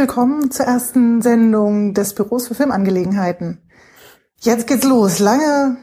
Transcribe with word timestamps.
Willkommen 0.00 0.50
zur 0.50 0.64
ersten 0.64 1.20
Sendung 1.20 1.92
des 1.92 2.14
Büros 2.14 2.48
für 2.48 2.54
Filmangelegenheiten. 2.54 3.58
Jetzt 4.38 4.66
geht's 4.66 4.86
los. 4.86 5.18
Lange 5.18 5.76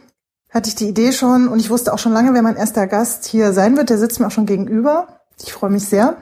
hatte 0.49 0.69
ich 0.69 0.73
die 0.73 0.87
Idee 0.87 1.11
schon 1.11 1.47
und 1.47 1.59
ich 1.59 1.69
wusste 1.69 1.93
auch 1.93 1.99
schon 1.99 2.13
lange, 2.13 2.33
wer 2.33 2.41
mein 2.41 2.55
erster 2.55 2.87
Gast 2.87 3.25
hier 3.25 3.53
sein 3.53 3.77
wird. 3.77 3.91
Der 3.91 3.99
sitzt 3.99 4.19
mir 4.19 4.25
auch 4.25 4.31
schon 4.31 4.47
gegenüber. 4.47 5.19
Ich 5.39 5.53
freue 5.53 5.69
mich 5.69 5.87
sehr. 5.87 6.17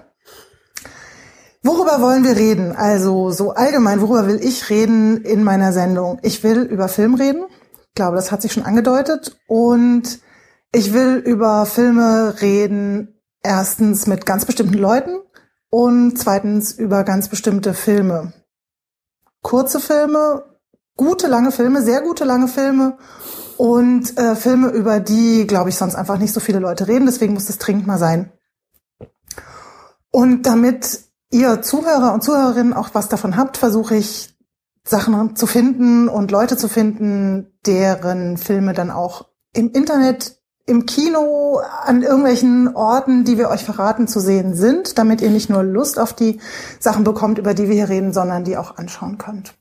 Worüber 1.63 2.01
wollen 2.01 2.25
wir 2.25 2.35
reden? 2.35 2.75
Also 2.75 3.31
so 3.31 3.51
allgemein, 3.51 4.01
worüber 4.01 4.27
will 4.27 4.43
ich 4.43 4.69
reden 4.69 5.21
in 5.21 5.45
meiner 5.45 5.71
Sendung? 5.71 6.19
Ich 6.21 6.43
will 6.43 6.63
über 6.63 6.89
Film 6.89 7.13
reden. 7.13 7.45
Ich 7.87 7.95
glaube, 7.95 8.17
das 8.17 8.29
hat 8.29 8.41
sich 8.41 8.51
schon 8.51 8.65
angedeutet. 8.65 9.37
Und 9.47 10.19
ich 10.73 10.91
will 10.91 11.15
über 11.15 11.65
Filme 11.65 12.41
reden, 12.41 13.21
erstens 13.41 14.05
mit 14.05 14.25
ganz 14.25 14.43
bestimmten 14.43 14.79
Leuten 14.79 15.21
und 15.75 16.17
zweitens 16.17 16.71
über 16.71 17.03
ganz 17.03 17.27
bestimmte 17.27 17.73
Filme. 17.73 18.31
Kurze 19.41 19.81
Filme, 19.81 20.45
gute 20.95 21.27
lange 21.27 21.51
Filme, 21.51 21.81
sehr 21.81 21.99
gute 21.99 22.23
lange 22.23 22.47
Filme 22.47 22.97
und 23.57 24.17
äh, 24.17 24.37
Filme, 24.37 24.69
über 24.69 25.01
die, 25.01 25.45
glaube 25.45 25.69
ich, 25.69 25.75
sonst 25.75 25.95
einfach 25.95 26.17
nicht 26.17 26.31
so 26.31 26.39
viele 26.39 26.59
Leute 26.59 26.87
reden. 26.87 27.07
Deswegen 27.07 27.33
muss 27.33 27.47
das 27.47 27.57
dringend 27.57 27.87
mal 27.87 27.97
sein. 27.97 28.31
Und 30.11 30.43
damit 30.43 31.01
ihr 31.29 31.61
Zuhörer 31.61 32.13
und 32.13 32.23
Zuhörerinnen 32.23 32.71
auch 32.71 32.91
was 32.93 33.09
davon 33.09 33.35
habt, 33.35 33.57
versuche 33.57 33.97
ich 33.97 34.33
Sachen 34.85 35.35
zu 35.35 35.45
finden 35.45 36.07
und 36.07 36.31
Leute 36.31 36.55
zu 36.55 36.69
finden, 36.69 37.51
deren 37.65 38.37
Filme 38.37 38.71
dann 38.71 38.91
auch 38.91 39.25
im 39.51 39.71
Internet, 39.71 40.39
im 40.65 40.85
Kino, 40.85 41.61
an 41.83 42.01
irgendwelchen 42.01 42.75
Orten, 42.75 43.23
die 43.23 43.37
wir 43.37 43.49
euch 43.49 43.63
verraten, 43.63 44.07
zu 44.07 44.19
sehen 44.19 44.55
sind, 44.55 44.97
damit 44.97 45.21
ihr 45.21 45.29
nicht 45.29 45.49
nur 45.49 45.63
Lust 45.63 45.99
auf 45.99 46.13
die 46.13 46.39
Sachen 46.79 47.03
bekommt, 47.03 47.37
über 47.37 47.53
die 47.53 47.67
wir 47.67 47.75
hier 47.75 47.89
reden, 47.89 48.13
sondern 48.13 48.43
die 48.43 48.57
auch 48.57 48.77
anschauen 48.77 49.17
könnt. 49.17 49.53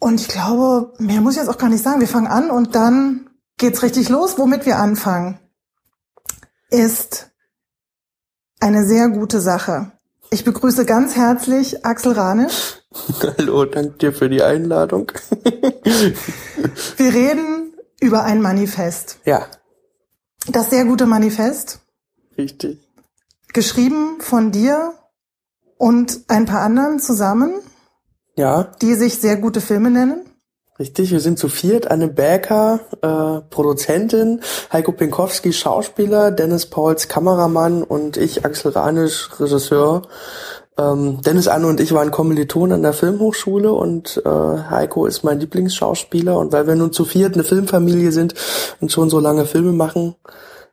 Und 0.00 0.20
ich 0.20 0.28
glaube, 0.28 0.92
mehr 0.98 1.20
muss 1.20 1.34
ich 1.34 1.40
jetzt 1.40 1.48
auch 1.48 1.58
gar 1.58 1.68
nicht 1.68 1.82
sagen. 1.82 2.00
Wir 2.00 2.08
fangen 2.08 2.26
an 2.26 2.50
und 2.50 2.74
dann 2.74 3.30
geht's 3.56 3.82
richtig 3.82 4.08
los. 4.08 4.38
Womit 4.38 4.66
wir 4.66 4.78
anfangen, 4.78 5.38
ist 6.70 7.30
eine 8.60 8.84
sehr 8.84 9.08
gute 9.08 9.40
Sache. 9.40 9.92
Ich 10.30 10.44
begrüße 10.44 10.84
ganz 10.84 11.16
herzlich 11.16 11.86
Axel 11.86 12.12
Ranisch. 12.12 12.82
Hallo, 13.38 13.64
danke 13.64 13.98
dir 13.98 14.12
für 14.12 14.28
die 14.28 14.42
Einladung. 14.42 15.10
Wir 16.96 17.14
reden 17.14 17.67
über 18.00 18.24
ein 18.24 18.40
Manifest. 18.40 19.18
Ja. 19.24 19.46
Das 20.46 20.70
sehr 20.70 20.84
gute 20.84 21.06
Manifest. 21.06 21.80
Richtig. 22.36 22.78
Geschrieben 23.52 24.20
von 24.20 24.52
dir 24.52 24.92
und 25.76 26.20
ein 26.28 26.46
paar 26.46 26.60
anderen 26.62 27.00
zusammen. 27.00 27.54
Ja. 28.36 28.64
Die 28.80 28.94
sich 28.94 29.18
sehr 29.18 29.36
gute 29.36 29.60
Filme 29.60 29.90
nennen. 29.90 30.28
Richtig, 30.78 31.10
wir 31.10 31.18
sind 31.18 31.40
zu 31.40 31.48
viert. 31.48 31.90
Anne 31.90 32.06
Bäcker, 32.06 32.78
äh, 33.02 33.50
Produzentin, 33.50 34.42
Heiko 34.72 34.92
Pinkowski, 34.92 35.52
Schauspieler, 35.52 36.30
Dennis 36.30 36.66
Pauls, 36.66 37.08
Kameramann 37.08 37.82
und 37.82 38.16
ich, 38.16 38.44
Axel 38.44 38.70
Ranisch, 38.70 39.28
Regisseur. 39.40 40.02
Ähm, 40.78 41.20
Dennis 41.22 41.48
Anne 41.48 41.66
und 41.66 41.80
ich 41.80 41.92
waren 41.92 42.10
Kommilitonen 42.10 42.74
an 42.74 42.82
der 42.82 42.92
Filmhochschule 42.92 43.72
und 43.72 44.22
äh, 44.24 44.28
Heiko 44.28 45.06
ist 45.06 45.24
mein 45.24 45.40
Lieblingsschauspieler. 45.40 46.38
Und 46.38 46.52
weil 46.52 46.66
wir 46.66 46.76
nun 46.76 46.92
zu 46.92 47.04
viert 47.04 47.34
eine 47.34 47.44
Filmfamilie 47.44 48.12
sind 48.12 48.34
und 48.80 48.92
schon 48.92 49.10
so 49.10 49.18
lange 49.18 49.44
Filme 49.44 49.72
machen, 49.72 50.14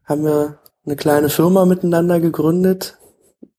haben 0.06 0.24
wir 0.24 0.60
eine 0.86 0.96
kleine 0.96 1.30
Firma 1.30 1.66
miteinander 1.66 2.20
gegründet 2.20 3.00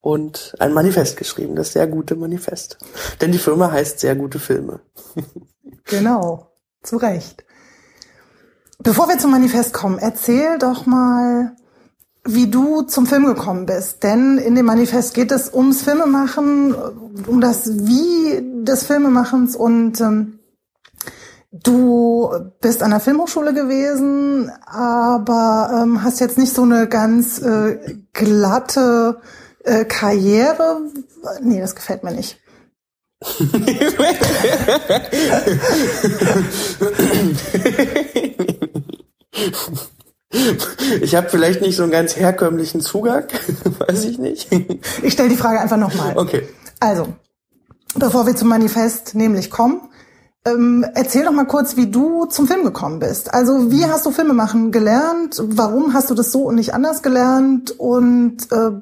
und 0.00 0.54
ein 0.60 0.72
Manifest 0.72 1.16
geschrieben, 1.16 1.56
das 1.56 1.72
sehr 1.72 1.88
gute 1.88 2.14
Manifest. 2.14 2.78
Denn 3.20 3.32
die 3.32 3.38
Firma 3.38 3.72
heißt 3.72 3.98
sehr 3.98 4.14
gute 4.14 4.38
Filme. 4.38 4.80
Genau, 5.88 6.50
zu 6.82 6.96
Recht. 6.96 7.44
Bevor 8.80 9.08
wir 9.08 9.18
zum 9.18 9.30
Manifest 9.30 9.72
kommen, 9.72 9.98
erzähl 9.98 10.58
doch 10.58 10.84
mal, 10.84 11.52
wie 12.26 12.48
du 12.48 12.82
zum 12.82 13.06
Film 13.06 13.26
gekommen 13.26 13.66
bist. 13.66 14.02
Denn 14.02 14.38
in 14.38 14.54
dem 14.54 14.66
Manifest 14.66 15.14
geht 15.14 15.32
es 15.32 15.52
ums 15.52 15.82
Filmemachen, 15.82 16.74
um 17.26 17.40
das 17.40 17.86
Wie 17.86 18.64
des 18.64 18.84
Filmemachens 18.84 19.56
und 19.56 20.00
ähm, 20.00 20.38
du 21.52 22.30
bist 22.60 22.82
an 22.82 22.90
der 22.90 23.00
Filmhochschule 23.00 23.54
gewesen, 23.54 24.50
aber 24.66 25.82
ähm, 25.82 26.02
hast 26.02 26.20
jetzt 26.20 26.38
nicht 26.38 26.52
so 26.52 26.62
eine 26.62 26.88
ganz 26.88 27.40
äh, 27.40 27.96
glatte 28.12 29.20
äh, 29.64 29.84
Karriere. 29.84 30.82
Nee, 31.40 31.60
das 31.60 31.74
gefällt 31.74 32.04
mir 32.04 32.12
nicht. 32.12 32.38
Ich 41.00 41.14
habe 41.14 41.28
vielleicht 41.28 41.60
nicht 41.60 41.76
so 41.76 41.82
einen 41.84 41.92
ganz 41.92 42.16
herkömmlichen 42.16 42.80
Zugang, 42.80 43.24
weiß 43.78 44.04
ich 44.04 44.18
nicht. 44.18 44.48
Ich 45.02 45.12
stelle 45.12 45.28
die 45.28 45.36
Frage 45.36 45.60
einfach 45.60 45.76
nochmal. 45.76 46.16
Okay. 46.16 46.48
Also, 46.80 47.14
bevor 47.94 48.26
wir 48.26 48.34
zum 48.34 48.48
Manifest 48.48 49.14
nämlich 49.14 49.50
kommen, 49.50 49.80
ähm, 50.44 50.84
erzähl 50.94 51.24
doch 51.24 51.32
mal 51.32 51.46
kurz, 51.46 51.76
wie 51.76 51.90
du 51.90 52.26
zum 52.26 52.46
Film 52.46 52.64
gekommen 52.64 52.98
bist. 52.98 53.34
Also, 53.34 53.70
wie 53.70 53.84
hast 53.84 54.06
du 54.06 54.10
Filme 54.10 54.32
machen 54.32 54.72
gelernt? 54.72 55.42
Warum 55.42 55.92
hast 55.94 56.10
du 56.10 56.14
das 56.14 56.32
so 56.32 56.44
und 56.44 56.56
nicht 56.56 56.74
anders 56.74 57.02
gelernt? 57.02 57.72
Und 57.72 58.50
äh, 58.52 58.72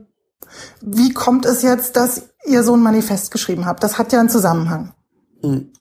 wie 0.81 1.13
kommt 1.15 1.47
es 1.47 1.63
jetzt, 1.63 1.97
dass 1.97 2.23
ihr 2.45 2.63
so 2.63 2.75
ein 2.75 2.83
Manifest 2.83 3.31
geschrieben 3.31 3.67
habt? 3.67 3.83
Das 3.83 3.99
hat 3.99 4.13
ja 4.13 4.21
einen 4.21 4.29
Zusammenhang. 4.29 4.93
Hm. 5.43 5.73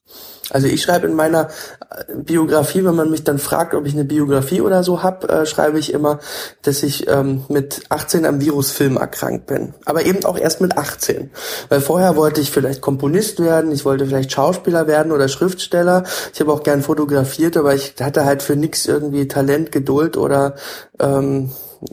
Also 0.53 0.67
ich 0.67 0.81
schreibe 0.81 1.07
in 1.07 1.15
meiner 1.15 1.49
äh, 1.89 2.15
Biografie, 2.15 2.85
wenn 2.85 2.95
man 2.95 3.09
mich 3.09 3.23
dann 3.23 3.39
fragt, 3.39 3.73
ob 3.73 3.85
ich 3.85 3.93
eine 3.93 4.05
Biografie 4.05 4.61
oder 4.61 4.83
so 4.83 5.03
hab, 5.03 5.29
äh, 5.29 5.45
schreibe 5.45 5.79
ich 5.79 5.91
immer, 5.91 6.19
dass 6.61 6.83
ich 6.83 7.09
ähm, 7.09 7.43
mit 7.49 7.81
18 7.89 8.25
am 8.25 8.39
Virusfilm 8.39 8.95
erkrankt 8.97 9.47
bin. 9.47 9.73
Aber 9.85 10.05
eben 10.05 10.23
auch 10.23 10.37
erst 10.37 10.61
mit 10.61 10.77
18. 10.77 11.31
Weil 11.69 11.81
vorher 11.81 12.15
wollte 12.15 12.39
ich 12.39 12.51
vielleicht 12.51 12.81
Komponist 12.81 13.41
werden, 13.41 13.71
ich 13.71 13.83
wollte 13.83 14.05
vielleicht 14.05 14.31
Schauspieler 14.31 14.87
werden 14.87 15.11
oder 15.11 15.27
Schriftsteller. 15.27 16.03
Ich 16.33 16.39
habe 16.39 16.53
auch 16.53 16.63
gern 16.63 16.81
fotografiert, 16.81 17.57
aber 17.57 17.73
ich 17.73 17.95
hatte 17.99 18.23
halt 18.23 18.43
für 18.43 18.55
nichts 18.55 18.85
irgendwie 18.85 19.27
Talent, 19.27 19.71
Geduld 19.71 20.17
oder 20.17 20.55
ähm, 20.99 21.51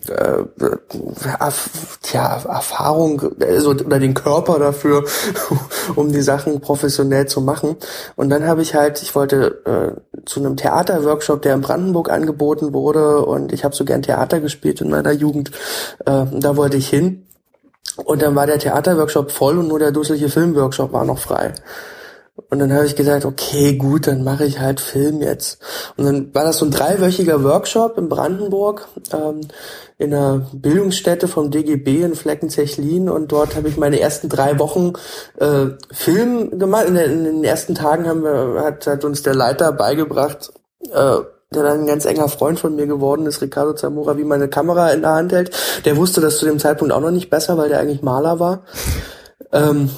äh, 0.08 0.44
tja, 2.02 2.42
Erfahrung 2.48 3.22
also, 3.40 3.70
oder 3.70 3.98
den 3.98 4.14
Körper 4.14 4.58
dafür, 4.58 5.04
um 5.94 6.12
die 6.12 6.22
Sachen 6.22 6.60
professionell 6.60 7.26
zu 7.26 7.40
machen. 7.40 7.76
Und 8.16 8.30
dann 8.30 8.46
habe 8.46 8.62
ich 8.62 8.74
halt, 8.74 9.02
ich 9.02 9.14
wollte 9.14 9.62
äh, 10.16 10.20
zu 10.26 10.40
einem 10.40 10.56
Theaterworkshop, 10.56 11.42
der 11.42 11.54
in 11.54 11.60
Brandenburg 11.60 12.10
angeboten 12.10 12.72
wurde 12.72 13.24
und 13.24 13.52
ich 13.52 13.64
habe 13.64 13.74
so 13.74 13.84
gern 13.84 14.02
Theater 14.02 14.40
gespielt 14.40 14.80
in 14.80 14.90
meiner 14.90 15.12
Jugend. 15.12 15.50
Äh, 16.06 16.26
da 16.32 16.56
wollte 16.56 16.76
ich 16.76 16.88
hin. 16.88 17.26
Und 18.04 18.22
dann 18.22 18.34
war 18.34 18.46
der 18.46 18.58
Theaterworkshop 18.58 19.30
voll 19.30 19.58
und 19.58 19.68
nur 19.68 19.78
der 19.78 19.92
dusselige 19.92 20.28
Filmworkshop 20.28 20.92
war 20.92 21.04
noch 21.04 21.18
frei. 21.18 21.52
Und 22.48 22.58
dann 22.58 22.72
habe 22.72 22.86
ich 22.86 22.96
gesagt, 22.96 23.24
okay, 23.24 23.76
gut, 23.76 24.06
dann 24.06 24.24
mache 24.24 24.44
ich 24.44 24.60
halt 24.60 24.80
Film 24.80 25.20
jetzt. 25.20 25.60
Und 25.96 26.04
dann 26.04 26.34
war 26.34 26.44
das 26.44 26.58
so 26.58 26.64
ein 26.64 26.70
dreiwöchiger 26.70 27.42
Workshop 27.44 27.98
in 27.98 28.08
Brandenburg 28.08 28.88
ähm, 29.12 29.42
in 29.98 30.14
einer 30.14 30.46
Bildungsstätte 30.52 31.28
vom 31.28 31.50
DGB 31.50 32.02
in 32.02 32.14
Fleckenzechlin 32.14 33.10
und 33.10 33.30
dort 33.30 33.54
habe 33.54 33.68
ich 33.68 33.76
meine 33.76 34.00
ersten 34.00 34.30
drei 34.30 34.58
Wochen 34.58 34.94
äh, 35.38 35.66
Film 35.92 36.58
gemacht. 36.58 36.86
In, 36.86 36.96
in, 36.96 37.24
den 37.24 37.44
ersten 37.44 37.74
Tagen 37.74 38.08
haben 38.08 38.22
wir, 38.22 38.62
hat, 38.64 38.86
hat 38.86 39.04
uns 39.04 39.22
der 39.22 39.34
Leiter 39.34 39.72
beigebracht, 39.72 40.52
äh, 40.90 41.18
der 41.52 41.62
dann 41.62 41.80
ein 41.80 41.86
ganz 41.86 42.06
enger 42.06 42.28
Freund 42.28 42.58
von 42.58 42.76
mir 42.76 42.86
geworden 42.86 43.26
ist, 43.26 43.42
Ricardo 43.42 43.74
Zamora, 43.74 44.16
wie 44.16 44.24
meine 44.24 44.48
Kamera 44.48 44.90
in 44.90 45.02
der 45.02 45.10
Hand 45.10 45.32
hält. 45.32 45.50
Der 45.84 45.98
wusste 45.98 46.22
das 46.22 46.38
zu 46.38 46.46
dem 46.46 46.58
Zeitpunkt 46.58 46.94
auch 46.94 47.00
noch 47.00 47.10
nicht 47.10 47.28
besser, 47.28 47.58
weil 47.58 47.68
der 47.68 47.80
eigentlich 47.80 48.02
Maler 48.02 48.40
war. 48.40 48.62
Ähm, 49.52 49.90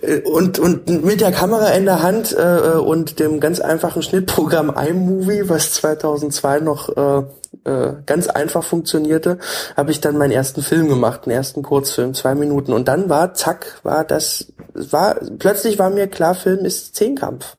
äh, 0.00 0.20
und, 0.22 0.58
und 0.58 0.88
mit 1.04 1.20
der 1.20 1.32
Kamera 1.32 1.68
in 1.70 1.84
der 1.84 2.02
Hand 2.02 2.36
äh, 2.36 2.78
und 2.78 3.20
dem 3.20 3.40
ganz 3.40 3.60
einfachen 3.60 4.02
Schnittprogramm 4.02 4.70
iMovie, 4.70 5.48
was 5.48 5.72
2002 5.74 6.60
noch 6.60 6.96
äh, 6.96 7.22
äh, 7.64 7.94
ganz 8.06 8.28
einfach 8.28 8.64
funktionierte, 8.64 9.38
habe 9.76 9.90
ich 9.90 10.00
dann 10.00 10.16
meinen 10.16 10.32
ersten 10.32 10.62
Film 10.62 10.88
gemacht, 10.88 11.22
einen 11.24 11.36
ersten 11.36 11.62
Kurzfilm, 11.62 12.14
zwei 12.14 12.34
Minuten. 12.34 12.72
Und 12.72 12.88
dann 12.88 13.08
war, 13.08 13.34
zack, 13.34 13.80
war 13.82 14.04
das, 14.04 14.52
war, 14.74 15.16
plötzlich 15.38 15.78
war 15.78 15.90
mir 15.90 16.06
klar, 16.06 16.34
Film 16.34 16.64
ist 16.64 16.96
Zehnkampf. 16.96 17.56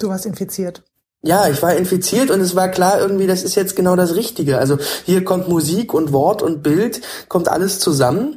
Du 0.00 0.08
warst 0.08 0.26
infiziert. 0.26 0.82
Ja, 1.26 1.48
ich 1.48 1.62
war 1.62 1.74
infiziert 1.74 2.30
und 2.30 2.42
es 2.42 2.54
war 2.54 2.68
klar 2.68 3.00
irgendwie, 3.00 3.26
das 3.26 3.44
ist 3.44 3.54
jetzt 3.54 3.76
genau 3.76 3.96
das 3.96 4.14
Richtige. 4.14 4.58
Also 4.58 4.76
hier 5.04 5.24
kommt 5.24 5.48
Musik 5.48 5.94
und 5.94 6.12
Wort 6.12 6.42
und 6.42 6.62
Bild, 6.62 7.00
kommt 7.28 7.48
alles 7.48 7.78
zusammen 7.78 8.36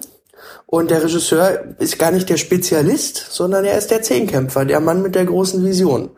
und 0.66 0.92
der 0.92 1.04
Regisseur 1.04 1.76
ist 1.80 2.00
gar 2.00 2.12
nicht 2.12 2.30
der 2.30 2.38
Spezialist, 2.38 3.28
sondern 3.30 3.66
er 3.66 3.78
ist 3.78 3.92
der 3.92 4.02
Zehnkämpfer, 4.02 4.66
der 4.66 4.80
Mann 4.80 5.02
mit 5.02 5.16
der 5.16 5.26
großen 5.26 5.64
Vision. 5.64 6.12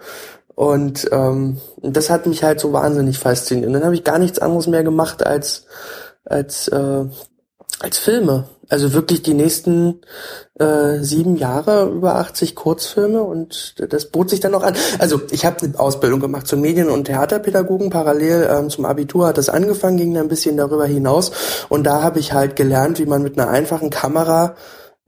Und 0.55 1.07
ähm, 1.11 1.57
das 1.81 2.09
hat 2.09 2.25
mich 2.25 2.43
halt 2.43 2.59
so 2.59 2.73
wahnsinnig 2.73 3.17
fasziniert. 3.17 3.67
Und 3.67 3.73
dann 3.73 3.85
habe 3.85 3.95
ich 3.95 4.03
gar 4.03 4.19
nichts 4.19 4.39
anderes 4.39 4.67
mehr 4.67 4.83
gemacht, 4.83 5.25
als, 5.25 5.65
als 6.25 6.67
äh, 6.67 7.05
Als 7.79 7.97
Filme. 7.97 8.43
Also 8.69 8.93
wirklich 8.93 9.23
die 9.23 9.33
nächsten 9.33 10.01
äh, 10.59 10.99
sieben 10.99 11.35
Jahre 11.35 11.89
über 11.89 12.15
80 12.15 12.55
Kurzfilme 12.55 13.23
und 13.23 13.75
das 13.91 14.05
bot 14.05 14.29
sich 14.29 14.39
dann 14.39 14.51
noch 14.51 14.63
an. 14.63 14.75
Also 14.99 15.21
ich 15.31 15.45
habe 15.45 15.61
eine 15.63 15.79
Ausbildung 15.79 16.19
gemacht 16.19 16.47
zum 16.47 16.61
Medien- 16.61 16.89
und 16.89 17.05
Theaterpädagogen. 17.05 17.89
Parallel 17.89 18.47
ähm, 18.51 18.69
zum 18.69 18.85
Abitur 18.85 19.27
hat 19.27 19.39
das 19.39 19.49
angefangen, 19.49 19.97
ging 19.97 20.13
dann 20.13 20.27
ein 20.27 20.29
bisschen 20.29 20.55
darüber 20.55 20.85
hinaus. 20.85 21.31
Und 21.69 21.85
da 21.85 22.03
habe 22.03 22.19
ich 22.19 22.33
halt 22.33 22.55
gelernt, 22.55 22.99
wie 22.99 23.07
man 23.07 23.23
mit 23.23 23.39
einer 23.39 23.49
einfachen 23.49 23.89
Kamera 23.89 24.55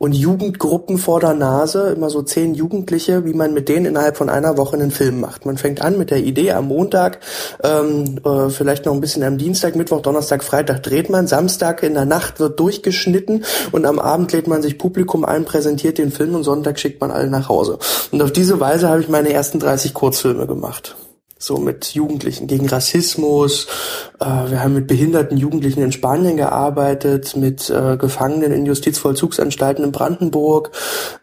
und 0.02 0.14
Jugendgruppen 0.14 0.98
vor 0.98 1.20
der 1.20 1.36
Nase, 1.36 1.92
immer 1.96 2.10
so 2.10 2.24
zehn 2.24 2.56
Jugendliche, 2.56 3.24
wie 3.24 3.36
man 3.36 3.54
mit 3.54 3.70
denen 3.70 3.86
innerhalb 3.86 4.18
von 4.18 4.32
einer 4.32 4.58
Woche 4.58 4.76
einen 4.76 4.90
Film 4.90 5.20
macht. 5.20 5.46
Man 5.46 5.58
fängt 5.58 5.80
an 5.84 6.00
mit 6.00 6.10
der 6.10 6.24
Idee 6.24 6.54
am 6.54 6.70
Montag, 6.70 7.20
ähm, 7.64 8.20
äh, 8.26 8.50
vielleicht 8.50 8.88
noch 8.88 8.96
ein 8.96 9.00
bisschen 9.00 9.22
am 9.22 9.38
Dienstag, 9.38 9.76
Mittwoch, 9.76 10.02
Donnerstag, 10.02 10.44
Freitag 10.44 10.82
dreht 10.82 11.12
man, 11.12 11.28
Samstag 11.28 11.84
in 11.84 11.94
der 11.94 12.06
Nacht 12.06 12.40
wird 12.40 12.60
durchgeschnitten 12.60 13.46
und 13.72 13.86
am 13.86 14.00
Abend 14.00 14.32
lädt 14.32 14.48
man 14.48 14.64
sich 14.64 14.80
Publikum 14.80 15.24
ein, 15.24 15.46
präsentiert 15.46 16.00
den 16.00 16.12
Film 16.12 16.34
und 16.34 16.46
Sonntag 16.46 16.80
schickt 16.80 17.00
man 17.00 17.12
alle 17.12 17.30
nach 17.30 17.48
Hause. 17.48 17.78
Und 18.10 18.24
auf 18.24 18.32
diese 18.32 18.60
Weise 18.60 18.90
habe 18.90 19.02
ich 19.02 19.08
meine 19.08 19.32
ersten 19.32 19.60
30 19.60 19.94
Kurzfilme 19.94 20.48
gemacht 20.48 20.96
so 21.42 21.58
mit 21.58 21.94
Jugendlichen 21.94 22.48
gegen 22.48 22.70
Rassismus. 22.70 23.68
Äh, 24.20 24.26
wir 24.26 24.64
haben 24.64 24.76
mit 24.76 24.88
behinderten 24.88 25.38
Jugendlichen 25.38 25.82
in 25.82 25.92
Spanien 25.92 26.38
gearbeitet, 26.38 27.36
mit 27.36 27.70
äh, 27.70 27.98
Gefangenen 27.98 28.52
in 28.52 28.66
Justizvollzugsanstalten 28.66 29.84
in 29.84 29.92
Brandenburg, 29.92 30.72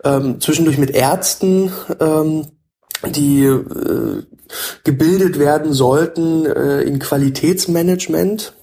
ähm, 0.04 0.40
zwischendurch 0.40 0.78
mit 0.78 0.90
Ärzten, 0.90 1.72
ähm, 2.00 2.48
die 3.06 3.44
äh, 3.44 4.22
gebildet 4.82 5.38
werden 5.38 5.72
sollten 5.72 6.46
äh, 6.46 6.82
in 6.82 6.98
Qualitätsmanagement. 6.98 8.54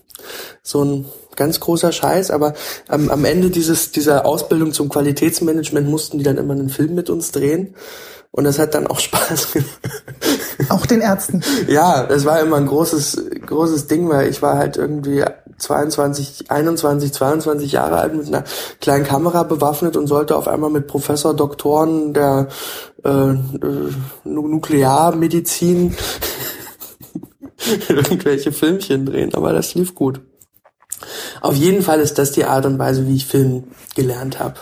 So 0.61 0.83
ein 0.83 1.05
ganz 1.35 1.59
großer 1.59 1.91
Scheiß, 1.91 2.31
aber 2.31 2.53
am, 2.87 3.09
am 3.09 3.23
Ende 3.23 3.49
dieses, 3.49 3.91
dieser 3.91 4.25
Ausbildung 4.25 4.73
zum 4.73 4.89
Qualitätsmanagement 4.89 5.87
mussten 5.87 6.17
die 6.17 6.23
dann 6.23 6.37
immer 6.37 6.53
einen 6.53 6.69
Film 6.69 6.95
mit 6.95 7.09
uns 7.09 7.31
drehen. 7.31 7.75
Und 8.31 8.43
das 8.43 8.59
hat 8.59 8.73
dann 8.73 8.87
auch 8.87 8.99
Spaß 8.99 9.53
gemacht. 9.53 9.79
Auch 10.69 10.85
den 10.85 11.01
Ärzten. 11.01 11.41
ja, 11.67 12.03
das 12.03 12.25
war 12.25 12.39
immer 12.39 12.57
ein 12.57 12.67
großes, 12.67 13.21
großes 13.45 13.87
Ding, 13.87 14.09
weil 14.09 14.29
ich 14.29 14.41
war 14.41 14.57
halt 14.57 14.77
irgendwie 14.77 15.23
22, 15.57 16.51
21, 16.51 17.13
22 17.13 17.71
Jahre 17.71 17.97
alt 17.97 18.15
mit 18.15 18.27
einer 18.27 18.43
kleinen 18.81 19.05
Kamera 19.05 19.43
bewaffnet 19.43 19.97
und 19.97 20.07
sollte 20.07 20.35
auf 20.35 20.47
einmal 20.47 20.69
mit 20.69 20.87
Professor 20.87 21.33
Doktoren 21.33 22.13
der 22.13 22.47
äh, 23.03 23.09
äh, 23.09 23.37
Nuklearmedizin 24.23 25.95
irgendwelche 27.89 28.51
Filmchen 28.51 29.05
drehen, 29.05 29.33
aber 29.33 29.53
das 29.53 29.75
lief 29.75 29.95
gut. 29.95 30.21
Auf 31.41 31.55
jeden 31.55 31.81
Fall 31.81 31.99
ist 31.99 32.17
das 32.17 32.31
die 32.31 32.45
Art 32.45 32.65
und 32.65 32.79
Weise, 32.79 33.07
wie 33.07 33.15
ich 33.15 33.25
Film 33.25 33.65
gelernt 33.95 34.39
habe. 34.39 34.55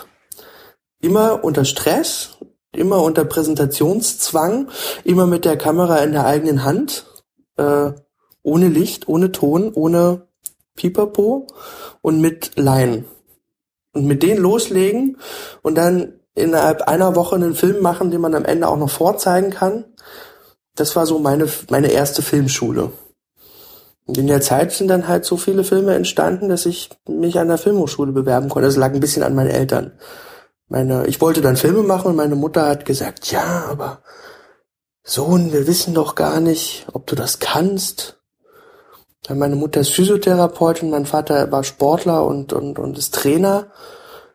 Immer 1.00 1.44
unter 1.44 1.64
Stress, 1.64 2.33
immer 2.76 3.02
unter 3.02 3.24
Präsentationszwang, 3.24 4.68
immer 5.04 5.26
mit 5.26 5.44
der 5.44 5.56
Kamera 5.56 5.98
in 5.98 6.12
der 6.12 6.26
eigenen 6.26 6.64
Hand, 6.64 7.06
äh, 7.56 7.92
ohne 8.42 8.68
Licht, 8.68 9.08
ohne 9.08 9.32
Ton, 9.32 9.72
ohne 9.74 10.28
Pipapo 10.76 11.46
und 12.02 12.20
mit 12.20 12.52
Laien. 12.56 13.04
Und 13.92 14.06
mit 14.06 14.22
denen 14.22 14.40
loslegen 14.40 15.18
und 15.62 15.76
dann 15.76 16.20
innerhalb 16.34 16.82
einer 16.82 17.14
Woche 17.14 17.36
einen 17.36 17.54
Film 17.54 17.80
machen, 17.80 18.10
den 18.10 18.20
man 18.20 18.34
am 18.34 18.44
Ende 18.44 18.68
auch 18.68 18.76
noch 18.76 18.90
vorzeigen 18.90 19.50
kann. 19.50 19.84
Das 20.74 20.96
war 20.96 21.06
so 21.06 21.20
meine, 21.20 21.48
meine 21.70 21.92
erste 21.92 22.22
Filmschule. 22.22 22.90
Und 24.06 24.18
in 24.18 24.26
der 24.26 24.40
Zeit 24.40 24.72
sind 24.72 24.88
dann 24.88 25.08
halt 25.08 25.24
so 25.24 25.36
viele 25.36 25.64
Filme 25.64 25.94
entstanden, 25.94 26.48
dass 26.48 26.66
ich 26.66 26.90
mich 27.08 27.38
an 27.38 27.48
der 27.48 27.56
Filmhochschule 27.58 28.12
bewerben 28.12 28.48
konnte. 28.48 28.66
Das 28.66 28.76
lag 28.76 28.92
ein 28.92 29.00
bisschen 29.00 29.22
an 29.22 29.34
meinen 29.34 29.50
Eltern 29.50 29.92
meine, 30.74 31.06
ich 31.06 31.20
wollte 31.20 31.40
dann 31.40 31.56
Filme 31.56 31.84
machen 31.84 32.08
und 32.08 32.16
meine 32.16 32.34
Mutter 32.34 32.66
hat 32.66 32.84
gesagt, 32.84 33.30
ja, 33.30 33.66
aber 33.70 34.02
Sohn, 35.04 35.52
wir 35.52 35.68
wissen 35.68 35.94
doch 35.94 36.16
gar 36.16 36.40
nicht, 36.40 36.86
ob 36.92 37.06
du 37.06 37.14
das 37.14 37.38
kannst. 37.38 38.18
Meine 39.32 39.54
Mutter 39.54 39.80
ist 39.80 39.90
Physiotherapeutin, 39.90 40.90
mein 40.90 41.06
Vater 41.06 41.52
war 41.52 41.62
Sportler 41.62 42.26
und, 42.26 42.52
und, 42.52 42.80
und 42.80 42.98
ist 42.98 43.14
Trainer 43.14 43.68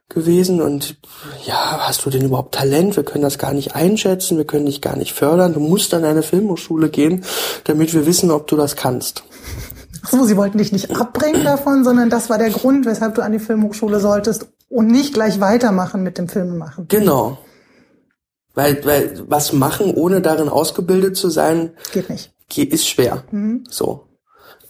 gewesen 0.07 0.62
und 0.62 0.95
ja, 1.45 1.80
hast 1.86 2.06
du 2.06 2.09
denn 2.09 2.24
überhaupt 2.24 2.56
Talent? 2.56 2.95
Wir 2.95 3.03
können 3.03 3.24
das 3.24 3.38
gar 3.38 3.51
nicht 3.51 3.75
einschätzen, 3.75 4.38
wir 4.38 4.47
können 4.47 4.65
dich 4.65 4.81
gar 4.81 4.95
nicht 4.95 5.12
fördern. 5.12 5.53
Du 5.53 5.59
musst 5.59 5.94
an 5.94 6.06
eine 6.06 6.24
Filmhochschule 6.24 6.89
gehen, 6.89 7.25
damit 7.65 7.94
wir 7.94 8.06
wissen, 8.06 8.31
ob 8.31 8.47
du 8.47 8.56
das 8.56 8.77
kannst. 8.77 9.24
So, 10.09 10.24
sie 10.24 10.38
wollten 10.38 10.57
dich 10.57 10.71
nicht 10.71 10.95
abbringen 10.95 11.44
davon, 11.44 11.83
sondern 11.83 12.09
das 12.09 12.30
war 12.30 12.38
der 12.38 12.51
Grund, 12.51 12.85
weshalb 12.85 13.15
du 13.15 13.24
an 13.24 13.33
die 13.33 13.39
Filmhochschule 13.39 14.00
solltest 14.00 14.47
und 14.69 14.88
nicht 14.88 15.13
gleich 15.13 15.39
weitermachen 15.39 16.04
mit 16.04 16.18
dem 16.18 16.30
Filmemachen. 16.30 16.88
Genau. 16.88 17.39
Weil, 18.54 18.83
weil 18.86 19.24
was 19.27 19.54
machen, 19.54 19.94
ohne 19.94 20.21
darin 20.21 20.50
ausgebildet 20.50 21.18
zu 21.18 21.30
sein, 21.30 21.74
geht 21.92 22.10
nicht. 22.10 22.33
Ist 22.56 22.88
schwer. 22.88 23.24
Mhm. 23.31 23.63
So. 23.69 24.07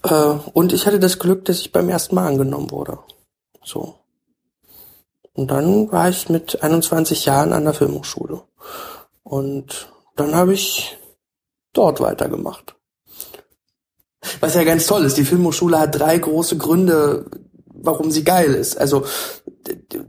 Äh, 0.03 0.35
und 0.53 0.73
ich 0.73 0.85
hatte 0.85 0.99
das 0.99 1.19
Glück, 1.19 1.45
dass 1.45 1.59
ich 1.59 1.71
beim 1.71 1.89
ersten 1.89 2.15
Mal 2.15 2.27
angenommen 2.27 2.71
wurde. 2.71 2.99
So. 3.63 3.95
Und 5.33 5.51
dann 5.51 5.91
war 5.91 6.09
ich 6.09 6.29
mit 6.29 6.61
21 6.61 7.25
Jahren 7.25 7.53
an 7.53 7.63
der 7.63 7.73
Filmhochschule. 7.73 8.41
Und 9.23 9.91
dann 10.15 10.35
habe 10.35 10.53
ich 10.53 10.97
dort 11.73 12.01
weitergemacht. 12.01 12.75
Was 14.41 14.55
ja 14.55 14.63
ganz 14.63 14.85
toll 14.85 15.05
ist, 15.05 15.17
die 15.17 15.23
Filmhochschule 15.23 15.79
hat 15.79 15.97
drei 15.97 16.17
große 16.17 16.57
Gründe, 16.57 17.25
warum 17.67 18.11
sie 18.11 18.23
geil 18.23 18.53
ist. 18.53 18.77
Also, 18.77 19.05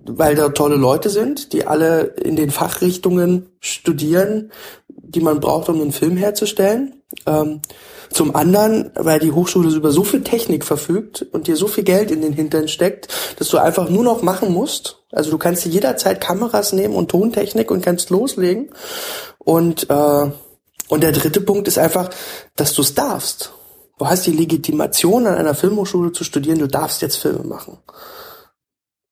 weil 0.06 0.34
da 0.34 0.48
tolle 0.50 0.76
Leute 0.76 1.10
sind, 1.10 1.52
die 1.52 1.66
alle 1.66 2.02
in 2.02 2.36
den 2.36 2.50
Fachrichtungen 2.50 3.50
studieren, 3.60 4.52
die 4.88 5.20
man 5.20 5.40
braucht, 5.40 5.68
um 5.68 5.80
einen 5.80 5.92
Film 5.92 6.16
herzustellen. 6.16 7.02
Ähm, 7.26 7.60
zum 8.12 8.34
anderen, 8.34 8.90
weil 8.94 9.20
die 9.20 9.32
Hochschule 9.32 9.74
über 9.74 9.92
so 9.92 10.02
viel 10.02 10.22
Technik 10.22 10.64
verfügt 10.64 11.26
und 11.32 11.46
dir 11.46 11.56
so 11.56 11.68
viel 11.68 11.84
Geld 11.84 12.10
in 12.10 12.22
den 12.22 12.32
Hintern 12.32 12.68
steckt, 12.68 13.08
dass 13.38 13.48
du 13.48 13.58
einfach 13.58 13.88
nur 13.88 14.02
noch 14.02 14.22
machen 14.22 14.52
musst. 14.52 15.02
Also 15.12 15.30
du 15.30 15.38
kannst 15.38 15.64
dir 15.64 15.70
jederzeit 15.70 16.20
Kameras 16.20 16.72
nehmen 16.72 16.94
und 16.94 17.10
Tontechnik 17.10 17.70
und 17.70 17.84
kannst 17.84 18.10
loslegen. 18.10 18.70
Und, 19.38 19.88
äh, 19.90 20.30
und 20.88 21.02
der 21.02 21.12
dritte 21.12 21.40
Punkt 21.40 21.68
ist 21.68 21.78
einfach, 21.78 22.10
dass 22.56 22.74
du 22.74 22.82
es 22.82 22.94
darfst. 22.94 23.52
Du 23.98 24.06
hast 24.06 24.26
die 24.26 24.32
Legitimation, 24.32 25.26
an 25.26 25.34
einer 25.34 25.54
Filmhochschule 25.54 26.12
zu 26.12 26.24
studieren, 26.24 26.58
du 26.58 26.68
darfst 26.68 27.02
jetzt 27.02 27.16
Filme 27.16 27.44
machen. 27.44 27.78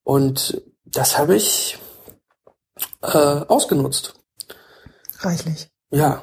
Und 0.08 0.62
das 0.86 1.18
habe 1.18 1.36
ich 1.36 1.76
äh, 3.02 3.08
ausgenutzt. 3.08 4.14
Reichlich. 5.18 5.68
Ja. 5.90 6.22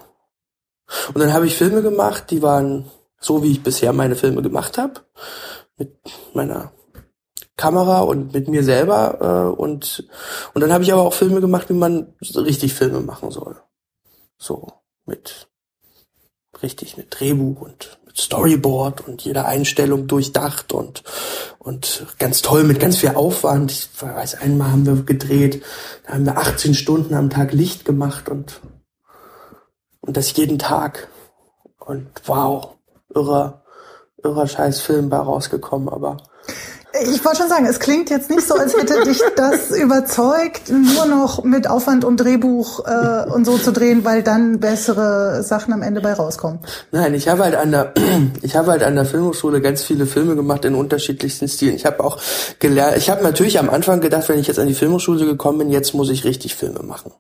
Und 1.10 1.20
dann 1.20 1.32
habe 1.32 1.46
ich 1.46 1.56
Filme 1.56 1.84
gemacht, 1.84 2.32
die 2.32 2.42
waren 2.42 2.90
so, 3.20 3.44
wie 3.44 3.52
ich 3.52 3.62
bisher 3.62 3.94
meine 3.94 4.16
Filme 4.16 4.42
gemacht 4.42 4.80
habe. 4.80 5.02
Mit 5.78 5.96
meiner 6.34 6.72
Kamera 7.58 8.00
und 8.00 8.34
mit 8.34 8.48
mir 8.48 8.64
selber. 8.64 9.54
Äh, 9.56 9.62
und, 9.62 10.10
und 10.56 10.62
dann 10.62 10.74
habe 10.74 10.84
ich 10.84 10.92
aber 10.92 11.04
auch 11.04 11.14
Filme 11.14 11.40
gemacht, 11.40 11.70
wie 11.70 11.74
man 11.74 12.16
richtig 12.22 12.74
Filme 12.74 13.02
machen 13.02 13.30
soll. 13.30 13.62
So, 14.40 14.74
mit 15.06 15.48
richtig 16.64 16.98
mit 16.98 17.20
Drehbuch 17.20 17.62
und 17.62 18.00
Storyboard 18.18 19.08
und 19.08 19.24
jede 19.24 19.46
Einstellung 19.46 20.08
durchdacht 20.08 20.72
und, 20.72 21.04
und 21.60 22.06
ganz 22.18 22.42
toll 22.42 22.64
mit 22.64 22.80
ganz 22.80 22.98
viel 22.98 23.10
Aufwand. 23.10 23.72
Ich 23.72 23.90
weiß, 24.00 24.36
einmal 24.42 24.72
haben 24.72 24.86
wir 24.86 25.04
gedreht, 25.04 25.64
da 26.06 26.14
haben 26.14 26.26
wir 26.26 26.38
18 26.38 26.74
Stunden 26.74 27.14
am 27.14 27.30
Tag 27.30 27.52
Licht 27.52 27.84
gemacht 27.84 28.30
und, 28.30 28.62
und 30.00 30.16
das 30.16 30.34
jeden 30.36 30.60
Tag. 30.60 31.10
Und 31.80 32.08
wow, 32.26 32.76
irrer, 33.14 33.64
irrer 34.24 34.48
scheiß 34.48 34.80
Film 34.80 35.12
war 35.12 35.22
rausgekommen, 35.22 35.90
aber 35.90 36.18
ich 37.04 37.24
wollte 37.26 37.40
schon 37.40 37.50
sagen, 37.50 37.66
es 37.66 37.80
klingt 37.80 38.10
jetzt 38.10 38.30
nicht 38.30 38.48
so, 38.48 38.56
als 38.56 38.76
hätte 38.76 39.04
dich 39.04 39.22
das 39.36 39.72
überzeugt, 39.78 40.70
nur 40.70 41.06
noch 41.06 41.44
mit 41.44 41.70
Aufwand 41.70 42.06
und 42.06 42.18
Drehbuch 42.18 42.86
äh, 42.86 43.30
und 43.30 43.46
so 43.46 43.58
zu 43.58 43.72
drehen, 43.72 44.06
weil 44.06 44.24
dann 44.24 44.60
bessere 44.60 45.44
Sachen 45.44 45.74
am 45.74 45.82
Ende 45.82 46.02
bei 46.02 46.14
rauskommen. 46.14 46.60
Nein, 46.92 47.14
ich 47.14 47.28
habe 47.28 47.44
halt 47.44 47.56
an 47.56 47.72
der, 47.72 47.94
ich 48.42 48.56
habe 48.56 48.72
halt 48.72 48.84
an 48.84 48.96
der 48.96 49.06
Filmhochschule 49.06 49.62
ganz 49.62 49.84
viele 49.84 50.06
Filme 50.06 50.36
gemacht 50.36 50.66
in 50.66 50.76
unterschiedlichsten 50.76 51.48
Stilen. 51.48 51.76
Ich 51.76 51.86
habe 51.86 52.04
auch 52.04 52.20
gelernt, 52.60 52.98
ich 52.98 53.10
habe 53.10 53.24
natürlich 53.24 53.60
am 53.60 53.70
Anfang 53.70 54.02
gedacht, 54.02 54.30
wenn 54.30 54.40
ich 54.40 54.48
jetzt 54.48 54.60
an 54.60 54.68
die 54.68 54.74
Filmhochschule 54.74 55.26
gekommen 55.26 55.60
bin, 55.60 55.72
jetzt 55.72 55.94
muss 55.94 56.10
ich 56.10 56.24
richtig 56.24 56.56
Filme 56.56 56.84
machen. 56.84 57.12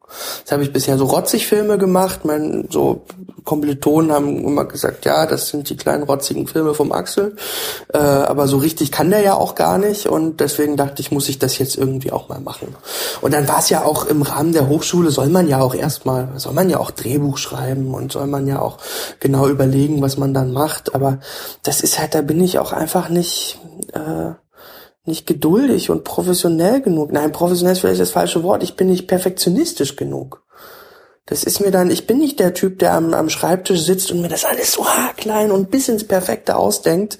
Das 0.43 0.51
habe 0.51 0.63
ich 0.63 0.71
bisher 0.71 0.97
so 0.97 1.05
rotzig 1.05 1.47
Filme 1.47 1.77
gemacht. 1.77 2.23
Mein 2.23 2.67
so 2.69 3.03
Kommilitonen 3.43 4.11
haben 4.11 4.43
immer 4.43 4.65
gesagt, 4.65 5.05
ja, 5.05 5.25
das 5.25 5.49
sind 5.49 5.69
die 5.69 5.77
kleinen 5.77 6.03
rotzigen 6.03 6.47
Filme 6.47 6.73
vom 6.73 6.91
Axel. 6.91 7.35
Äh, 7.93 7.97
aber 7.97 8.47
so 8.47 8.57
richtig 8.57 8.91
kann 8.91 9.09
der 9.09 9.21
ja 9.21 9.35
auch 9.35 9.55
gar 9.55 9.64
gar 9.65 9.77
nicht 9.79 10.07
und 10.07 10.41
deswegen 10.41 10.77
dachte 10.77 11.01
ich, 11.01 11.11
muss 11.11 11.27
ich 11.27 11.39
das 11.39 11.57
jetzt 11.57 11.75
irgendwie 11.75 12.11
auch 12.11 12.29
mal 12.29 12.39
machen. 12.39 12.75
Und 13.21 13.33
dann 13.33 13.47
war 13.47 13.59
es 13.59 13.69
ja 13.69 13.83
auch 13.83 14.05
im 14.05 14.21
Rahmen 14.21 14.53
der 14.53 14.69
Hochschule, 14.69 15.09
soll 15.09 15.29
man 15.29 15.47
ja 15.47 15.59
auch 15.59 15.73
erstmal, 15.73 16.29
soll 16.35 16.53
man 16.53 16.69
ja 16.69 16.79
auch 16.79 16.91
Drehbuch 16.91 17.39
schreiben 17.39 17.95
und 17.95 18.11
soll 18.11 18.27
man 18.27 18.45
ja 18.45 18.61
auch 18.61 18.77
genau 19.19 19.47
überlegen, 19.47 20.03
was 20.03 20.17
man 20.17 20.35
dann 20.35 20.51
macht. 20.53 20.93
Aber 20.93 21.19
das 21.63 21.81
ist 21.81 21.99
halt, 21.99 22.13
da 22.13 22.21
bin 22.21 22.41
ich 22.41 22.59
auch 22.59 22.73
einfach 22.73 23.09
nicht, 23.09 23.57
äh, 23.93 24.33
nicht 25.03 25.25
geduldig 25.25 25.89
und 25.89 26.03
professionell 26.03 26.81
genug. 26.81 27.11
Nein, 27.11 27.31
professionell 27.31 27.73
ist 27.73 27.79
vielleicht 27.79 28.01
das 28.01 28.11
falsche 28.11 28.43
Wort. 28.43 28.61
Ich 28.61 28.75
bin 28.75 28.87
nicht 28.87 29.07
perfektionistisch 29.07 29.95
genug. 29.95 30.44
Das 31.27 31.43
ist 31.43 31.59
mir 31.59 31.71
dann, 31.71 31.89
ich 31.89 32.05
bin 32.05 32.19
nicht 32.19 32.39
der 32.39 32.53
Typ, 32.53 32.77
der 32.77 32.93
am, 32.93 33.13
am 33.15 33.29
Schreibtisch 33.29 33.81
sitzt 33.81 34.11
und 34.11 34.21
mir 34.21 34.27
das 34.27 34.45
alles 34.45 34.73
so 34.73 34.85
haarklein 34.85 35.51
und 35.51 35.71
bis 35.71 35.89
ins 35.89 36.03
Perfekte 36.03 36.55
ausdenkt. 36.55 37.17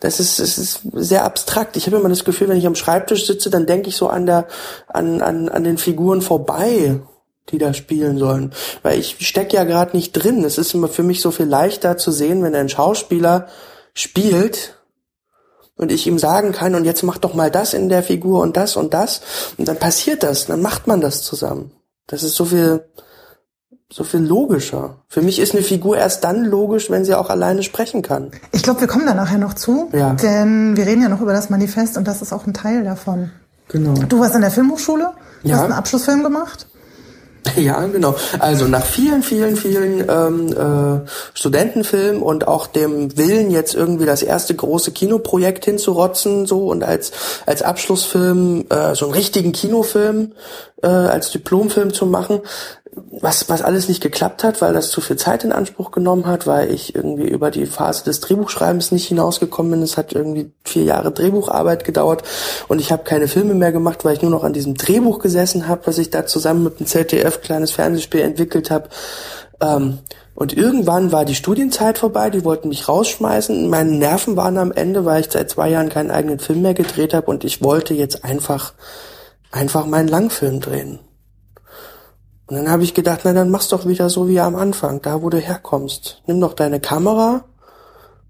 Das 0.00 0.18
ist, 0.18 0.40
das 0.40 0.58
ist 0.58 0.80
sehr 0.92 1.24
abstrakt. 1.24 1.76
Ich 1.76 1.86
habe 1.86 1.96
immer 1.96 2.08
das 2.08 2.24
Gefühl, 2.24 2.48
wenn 2.48 2.58
ich 2.58 2.66
am 2.66 2.74
Schreibtisch 2.74 3.24
sitze, 3.24 3.48
dann 3.48 3.66
denke 3.66 3.88
ich 3.88 3.96
so 3.96 4.08
an 4.08 4.26
der, 4.26 4.48
an, 4.88 5.22
an, 5.22 5.48
an 5.48 5.62
den 5.62 5.78
Figuren 5.78 6.22
vorbei, 6.22 6.98
die 7.50 7.58
da 7.58 7.72
spielen 7.72 8.18
sollen. 8.18 8.52
Weil 8.82 8.98
ich 8.98 9.24
stecke 9.24 9.54
ja 9.54 9.62
gerade 9.62 9.96
nicht 9.96 10.12
drin. 10.12 10.42
Es 10.42 10.58
ist 10.58 10.74
immer 10.74 10.88
für 10.88 11.04
mich 11.04 11.20
so 11.20 11.30
viel 11.30 11.46
leichter 11.46 11.96
zu 11.96 12.10
sehen, 12.10 12.42
wenn 12.42 12.56
ein 12.56 12.68
Schauspieler 12.68 13.46
spielt 13.94 14.76
und 15.76 15.92
ich 15.92 16.08
ihm 16.08 16.18
sagen 16.18 16.50
kann, 16.50 16.74
und 16.74 16.84
jetzt 16.84 17.04
mach 17.04 17.18
doch 17.18 17.34
mal 17.34 17.52
das 17.52 17.74
in 17.74 17.88
der 17.88 18.02
Figur 18.02 18.40
und 18.40 18.56
das 18.56 18.76
und 18.76 18.92
das. 18.92 19.20
Und 19.56 19.68
dann 19.68 19.78
passiert 19.78 20.24
das, 20.24 20.46
dann 20.46 20.62
macht 20.62 20.88
man 20.88 21.00
das 21.00 21.22
zusammen. 21.22 21.70
Das 22.08 22.24
ist 22.24 22.34
so 22.34 22.46
viel, 22.46 22.84
so 23.92 24.02
viel 24.04 24.20
logischer. 24.20 24.96
Für 25.08 25.22
mich 25.22 25.38
ist 25.38 25.54
eine 25.54 25.62
Figur 25.62 25.96
erst 25.96 26.24
dann 26.24 26.44
logisch, 26.44 26.90
wenn 26.90 27.04
sie 27.04 27.14
auch 27.14 27.30
alleine 27.30 27.62
sprechen 27.62 28.02
kann. 28.02 28.32
Ich 28.52 28.62
glaube, 28.62 28.80
wir 28.80 28.88
kommen 28.88 29.06
da 29.06 29.14
nachher 29.14 29.38
noch 29.38 29.54
zu, 29.54 29.88
Ja. 29.92 30.14
denn 30.14 30.76
wir 30.76 30.86
reden 30.86 31.02
ja 31.02 31.08
noch 31.08 31.20
über 31.20 31.32
das 31.32 31.50
Manifest 31.50 31.96
und 31.96 32.06
das 32.08 32.20
ist 32.20 32.32
auch 32.32 32.46
ein 32.46 32.54
Teil 32.54 32.82
davon. 32.84 33.30
Genau. 33.68 33.94
Du 34.08 34.18
warst 34.20 34.34
in 34.34 34.40
der 34.40 34.50
Filmhochschule, 34.50 35.10
du 35.42 35.48
Ja. 35.48 35.56
hast 35.56 35.64
einen 35.64 35.72
Abschlussfilm 35.72 36.22
gemacht. 36.22 36.66
Ja, 37.56 37.86
genau. 37.86 38.16
Also 38.40 38.66
nach 38.66 38.84
vielen, 38.84 39.22
vielen, 39.22 39.54
vielen 39.56 40.04
ähm, 40.08 40.48
äh, 40.52 41.08
Studentenfilmen 41.32 42.20
und 42.20 42.48
auch 42.48 42.66
dem 42.66 43.16
Willen, 43.16 43.52
jetzt 43.52 43.72
irgendwie 43.72 44.04
das 44.04 44.22
erste 44.24 44.52
große 44.56 44.90
Kinoprojekt 44.90 45.64
hinzurotzen, 45.64 46.46
so 46.46 46.66
und 46.66 46.82
als 46.82 47.12
als 47.46 47.62
Abschlussfilm 47.62 48.64
äh, 48.68 48.96
so 48.96 49.04
einen 49.04 49.14
richtigen 49.14 49.52
Kinofilm 49.52 50.32
äh, 50.82 50.88
als 50.88 51.30
Diplomfilm 51.30 51.92
zu 51.94 52.06
machen, 52.06 52.40
was 52.96 53.48
was 53.48 53.62
alles 53.62 53.88
nicht 53.88 54.02
geklappt 54.02 54.42
hat, 54.42 54.62
weil 54.62 54.72
das 54.72 54.90
zu 54.90 55.00
viel 55.00 55.16
Zeit 55.16 55.44
in 55.44 55.52
Anspruch 55.52 55.90
genommen 55.90 56.26
hat, 56.26 56.46
weil 56.46 56.70
ich 56.70 56.94
irgendwie 56.94 57.28
über 57.28 57.50
die 57.50 57.66
Phase 57.66 58.04
des 58.04 58.20
Drehbuchschreibens 58.20 58.90
nicht 58.90 59.06
hinausgekommen 59.08 59.72
bin. 59.72 59.82
Es 59.82 59.96
hat 59.96 60.12
irgendwie 60.12 60.52
vier 60.64 60.84
Jahre 60.84 61.12
Drehbucharbeit 61.12 61.84
gedauert 61.84 62.22
und 62.68 62.80
ich 62.80 62.92
habe 62.92 63.04
keine 63.04 63.28
Filme 63.28 63.54
mehr 63.54 63.72
gemacht, 63.72 64.04
weil 64.04 64.14
ich 64.14 64.22
nur 64.22 64.30
noch 64.30 64.44
an 64.44 64.54
diesem 64.54 64.74
Drehbuch 64.74 65.18
gesessen 65.18 65.68
habe, 65.68 65.86
was 65.86 65.98
ich 65.98 66.10
da 66.10 66.26
zusammen 66.26 66.64
mit 66.64 66.80
dem 66.80 66.86
ZDF 66.86 67.42
kleines 67.42 67.70
Fernsehspiel 67.70 68.20
entwickelt 68.20 68.70
habe. 68.70 68.88
Ähm, 69.60 69.98
und 70.34 70.54
irgendwann 70.54 71.12
war 71.12 71.24
die 71.24 71.34
Studienzeit 71.34 71.98
vorbei, 71.98 72.28
die 72.28 72.44
wollten 72.44 72.68
mich 72.68 72.88
rausschmeißen. 72.88 73.70
Meine 73.70 73.92
Nerven 73.92 74.36
waren 74.36 74.58
am 74.58 74.70
Ende, 74.72 75.04
weil 75.04 75.22
ich 75.22 75.30
seit 75.30 75.48
zwei 75.48 75.70
Jahren 75.70 75.88
keinen 75.88 76.10
eigenen 76.10 76.38
Film 76.38 76.62
mehr 76.62 76.74
gedreht 76.74 77.14
habe 77.14 77.30
und 77.30 77.44
ich 77.44 77.62
wollte 77.62 77.94
jetzt 77.94 78.24
einfach 78.24 78.74
einfach 79.50 79.86
meinen 79.86 80.08
Langfilm 80.08 80.60
drehen. 80.60 80.98
Und 82.46 82.56
dann 82.56 82.70
habe 82.70 82.84
ich 82.84 82.94
gedacht, 82.94 83.20
na 83.24 83.32
dann 83.32 83.50
mach's 83.50 83.68
doch 83.68 83.86
wieder 83.86 84.08
so 84.08 84.28
wie 84.28 84.40
am 84.40 84.54
Anfang, 84.54 85.02
da 85.02 85.22
wo 85.22 85.30
du 85.30 85.38
herkommst. 85.38 86.22
Nimm 86.26 86.40
doch 86.40 86.54
deine 86.54 86.80
Kamera 86.80 87.44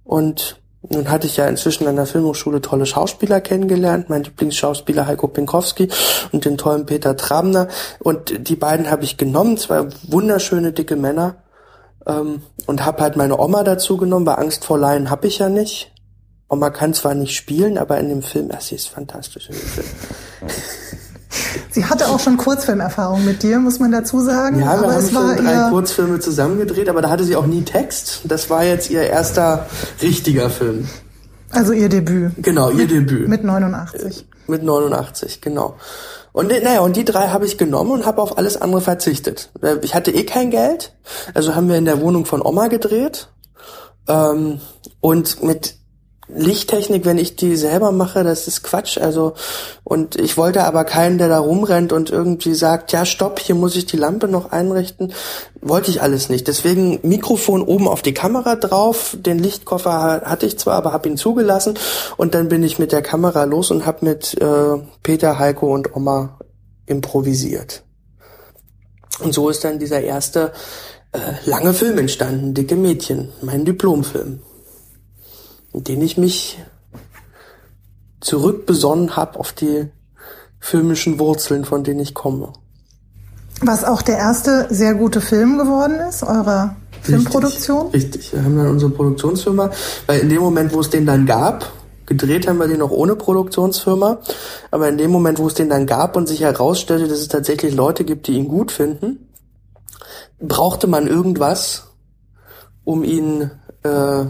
und 0.04 0.60
nun 0.88 1.10
hatte 1.10 1.26
ich 1.26 1.36
ja 1.36 1.46
inzwischen 1.46 1.86
an 1.88 1.96
der 1.96 2.06
Filmhochschule 2.06 2.60
tolle 2.60 2.86
Schauspieler 2.86 3.40
kennengelernt, 3.40 4.08
mein 4.08 4.22
Lieblingsschauspieler 4.22 5.06
Heiko 5.06 5.26
Pinkowski 5.26 5.88
und 6.32 6.44
den 6.44 6.56
tollen 6.56 6.86
Peter 6.86 7.16
Trabner. 7.16 7.68
Und 7.98 8.48
die 8.48 8.56
beiden 8.56 8.90
habe 8.90 9.04
ich 9.04 9.16
genommen, 9.16 9.56
zwei 9.58 9.86
wunderschöne 10.08 10.72
dicke 10.72 10.96
Männer. 10.96 11.36
Ähm, 12.06 12.42
und 12.66 12.84
habe 12.84 13.02
halt 13.02 13.16
meine 13.16 13.38
Oma 13.38 13.64
dazu 13.64 13.96
genommen, 13.96 14.26
weil 14.26 14.36
Angst 14.36 14.64
vor 14.64 14.78
Laien 14.78 15.10
habe 15.10 15.26
ich 15.26 15.38
ja 15.38 15.48
nicht. 15.48 15.92
Oma 16.48 16.70
kann 16.70 16.94
zwar 16.94 17.14
nicht 17.14 17.34
spielen, 17.34 17.78
aber 17.78 17.98
in 17.98 18.08
dem 18.08 18.22
Film, 18.22 18.50
ach, 18.54 18.60
sie 18.60 18.76
ist 18.76 18.88
fantastisch 18.88 19.48
in 19.48 19.56
dem 19.56 19.66
Film. 19.66 19.86
Sie 21.70 21.84
hatte 21.84 22.08
auch 22.08 22.20
schon 22.20 22.36
Kurzfilmerfahrung 22.36 23.24
mit 23.24 23.42
dir, 23.42 23.58
muss 23.58 23.78
man 23.78 23.92
dazu 23.92 24.20
sagen. 24.20 24.60
Ja, 24.60 24.66
wir 24.80 24.88
aber 24.88 24.94
haben 24.94 25.08
schon 25.08 25.36
drei 25.36 25.70
Kurzfilme 25.70 26.20
zusammengedreht, 26.20 26.88
aber 26.88 27.02
da 27.02 27.10
hatte 27.10 27.24
sie 27.24 27.36
auch 27.36 27.46
nie 27.46 27.62
Text. 27.62 28.20
Das 28.24 28.48
war 28.50 28.64
jetzt 28.64 28.90
ihr 28.90 29.02
erster 29.02 29.66
richtiger 30.02 30.50
Film. 30.50 30.88
also 31.50 31.72
ihr 31.72 31.88
Debüt 31.88 32.32
Genau, 32.38 32.70
ihr 32.70 32.86
Debüt. 32.86 33.28
mit 33.28 33.44
89. 33.44 34.26
Mit 34.48 34.62
89, 34.62 35.40
genau. 35.40 35.74
Und 36.32 36.52
äh, 36.52 36.60
naja, 36.60 36.80
und 36.80 36.96
die 36.96 37.04
drei 37.04 37.28
habe 37.28 37.46
ich 37.46 37.56
genommen 37.58 37.90
und 37.92 38.06
habe 38.06 38.20
auf 38.22 38.36
alles 38.38 38.60
andere 38.60 38.80
verzichtet. 38.80 39.50
Äh, 39.62 39.76
Ich 39.82 39.94
hatte 39.94 40.10
eh 40.10 40.24
kein 40.24 40.50
Geld, 40.50 40.92
also 41.34 41.54
haben 41.54 41.68
wir 41.68 41.76
in 41.76 41.84
der 41.86 42.00
Wohnung 42.00 42.26
von 42.26 42.42
Oma 42.42 42.68
gedreht. 42.68 43.28
Ähm, 44.08 44.60
und 45.00 45.42
mit 45.42 45.76
Lichttechnik, 46.28 47.04
wenn 47.04 47.18
ich 47.18 47.36
die 47.36 47.54
selber 47.56 47.92
mache, 47.92 48.24
das 48.24 48.48
ist 48.48 48.64
Quatsch. 48.64 48.98
Also 48.98 49.34
und 49.84 50.16
ich 50.16 50.36
wollte 50.36 50.64
aber 50.64 50.84
keinen, 50.84 51.18
der 51.18 51.28
da 51.28 51.38
rumrennt 51.38 51.92
und 51.92 52.10
irgendwie 52.10 52.54
sagt, 52.54 52.90
ja 52.92 53.06
stopp, 53.06 53.38
hier 53.38 53.54
muss 53.54 53.76
ich 53.76 53.86
die 53.86 53.96
Lampe 53.96 54.26
noch 54.26 54.50
einrichten. 54.50 55.12
Wollte 55.60 55.90
ich 55.90 56.02
alles 56.02 56.28
nicht. 56.28 56.48
Deswegen 56.48 56.98
Mikrofon 57.02 57.62
oben 57.62 57.86
auf 57.86 58.02
die 58.02 58.14
Kamera 58.14 58.56
drauf. 58.56 59.16
Den 59.20 59.38
Lichtkoffer 59.38 59.92
ha- 59.92 60.22
hatte 60.22 60.46
ich 60.46 60.58
zwar, 60.58 60.74
aber 60.74 60.92
habe 60.92 61.08
ihn 61.08 61.16
zugelassen. 61.16 61.74
Und 62.16 62.34
dann 62.34 62.48
bin 62.48 62.64
ich 62.64 62.78
mit 62.80 62.90
der 62.90 63.02
Kamera 63.02 63.44
los 63.44 63.70
und 63.70 63.86
habe 63.86 64.04
mit 64.04 64.34
äh, 64.40 64.78
Peter, 65.04 65.38
Heiko 65.38 65.72
und 65.72 65.94
Oma 65.94 66.38
improvisiert. 66.86 67.84
Und 69.20 69.32
so 69.32 69.48
ist 69.48 69.64
dann 69.64 69.78
dieser 69.78 70.00
erste 70.00 70.52
äh, 71.12 71.18
lange 71.48 71.72
Film 71.72 71.98
entstanden, 71.98 72.52
Dicke 72.52 72.74
Mädchen, 72.76 73.30
mein 73.42 73.64
Diplomfilm 73.64 74.40
in 75.76 75.84
den 75.84 76.00
ich 76.00 76.16
mich 76.16 76.58
zurückbesonnen 78.20 79.14
habe 79.14 79.38
auf 79.38 79.52
die 79.52 79.88
filmischen 80.58 81.18
Wurzeln, 81.18 81.64
von 81.64 81.84
denen 81.84 82.00
ich 82.00 82.14
komme. 82.14 82.54
Was 83.60 83.84
auch 83.84 84.02
der 84.02 84.16
erste 84.16 84.66
sehr 84.70 84.94
gute 84.94 85.20
Film 85.20 85.58
geworden 85.58 85.96
ist, 86.08 86.22
eurer 86.22 86.76
Filmproduktion. 87.02 87.88
Richtig, 87.88 88.14
richtig. 88.14 88.32
Wir 88.32 88.42
haben 88.42 88.56
dann 88.56 88.68
unsere 88.68 88.90
Produktionsfirma, 88.90 89.70
weil 90.06 90.20
in 90.20 90.28
dem 90.30 90.40
Moment, 90.40 90.72
wo 90.72 90.80
es 90.80 90.90
den 90.90 91.06
dann 91.06 91.26
gab, 91.26 91.70
gedreht 92.06 92.48
haben 92.48 92.58
wir 92.58 92.68
den 92.68 92.78
noch 92.78 92.90
ohne 92.90 93.14
Produktionsfirma, 93.14 94.18
aber 94.70 94.88
in 94.88 94.96
dem 94.96 95.10
Moment, 95.10 95.38
wo 95.38 95.46
es 95.46 95.54
den 95.54 95.68
dann 95.68 95.86
gab 95.86 96.16
und 96.16 96.26
sich 96.26 96.40
herausstellte, 96.40 97.06
dass 97.06 97.20
es 97.20 97.28
tatsächlich 97.28 97.74
Leute 97.74 98.04
gibt, 98.04 98.28
die 98.28 98.32
ihn 98.32 98.48
gut 98.48 98.72
finden, 98.72 99.28
brauchte 100.40 100.86
man 100.86 101.06
irgendwas, 101.06 101.88
um 102.84 103.04
ihn 103.04 103.50
äh, 103.82 104.24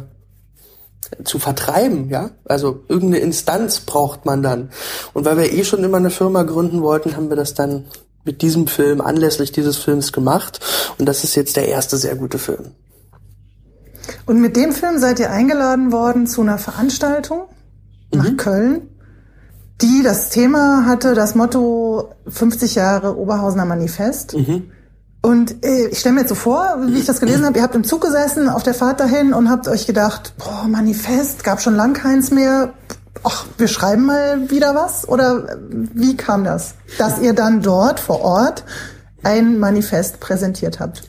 zu 1.25 1.39
vertreiben, 1.39 2.09
ja. 2.09 2.31
Also 2.45 2.81
irgendeine 2.89 3.23
Instanz 3.23 3.81
braucht 3.81 4.25
man 4.27 4.43
dann. 4.43 4.71
Und 5.13 5.25
weil 5.25 5.37
wir 5.37 5.53
eh 5.53 5.65
schon 5.65 5.85
immer 5.85 5.99
eine 5.99 6.11
Firma 6.11 6.43
gründen 6.43 6.83
wollten, 6.83 7.17
haben 7.17 7.29
wir 7.29 7.37
das 7.37 7.55
dann 7.55 7.87
mit 8.25 8.43
diesem 8.43 8.67
Film, 8.67 9.01
anlässlich 9.01 9.53
dieses 9.53 9.77
Films 9.77 10.13
gemacht. 10.13 10.61
Und 10.99 11.07
das 11.07 11.25
ist 11.25 11.37
jetzt 11.37 11.57
der 11.57 11.69
erste 11.69 11.97
sehr 11.97 12.17
gute 12.17 12.39
Film. 12.39 12.73
Und 14.27 14.41
mit 14.41 14.57
dem 14.57 14.73
Film 14.73 14.99
seid 14.99 15.21
ihr 15.21 15.31
eingeladen 15.31 15.93
worden 15.93 16.27
zu 16.27 16.43
einer 16.43 16.59
Veranstaltung 16.59 17.43
nach 18.13 18.31
Mhm. 18.31 18.37
Köln, 18.37 18.89
die 19.81 20.03
das 20.03 20.31
Thema 20.31 20.87
hatte, 20.87 21.15
das 21.15 21.35
Motto 21.35 22.11
50 22.29 22.75
Jahre 22.75 23.17
Oberhausener 23.17 23.65
Manifest. 23.65 24.35
Mhm. 24.35 24.71
Und 25.23 25.65
äh, 25.65 25.89
ich 25.89 25.99
stelle 25.99 26.15
mir 26.15 26.21
jetzt 26.21 26.29
so 26.29 26.35
vor, 26.35 26.77
wie 26.87 26.99
ich 26.99 27.07
das 27.07 27.21
gelesen 27.21 27.45
habe, 27.45 27.59
ihr 27.59 27.65
habt 27.65 27.75
im 27.75 27.85
Zug 27.85 28.03
gesessen 28.03 28.49
auf 28.49 28.63
der 28.63 28.75
Fahrt 28.75 29.01
dahin 29.01 29.33
und 29.33 29.51
habt 29.51 29.67
euch 29.69 29.87
gedacht, 29.87 30.35
boah, 30.39 30.67
Manifest, 30.69 31.43
gab 31.43 31.61
schon 31.61 31.75
lang 31.75 31.95
keins 31.95 32.31
mehr. 32.31 32.73
Ach, 33.25 33.47
wir 33.59 33.67
schreiben 33.67 34.07
mal 34.07 34.51
wieder 34.51 34.75
was? 34.75 35.09
Oder 35.09 35.49
äh, 35.49 35.57
wie 35.71 36.17
kam 36.17 36.45
das? 36.45 36.75
Dass 36.99 37.21
ihr 37.21 37.33
dann 37.33 37.63
dort 37.63 37.99
vor 37.99 38.21
Ort 38.21 38.65
ein 39.23 39.59
Manifest 39.59 40.21
präsentiert 40.21 40.79
habt. 40.79 41.03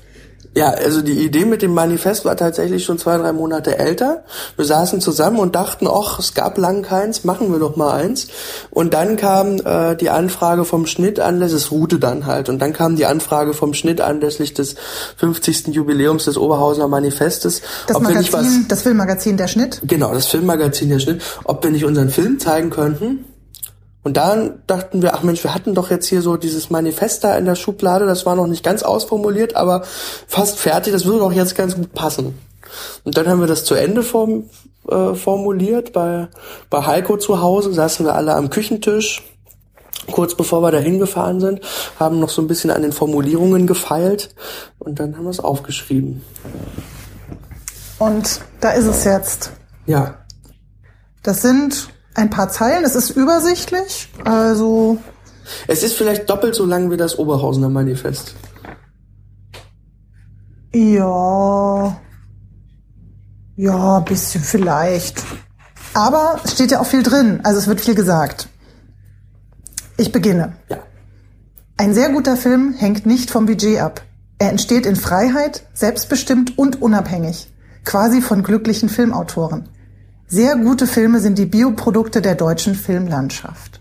Ja, 0.57 0.71
also 0.71 1.03
die 1.03 1.23
Idee 1.23 1.45
mit 1.45 1.61
dem 1.61 1.75
Manifest 1.75 2.25
war 2.25 2.35
tatsächlich 2.35 2.83
schon 2.83 2.97
zwei, 2.97 3.15
drei 3.17 3.31
Monate 3.31 3.77
älter. 3.77 4.23
Wir 4.55 4.65
saßen 4.65 5.01
zusammen 5.01 5.37
und 5.37 5.53
dachten, 5.53 5.87
ach, 5.87 6.17
es 6.17 6.33
gab 6.33 6.57
lang 6.57 6.81
keins, 6.81 7.23
machen 7.23 7.51
wir 7.51 7.59
doch 7.59 7.75
mal 7.75 7.91
eins. 7.91 8.27
Und 8.71 8.95
dann 8.95 9.17
kam 9.17 9.57
äh, 9.63 9.95
die 9.95 10.09
Anfrage 10.09 10.65
vom 10.65 10.87
Schnitt 10.87 11.19
anlässlich, 11.19 11.61
es 11.61 11.71
ruhte 11.71 11.99
dann 11.99 12.25
halt. 12.25 12.49
Und 12.49 12.57
dann 12.57 12.73
kam 12.73 12.95
die 12.95 13.05
Anfrage 13.05 13.53
vom 13.53 13.75
Schnitt 13.75 14.01
anlässlich 14.01 14.55
des 14.55 14.73
50. 15.17 15.67
Jubiläums 15.67 16.25
des 16.25 16.39
Oberhausener 16.39 16.87
Manifestes. 16.87 17.61
Das 17.85 17.95
ob 17.95 18.07
wir 18.07 18.17
nicht 18.17 18.33
was, 18.33 18.41
Magazin, 18.41 18.65
das 18.67 18.81
Filmmagazin 18.81 19.37
Der 19.37 19.47
Schnitt. 19.47 19.81
genau, 19.83 20.11
das 20.11 20.25
Filmmagazin 20.25 20.89
der 20.89 20.97
Schnitt, 20.97 21.21
ob 21.43 21.63
wir 21.63 21.69
nicht 21.69 21.85
unseren 21.85 22.09
Film 22.09 22.39
zeigen 22.39 22.71
könnten. 22.71 23.25
Und 24.03 24.15
dann 24.15 24.61
dachten 24.67 25.01
wir, 25.01 25.13
ach 25.15 25.23
Mensch, 25.23 25.43
wir 25.43 25.53
hatten 25.53 25.75
doch 25.75 25.89
jetzt 25.89 26.07
hier 26.07 26.21
so 26.21 26.37
dieses 26.37 26.69
Manifest 26.69 27.23
da 27.23 27.37
in 27.37 27.45
der 27.45 27.55
Schublade, 27.55 28.05
das 28.05 28.25
war 28.25 28.35
noch 28.35 28.47
nicht 28.47 28.63
ganz 28.63 28.83
ausformuliert, 28.83 29.55
aber 29.55 29.83
fast 30.27 30.59
fertig, 30.59 30.93
das 30.93 31.05
würde 31.05 31.19
doch 31.19 31.33
jetzt 31.33 31.55
ganz 31.55 31.75
gut 31.75 31.93
passen. 31.93 32.39
Und 33.03 33.17
dann 33.17 33.27
haben 33.27 33.39
wir 33.39 33.47
das 33.47 33.65
zu 33.65 33.75
Ende 33.75 34.03
form, 34.03 34.49
äh, 34.87 35.13
formuliert, 35.13 35.93
bei, 35.93 36.29
bei 36.69 36.85
Heiko 36.85 37.17
zu 37.17 37.41
Hause 37.41 37.73
saßen 37.73 38.05
wir 38.05 38.15
alle 38.15 38.35
am 38.35 38.49
Küchentisch, 38.49 39.23
kurz 40.11 40.35
bevor 40.35 40.61
wir 40.61 40.71
da 40.71 40.77
hingefahren 40.77 41.39
sind, 41.39 41.61
haben 41.99 42.19
noch 42.19 42.29
so 42.29 42.41
ein 42.41 42.47
bisschen 42.47 42.71
an 42.71 42.81
den 42.83 42.93
Formulierungen 42.93 43.67
gefeilt 43.67 44.33
und 44.79 44.99
dann 44.99 45.17
haben 45.17 45.25
wir 45.25 45.31
es 45.31 45.39
aufgeschrieben. 45.39 46.23
Und 47.99 48.41
da 48.61 48.71
ist 48.71 48.85
es 48.85 49.03
jetzt. 49.03 49.51
Ja, 49.85 50.15
Das 51.23 51.41
sind 51.41 51.89
ein 52.17 52.29
paar 52.29 52.49
Zeilen. 52.49 52.83
Es 52.83 52.95
ist 52.95 53.11
übersichtlich, 53.11 54.09
also. 54.25 54.97
Es 55.67 55.83
ist 55.83 55.93
vielleicht 55.93 56.29
doppelt 56.29 56.55
so 56.55 56.65
lang 56.65 56.91
wie 56.91 56.97
das 56.97 57.17
Oberhausener 57.17 57.69
Manifest. 57.69 58.35
Ja. 60.73 61.97
Ja, 63.55 63.99
bisschen 64.01 64.43
vielleicht. 64.43 65.23
Aber 65.93 66.41
es 66.43 66.51
steht 66.51 66.71
ja 66.71 66.81
auch 66.81 66.85
viel 66.85 67.01
drin, 67.01 67.39
also 67.43 67.59
es 67.59 67.67
wird 67.67 67.81
viel 67.81 67.95
gesagt. 67.95 68.49
Ich 69.95 70.11
beginne. 70.11 70.57
Ja. 70.69 70.77
Ein 71.77 71.93
sehr 71.93 72.09
guter 72.09 72.35
Film 72.35 72.73
hängt 72.73 73.05
nicht 73.05 73.31
vom 73.31 73.45
Budget 73.45 73.79
ab. 73.79 74.01
Er 74.39 74.49
entsteht 74.49 74.85
in 74.85 74.95
Freiheit, 74.95 75.65
selbstbestimmt 75.73 76.57
und 76.57 76.81
unabhängig, 76.81 77.51
quasi 77.85 78.21
von 78.21 78.43
glücklichen 78.43 78.89
Filmautoren. 78.89 79.69
Sehr 80.27 80.57
gute 80.57 80.87
Filme 80.87 81.19
sind 81.19 81.37
die 81.37 81.45
Bioprodukte 81.45 82.21
der 82.21 82.35
deutschen 82.35 82.75
Filmlandschaft. 82.75 83.79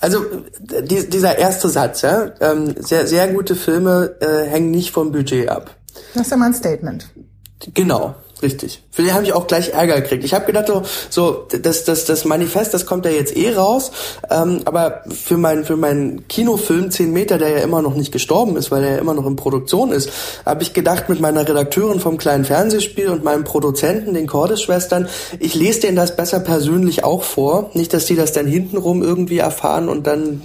Also 0.00 0.24
die, 0.60 1.08
dieser 1.08 1.38
erste 1.38 1.68
Satz, 1.68 2.02
ja, 2.02 2.32
ähm, 2.40 2.74
sehr, 2.78 3.06
sehr 3.06 3.28
gute 3.28 3.56
Filme 3.56 4.16
äh, 4.20 4.48
hängen 4.48 4.70
nicht 4.70 4.92
vom 4.92 5.12
Budget 5.12 5.48
ab. 5.48 5.76
Das 6.14 6.22
ist 6.22 6.30
ja 6.30 6.36
mal 6.36 6.46
ein 6.46 6.54
Statement. 6.54 7.08
Genau. 7.74 8.14
Richtig. 8.40 8.82
Für 8.90 9.02
den 9.02 9.14
habe 9.14 9.24
ich 9.24 9.32
auch 9.32 9.48
gleich 9.48 9.70
Ärger 9.70 10.00
gekriegt. 10.00 10.22
Ich 10.22 10.32
habe 10.32 10.46
gedacht, 10.46 10.68
so, 10.68 10.82
so 11.10 11.46
das, 11.60 11.84
das, 11.84 12.04
das 12.04 12.24
Manifest, 12.24 12.72
das 12.72 12.86
kommt 12.86 13.04
ja 13.04 13.10
jetzt 13.10 13.36
eh 13.36 13.52
raus. 13.52 13.90
Ähm, 14.30 14.60
aber 14.64 15.02
für 15.08 15.36
meinen 15.36 15.64
für 15.64 15.76
meinen 15.76 16.28
Kinofilm 16.28 16.90
10 16.90 17.12
Meter, 17.12 17.38
der 17.38 17.48
ja 17.48 17.58
immer 17.58 17.82
noch 17.82 17.96
nicht 17.96 18.12
gestorben 18.12 18.56
ist, 18.56 18.70
weil 18.70 18.84
er 18.84 18.92
ja 18.92 18.98
immer 18.98 19.14
noch 19.14 19.26
in 19.26 19.34
Produktion 19.34 19.90
ist, 19.90 20.10
habe 20.46 20.62
ich 20.62 20.72
gedacht 20.72 21.08
mit 21.08 21.20
meiner 21.20 21.48
Redakteurin 21.48 21.98
vom 21.98 22.16
kleinen 22.16 22.44
Fernsehspiel 22.44 23.08
und 23.08 23.24
meinem 23.24 23.44
Produzenten, 23.44 24.14
den 24.14 24.28
Cordes-Schwestern, 24.28 25.08
ich 25.40 25.54
lese 25.54 25.80
denen 25.80 25.96
das 25.96 26.14
besser 26.14 26.40
persönlich 26.40 27.02
auch 27.02 27.24
vor. 27.24 27.70
Nicht, 27.74 27.92
dass 27.92 28.06
die 28.06 28.16
das 28.16 28.32
dann 28.32 28.46
hintenrum 28.46 29.02
irgendwie 29.02 29.38
erfahren 29.38 29.88
und 29.88 30.06
dann 30.06 30.42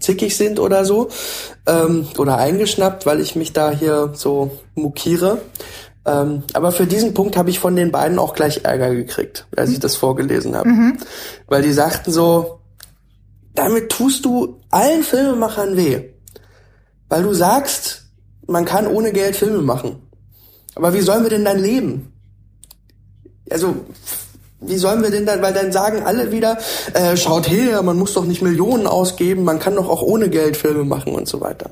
zickig 0.00 0.36
sind 0.36 0.58
oder 0.60 0.84
so. 0.84 1.08
Ähm, 1.66 2.06
oder 2.18 2.38
eingeschnappt, 2.38 3.06
weil 3.06 3.20
ich 3.20 3.36
mich 3.36 3.52
da 3.52 3.70
hier 3.70 4.12
so 4.14 4.50
mukiere. 4.74 5.38
Ähm, 6.06 6.44
aber 6.52 6.70
für 6.70 6.86
diesen 6.86 7.14
Punkt 7.14 7.36
habe 7.36 7.50
ich 7.50 7.58
von 7.58 7.74
den 7.74 7.90
beiden 7.90 8.18
auch 8.18 8.34
gleich 8.34 8.64
Ärger 8.64 8.94
gekriegt, 8.94 9.46
als 9.56 9.70
ich 9.70 9.80
das 9.80 9.96
vorgelesen 9.96 10.56
habe. 10.56 10.68
Mhm. 10.68 10.98
Weil 11.48 11.62
die 11.62 11.72
sagten 11.72 12.12
so, 12.12 12.60
damit 13.54 13.90
tust 13.90 14.24
du 14.24 14.60
allen 14.70 15.02
Filmemachern 15.02 15.76
weh. 15.76 16.10
Weil 17.08 17.24
du 17.24 17.34
sagst, 17.34 18.04
man 18.46 18.64
kann 18.64 18.86
ohne 18.86 19.12
Geld 19.12 19.34
Filme 19.34 19.62
machen. 19.62 19.96
Aber 20.76 20.94
wie 20.94 21.00
sollen 21.00 21.24
wir 21.24 21.30
denn 21.30 21.44
dann 21.44 21.58
leben? 21.58 22.12
Also, 23.50 23.74
wie 24.60 24.76
sollen 24.76 25.02
wir 25.02 25.10
denn 25.10 25.26
dann, 25.26 25.42
weil 25.42 25.54
dann 25.54 25.72
sagen 25.72 26.02
alle 26.04 26.30
wieder, 26.30 26.58
äh, 26.94 27.16
schaut 27.16 27.50
her, 27.50 27.82
man 27.82 27.98
muss 27.98 28.14
doch 28.14 28.24
nicht 28.24 28.42
Millionen 28.42 28.86
ausgeben, 28.86 29.44
man 29.44 29.58
kann 29.58 29.74
doch 29.74 29.88
auch 29.88 30.02
ohne 30.02 30.28
Geld 30.30 30.56
Filme 30.56 30.84
machen 30.84 31.14
und 31.14 31.28
so 31.28 31.40
weiter. 31.40 31.70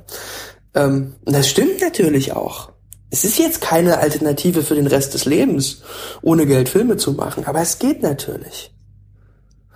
Ähm, 0.74 1.14
das 1.24 1.48
stimmt 1.48 1.80
natürlich 1.80 2.32
auch. 2.32 2.73
Es 3.14 3.22
ist 3.22 3.38
jetzt 3.38 3.60
keine 3.60 3.98
Alternative 3.98 4.64
für 4.64 4.74
den 4.74 4.88
Rest 4.88 5.14
des 5.14 5.24
Lebens, 5.24 5.82
ohne 6.20 6.46
Geld 6.46 6.68
Filme 6.68 6.96
zu 6.96 7.12
machen, 7.12 7.44
aber 7.46 7.60
es 7.60 7.78
geht 7.78 8.02
natürlich. 8.02 8.74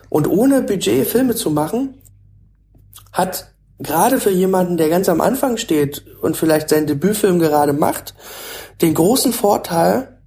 Und 0.09 0.27
ohne 0.27 0.61
Budget 0.61 1.07
Filme 1.07 1.37
zu 1.37 1.53
machen, 1.53 2.03
hat 3.13 3.55
gerade 3.79 4.19
für 4.19 4.33
jemanden, 4.33 4.77
der 4.77 4.89
ganz 4.89 5.09
am 5.09 5.21
Anfang 5.21 5.57
steht 5.57 6.05
und 6.21 6.37
vielleicht 6.37 6.69
seinen 6.69 6.89
Debütfilm 6.89 7.39
gerade 7.39 7.73
macht, 7.73 8.17
den 8.83 8.95
großen 8.95 9.33
Vorteil, 9.33 10.19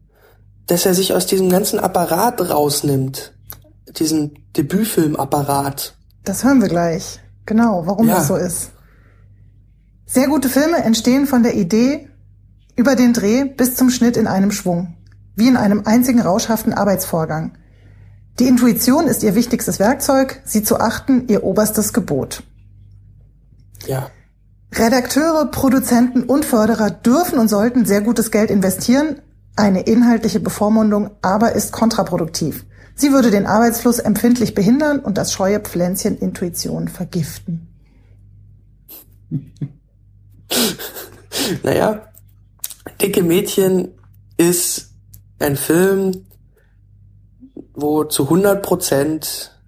dass 0.67 0.85
er 0.85 0.93
sich 0.93 1.13
aus 1.13 1.25
diesem 1.25 1.49
ganzen 1.49 1.79
Apparat 1.79 2.39
rausnimmt. 2.39 3.33
Diesen 3.89 4.47
Debütfilmapparat. 4.55 5.97
Das 6.23 6.45
hören 6.45 6.61
wir 6.61 6.69
gleich. 6.69 7.19
Genau, 7.45 7.85
warum 7.85 8.07
ja. 8.07 8.15
das 8.15 8.29
so 8.29 8.37
ist. 8.37 8.71
Sehr 10.05 10.29
gute 10.29 10.47
Filme 10.47 10.77
entstehen 10.77 11.27
von 11.27 11.43
der 11.43 11.55
Idee, 11.55 12.07
über 12.75 12.95
den 12.95 13.13
Dreh 13.13 13.45
bis 13.45 13.75
zum 13.75 13.89
Schnitt 13.89 14.17
in 14.17 14.27
einem 14.27 14.51
Schwung, 14.51 14.95
wie 15.35 15.47
in 15.47 15.57
einem 15.57 15.83
einzigen 15.85 16.21
rauschhaften 16.21 16.73
Arbeitsvorgang. 16.73 17.53
Die 18.39 18.47
Intuition 18.47 19.07
ist 19.07 19.23
ihr 19.23 19.35
wichtigstes 19.35 19.79
Werkzeug, 19.79 20.41
sie 20.45 20.63
zu 20.63 20.79
achten 20.79 21.27
ihr 21.27 21.43
oberstes 21.43 21.93
Gebot. 21.93 22.43
Ja. 23.85 24.09
Redakteure, 24.73 25.47
Produzenten 25.51 26.23
und 26.23 26.45
Förderer 26.45 26.91
dürfen 26.91 27.39
und 27.39 27.49
sollten 27.49 27.85
sehr 27.85 28.01
gutes 28.01 28.31
Geld 28.31 28.49
investieren. 28.49 29.21
Eine 29.55 29.81
inhaltliche 29.81 30.39
Bevormundung 30.39 31.11
aber 31.21 31.53
ist 31.53 31.73
kontraproduktiv. 31.73 32.65
Sie 32.95 33.11
würde 33.11 33.31
den 33.31 33.47
Arbeitsfluss 33.47 33.99
empfindlich 33.99 34.53
behindern 34.55 34.99
und 34.99 35.17
das 35.17 35.33
scheue 35.33 35.59
Pflänzchen 35.59 36.17
Intuition 36.17 36.87
vergiften. 36.87 37.67
naja, 41.63 42.10
Dicke 43.01 43.23
Mädchen 43.23 43.89
ist 44.37 44.91
ein 45.39 45.55
Film, 45.55 46.25
wo 47.73 48.03
zu 48.03 48.23
100 48.23 48.61
Prozent 48.61 49.59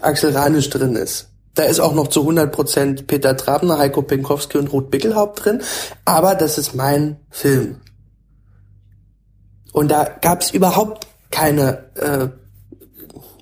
Axel 0.00 0.36
Ranisch 0.36 0.70
drin 0.70 0.96
ist. 0.96 1.30
Da 1.54 1.64
ist 1.64 1.80
auch 1.80 1.94
noch 1.94 2.08
zu 2.08 2.20
100 2.20 2.52
Prozent 2.52 3.06
Peter 3.06 3.36
Trabner, 3.36 3.78
Heiko 3.78 4.02
Pinkowski 4.02 4.58
und 4.58 4.72
Ruth 4.72 4.90
Bickelhaupt 4.90 5.44
drin. 5.44 5.62
Aber 6.04 6.34
das 6.34 6.58
ist 6.58 6.74
mein 6.74 7.20
Film. 7.30 7.80
Und 9.72 9.90
da 9.90 10.04
gab 10.04 10.42
es 10.42 10.50
überhaupt 10.50 11.06
keine, 11.30 11.90
äh, 11.96 12.28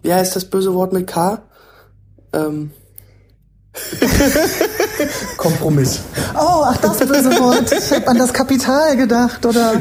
wie 0.02 0.12
heißt 0.12 0.36
das 0.36 0.46
böse 0.46 0.74
Wort 0.74 0.92
mit 0.92 1.06
K? 1.06 1.42
Ähm, 2.32 2.72
Kompromiss. 5.36 6.00
Oh, 6.34 6.62
ach, 6.64 6.76
das 6.78 6.98
böse 6.98 7.30
Wort. 7.40 7.72
Ich 7.72 7.92
habe 7.92 8.08
an 8.08 8.18
das 8.18 8.32
Kapital 8.32 8.96
gedacht, 8.96 9.44
oder? 9.44 9.74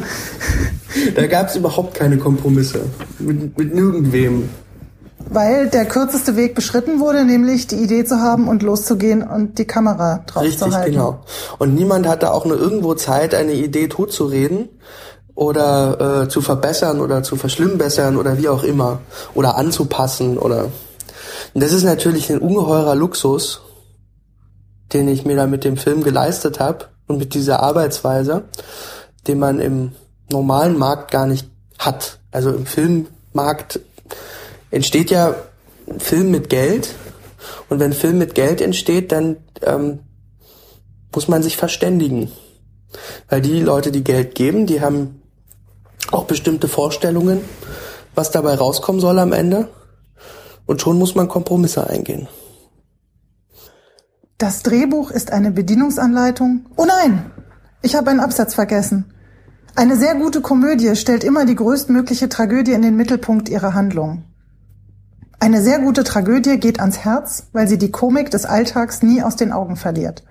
Da 1.14 1.26
gab 1.26 1.48
es 1.48 1.56
überhaupt 1.56 1.94
keine 1.94 2.18
Kompromisse. 2.18 2.82
Mit, 3.18 3.56
mit 3.56 3.74
nirgendwem. 3.74 4.48
Weil 5.30 5.68
der 5.68 5.86
kürzeste 5.86 6.36
Weg 6.36 6.54
beschritten 6.54 7.00
wurde, 7.00 7.24
nämlich 7.24 7.66
die 7.66 7.76
Idee 7.76 8.04
zu 8.04 8.20
haben 8.20 8.48
und 8.48 8.62
loszugehen 8.62 9.22
und 9.22 9.58
die 9.58 9.64
Kamera 9.64 10.24
drauf 10.26 10.42
Richtig, 10.42 10.58
zu 10.58 10.64
halten. 10.66 10.76
Richtig, 10.76 10.94
genau. 10.94 11.20
Und 11.58 11.74
niemand 11.74 12.06
hatte 12.06 12.32
auch 12.32 12.44
nur 12.44 12.58
irgendwo 12.58 12.94
Zeit, 12.94 13.34
eine 13.34 13.52
Idee 13.52 13.88
totzureden 13.88 14.68
oder 15.34 16.24
äh, 16.24 16.28
zu 16.28 16.42
verbessern 16.42 17.00
oder 17.00 17.22
zu 17.22 17.36
verschlimmbessern 17.36 18.18
oder 18.18 18.36
wie 18.36 18.48
auch 18.48 18.62
immer. 18.62 19.00
Oder 19.34 19.56
anzupassen 19.56 20.36
oder. 20.36 20.66
Und 21.54 21.62
das 21.62 21.72
ist 21.72 21.84
natürlich 21.84 22.30
ein 22.30 22.38
ungeheurer 22.38 22.94
Luxus, 22.94 23.62
den 24.92 25.08
ich 25.08 25.24
mir 25.24 25.36
da 25.36 25.46
mit 25.46 25.64
dem 25.64 25.76
Film 25.76 26.02
geleistet 26.02 26.60
habe 26.60 26.86
und 27.06 27.18
mit 27.18 27.34
dieser 27.34 27.60
Arbeitsweise, 27.60 28.44
den 29.26 29.38
man 29.38 29.60
im 29.60 29.92
normalen 30.30 30.78
Markt 30.78 31.10
gar 31.10 31.26
nicht 31.26 31.48
hat. 31.78 32.18
Also 32.30 32.50
im 32.50 32.66
Filmmarkt 32.66 33.80
entsteht 34.70 35.10
ja 35.10 35.34
Film 35.98 36.30
mit 36.30 36.48
Geld 36.48 36.94
und 37.68 37.80
wenn 37.80 37.92
Film 37.92 38.18
mit 38.18 38.34
Geld 38.34 38.60
entsteht, 38.60 39.12
dann 39.12 39.36
ähm, 39.62 40.00
muss 41.14 41.28
man 41.28 41.42
sich 41.42 41.56
verständigen. 41.56 42.30
Weil 43.28 43.40
die 43.40 43.60
Leute, 43.60 43.92
die 43.92 44.04
Geld 44.04 44.34
geben, 44.34 44.66
die 44.66 44.80
haben 44.80 45.22
auch 46.10 46.24
bestimmte 46.24 46.68
Vorstellungen, 46.68 47.40
was 48.14 48.30
dabei 48.30 48.54
rauskommen 48.54 49.00
soll 49.00 49.18
am 49.18 49.32
Ende. 49.32 49.68
Und 50.66 50.80
schon 50.80 50.98
muss 50.98 51.14
man 51.14 51.28
Kompromisse 51.28 51.88
eingehen. 51.88 52.28
Das 54.42 54.64
Drehbuch 54.64 55.12
ist 55.12 55.30
eine 55.30 55.52
Bedienungsanleitung. 55.52 56.66
Oh 56.74 56.84
nein, 56.84 57.30
ich 57.80 57.94
habe 57.94 58.10
einen 58.10 58.18
Absatz 58.18 58.54
vergessen. 58.54 59.14
Eine 59.76 59.96
sehr 59.96 60.16
gute 60.16 60.40
Komödie 60.40 60.96
stellt 60.96 61.22
immer 61.22 61.46
die 61.46 61.54
größtmögliche 61.54 62.28
Tragödie 62.28 62.72
in 62.72 62.82
den 62.82 62.96
Mittelpunkt 62.96 63.48
ihrer 63.48 63.74
Handlung. 63.74 64.24
Eine 65.38 65.62
sehr 65.62 65.78
gute 65.78 66.02
Tragödie 66.02 66.58
geht 66.58 66.80
ans 66.80 66.98
Herz, 66.98 67.50
weil 67.52 67.68
sie 67.68 67.78
die 67.78 67.92
Komik 67.92 68.32
des 68.32 68.44
Alltags 68.44 69.00
nie 69.00 69.22
aus 69.22 69.36
den 69.36 69.52
Augen 69.52 69.76
verliert. 69.76 70.24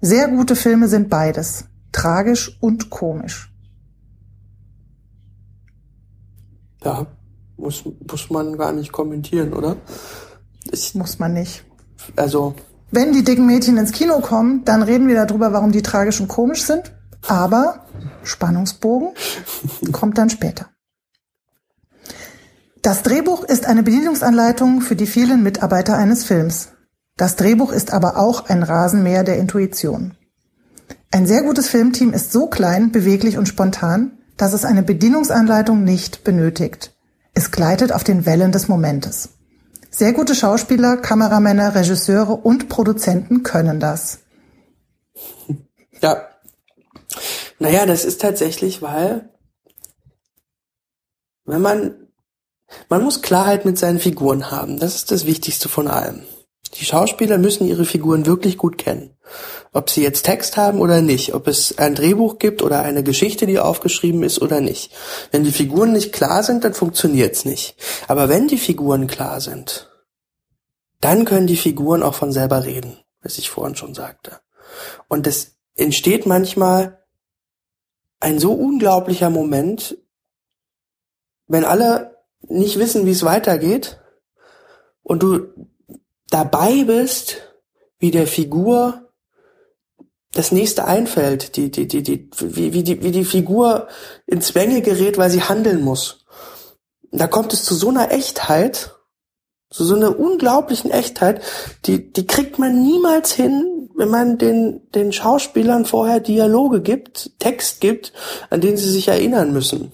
Sehr 0.00 0.26
gute 0.26 0.56
Filme 0.56 0.88
sind 0.88 1.08
beides, 1.08 1.66
tragisch 1.92 2.58
und 2.60 2.90
komisch. 2.90 3.54
Ja, 6.82 7.06
muss, 7.56 7.84
muss 8.10 8.28
man 8.28 8.58
gar 8.58 8.72
nicht 8.72 8.90
kommentieren, 8.90 9.52
oder? 9.52 9.76
Ich, 10.72 10.96
muss 10.96 11.20
man 11.20 11.32
nicht. 11.32 11.64
Also, 12.16 12.56
wenn 12.90 13.12
die 13.12 13.24
dicken 13.24 13.46
Mädchen 13.46 13.76
ins 13.76 13.92
Kino 13.92 14.20
kommen, 14.20 14.64
dann 14.64 14.82
reden 14.82 15.08
wir 15.08 15.14
darüber, 15.14 15.52
warum 15.52 15.72
die 15.72 15.82
tragisch 15.82 16.20
und 16.20 16.28
komisch 16.28 16.64
sind. 16.64 16.92
Aber 17.26 17.86
Spannungsbogen 18.24 19.10
kommt 19.92 20.18
dann 20.18 20.30
später. 20.30 20.70
Das 22.82 23.02
Drehbuch 23.02 23.44
ist 23.44 23.66
eine 23.66 23.82
Bedienungsanleitung 23.82 24.80
für 24.80 24.96
die 24.96 25.06
vielen 25.06 25.42
Mitarbeiter 25.42 25.96
eines 25.96 26.24
Films. 26.24 26.68
Das 27.16 27.36
Drehbuch 27.36 27.72
ist 27.72 27.92
aber 27.92 28.16
auch 28.16 28.48
ein 28.48 28.62
Rasenmäher 28.62 29.22
der 29.22 29.36
Intuition. 29.36 30.16
Ein 31.10 31.26
sehr 31.26 31.42
gutes 31.42 31.68
Filmteam 31.68 32.12
ist 32.12 32.32
so 32.32 32.46
klein, 32.46 32.92
beweglich 32.92 33.36
und 33.36 33.46
spontan, 33.46 34.12
dass 34.36 34.54
es 34.54 34.64
eine 34.64 34.82
Bedienungsanleitung 34.82 35.84
nicht 35.84 36.24
benötigt. 36.24 36.96
Es 37.34 37.50
gleitet 37.50 37.92
auf 37.92 38.04
den 38.04 38.24
Wellen 38.24 38.52
des 38.52 38.68
Momentes. 38.68 39.39
Sehr 39.90 40.12
gute 40.12 40.34
Schauspieler, 40.34 40.96
Kameramänner, 40.96 41.74
Regisseure 41.74 42.32
und 42.32 42.68
Produzenten 42.68 43.42
können 43.42 43.80
das. 43.80 44.20
Ja. 46.02 46.28
Naja, 47.58 47.84
das 47.84 48.06
ist 48.06 48.22
tatsächlich, 48.22 48.80
weil 48.80 49.28
wenn 51.44 51.60
man 51.60 52.10
man 52.88 53.02
muss 53.02 53.22
Klarheit 53.22 53.64
mit 53.64 53.78
seinen 53.78 53.98
Figuren 54.00 54.50
haben. 54.50 54.78
Das 54.78 54.94
ist 54.94 55.10
das 55.10 55.26
Wichtigste 55.26 55.68
von 55.68 55.88
allem. 55.88 56.22
Die 56.74 56.84
Schauspieler 56.84 57.38
müssen 57.38 57.66
ihre 57.66 57.84
Figuren 57.84 58.26
wirklich 58.26 58.56
gut 58.56 58.78
kennen. 58.78 59.16
Ob 59.72 59.90
sie 59.90 60.02
jetzt 60.02 60.22
Text 60.22 60.56
haben 60.56 60.80
oder 60.80 61.02
nicht, 61.02 61.34
ob 61.34 61.46
es 61.46 61.78
ein 61.78 61.94
Drehbuch 61.94 62.38
gibt 62.38 62.62
oder 62.62 62.80
eine 62.80 63.02
Geschichte, 63.02 63.46
die 63.46 63.58
aufgeschrieben 63.58 64.22
ist 64.22 64.40
oder 64.40 64.60
nicht. 64.60 64.92
Wenn 65.30 65.44
die 65.44 65.52
Figuren 65.52 65.92
nicht 65.92 66.12
klar 66.12 66.42
sind, 66.42 66.64
dann 66.64 66.74
funktioniert's 66.74 67.44
nicht. 67.44 67.76
Aber 68.08 68.28
wenn 68.28 68.48
die 68.48 68.58
Figuren 68.58 69.06
klar 69.06 69.40
sind, 69.40 69.88
dann 71.00 71.24
können 71.24 71.46
die 71.46 71.56
Figuren 71.56 72.02
auch 72.02 72.14
von 72.14 72.32
selber 72.32 72.64
reden, 72.64 72.98
was 73.22 73.38
ich 73.38 73.50
vorhin 73.50 73.76
schon 73.76 73.94
sagte. 73.94 74.40
Und 75.08 75.26
es 75.26 75.56
entsteht 75.76 76.26
manchmal 76.26 77.00
ein 78.20 78.38
so 78.38 78.52
unglaublicher 78.52 79.30
Moment, 79.30 79.96
wenn 81.46 81.64
alle 81.64 82.16
nicht 82.42 82.78
wissen, 82.78 83.06
wie 83.06 83.10
es 83.10 83.24
weitergeht 83.24 84.00
und 85.02 85.22
du 85.22 85.48
dabei 86.30 86.84
bist, 86.84 87.38
wie 87.98 88.10
der 88.10 88.26
Figur 88.26 89.10
das 90.32 90.52
nächste 90.52 90.84
einfällt, 90.84 91.56
die, 91.56 91.70
die, 91.70 91.88
die, 91.88 92.02
die, 92.02 92.30
wie, 92.38 92.72
wie, 92.72 92.82
die, 92.82 93.02
wie 93.02 93.10
die 93.10 93.24
Figur 93.24 93.88
ins 94.26 94.48
Zwänge 94.48 94.80
gerät, 94.80 95.18
weil 95.18 95.30
sie 95.30 95.42
handeln 95.42 95.82
muss. 95.82 96.24
Da 97.10 97.26
kommt 97.26 97.52
es 97.52 97.64
zu 97.64 97.74
so 97.74 97.88
einer 97.88 98.12
Echtheit, 98.12 98.94
zu 99.70 99.84
so 99.84 99.96
einer 99.96 100.18
unglaublichen 100.18 100.90
Echtheit, 100.90 101.42
die, 101.86 102.12
die 102.12 102.26
kriegt 102.26 102.58
man 102.58 102.82
niemals 102.82 103.32
hin, 103.32 103.90
wenn 103.96 104.08
man 104.08 104.38
den, 104.38 104.88
den 104.94 105.12
Schauspielern 105.12 105.84
vorher 105.84 106.20
Dialoge 106.20 106.80
gibt, 106.80 107.38
Text 107.40 107.80
gibt, 107.80 108.12
an 108.50 108.60
den 108.60 108.76
sie 108.76 108.88
sich 108.88 109.08
erinnern 109.08 109.52
müssen. 109.52 109.92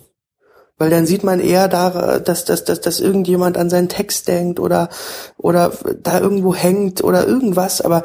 Weil 0.78 0.90
dann 0.90 1.06
sieht 1.06 1.24
man 1.24 1.40
eher 1.40 1.68
da, 1.68 2.18
dass, 2.18 2.44
dass, 2.44 2.64
dass, 2.64 2.80
dass 2.80 3.00
irgendjemand 3.00 3.56
an 3.56 3.70
seinen 3.70 3.88
Text 3.88 4.28
denkt 4.28 4.60
oder, 4.60 4.90
oder 5.38 5.72
da 6.02 6.20
irgendwo 6.20 6.54
hängt 6.54 7.02
oder 7.02 7.26
irgendwas, 7.26 7.80
aber 7.80 8.02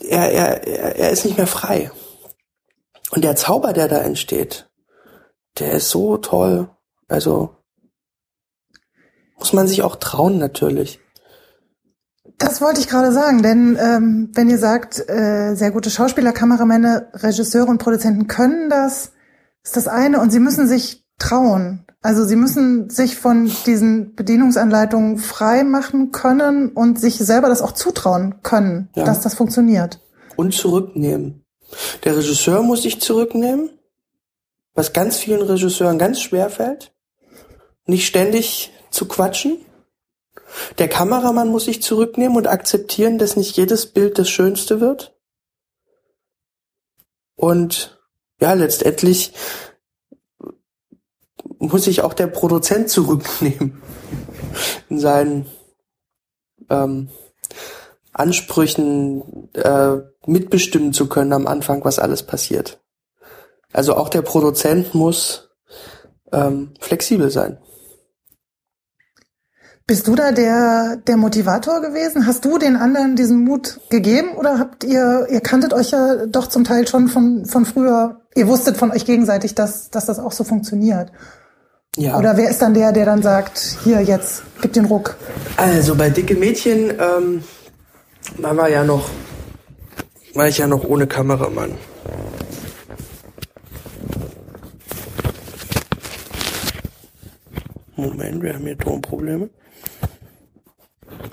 er, 0.00 0.32
er, 0.32 0.96
er 0.96 1.10
ist 1.10 1.24
nicht 1.24 1.36
mehr 1.36 1.46
frei. 1.46 1.90
Und 3.12 3.22
der 3.22 3.36
Zauber, 3.36 3.72
der 3.72 3.88
da 3.88 3.98
entsteht, 3.98 4.68
der 5.58 5.72
ist 5.72 5.90
so 5.90 6.16
toll. 6.16 6.68
Also 7.08 7.50
muss 9.38 9.52
man 9.52 9.68
sich 9.68 9.82
auch 9.82 9.96
trauen 9.96 10.38
natürlich. 10.38 11.00
Das 12.38 12.60
wollte 12.60 12.80
ich 12.80 12.88
gerade 12.88 13.12
sagen, 13.12 13.42
denn 13.42 13.78
ähm, 13.80 14.30
wenn 14.34 14.48
ihr 14.48 14.58
sagt, 14.58 14.98
äh, 15.08 15.54
sehr 15.54 15.70
gute 15.70 15.90
Schauspieler, 15.90 16.32
Kameramänner, 16.32 17.08
Regisseure 17.12 17.66
und 17.66 17.78
Produzenten 17.78 18.26
können 18.26 18.70
das, 18.70 19.12
ist 19.64 19.76
das 19.76 19.88
eine 19.88 20.20
und 20.20 20.30
sie 20.30 20.40
müssen 20.40 20.66
sich 20.66 21.04
trauen. 21.18 21.84
Also 22.00 22.24
sie 22.24 22.36
müssen 22.36 22.90
sich 22.90 23.16
von 23.16 23.50
diesen 23.64 24.14
Bedienungsanleitungen 24.16 25.18
frei 25.18 25.62
machen 25.62 26.10
können 26.10 26.70
und 26.70 26.98
sich 26.98 27.18
selber 27.18 27.48
das 27.48 27.62
auch 27.62 27.72
zutrauen 27.72 28.42
können, 28.42 28.90
ja. 28.96 29.04
dass 29.04 29.20
das 29.20 29.34
funktioniert. 29.34 30.00
Und 30.36 30.52
zurücknehmen. 30.52 31.44
Der 32.04 32.16
Regisseur 32.16 32.62
muss 32.62 32.82
sich 32.82 33.00
zurücknehmen, 33.00 33.70
was 34.74 34.92
ganz 34.92 35.16
vielen 35.16 35.42
Regisseuren 35.42 35.98
ganz 35.98 36.20
schwer 36.20 36.50
fällt. 36.50 36.92
Nicht 37.86 38.06
ständig 38.06 38.72
zu 38.90 39.06
quatschen. 39.06 39.58
Der 40.78 40.88
Kameramann 40.88 41.48
muss 41.48 41.66
sich 41.66 41.82
zurücknehmen 41.82 42.36
und 42.36 42.48
akzeptieren, 42.48 43.18
dass 43.18 43.36
nicht 43.36 43.56
jedes 43.56 43.86
Bild 43.86 44.18
das 44.18 44.28
Schönste 44.28 44.80
wird. 44.80 45.16
Und 47.36 48.01
ja, 48.42 48.54
letztendlich 48.54 49.32
muss 51.60 51.84
sich 51.84 52.02
auch 52.02 52.12
der 52.12 52.26
Produzent 52.26 52.88
zurücknehmen 52.90 53.80
in 54.88 54.98
seinen 54.98 55.46
ähm, 56.68 57.08
Ansprüchen 58.12 59.48
äh, 59.54 59.98
mitbestimmen 60.26 60.92
zu 60.92 61.08
können 61.08 61.32
am 61.32 61.46
Anfang, 61.46 61.84
was 61.84 62.00
alles 62.00 62.24
passiert. 62.24 62.80
Also 63.72 63.94
auch 63.94 64.08
der 64.08 64.22
Produzent 64.22 64.92
muss 64.92 65.50
ähm, 66.32 66.74
flexibel 66.80 67.30
sein. 67.30 67.58
Bist 69.92 70.08
du 70.08 70.14
da 70.14 70.32
der, 70.32 70.96
der 71.06 71.18
Motivator 71.18 71.82
gewesen? 71.82 72.26
Hast 72.26 72.46
du 72.46 72.56
den 72.56 72.76
anderen 72.76 73.14
diesen 73.14 73.44
Mut 73.44 73.78
gegeben 73.90 74.30
oder 74.38 74.58
habt 74.58 74.84
ihr, 74.84 75.26
ihr 75.28 75.42
kanntet 75.42 75.74
euch 75.74 75.90
ja 75.90 76.24
doch 76.24 76.46
zum 76.46 76.64
Teil 76.64 76.88
schon 76.88 77.08
von, 77.08 77.44
von 77.44 77.66
früher, 77.66 78.22
ihr 78.34 78.48
wusstet 78.48 78.78
von 78.78 78.90
euch 78.90 79.04
gegenseitig, 79.04 79.54
dass, 79.54 79.90
dass 79.90 80.06
das 80.06 80.18
auch 80.18 80.32
so 80.32 80.44
funktioniert? 80.44 81.12
Ja. 81.98 82.16
Oder 82.16 82.38
wer 82.38 82.48
ist 82.48 82.62
dann 82.62 82.72
der, 82.72 82.92
der 82.92 83.04
dann 83.04 83.20
sagt, 83.20 83.76
hier 83.84 84.00
jetzt, 84.00 84.44
gib 84.62 84.72
den 84.72 84.86
Ruck? 84.86 85.14
Also 85.58 85.94
bei 85.94 86.08
dicke 86.08 86.36
Mädchen 86.36 86.94
ähm, 86.98 87.44
war 88.38 88.54
wir 88.54 88.70
ja 88.70 88.84
noch, 88.84 89.10
war 90.32 90.48
ich 90.48 90.56
ja 90.56 90.66
noch 90.66 90.84
ohne 90.84 91.06
Kameramann. 91.06 91.74
Moment, 97.94 98.42
wir 98.42 98.54
haben 98.54 98.64
hier 98.64 98.78
Tonprobleme. 98.78 99.50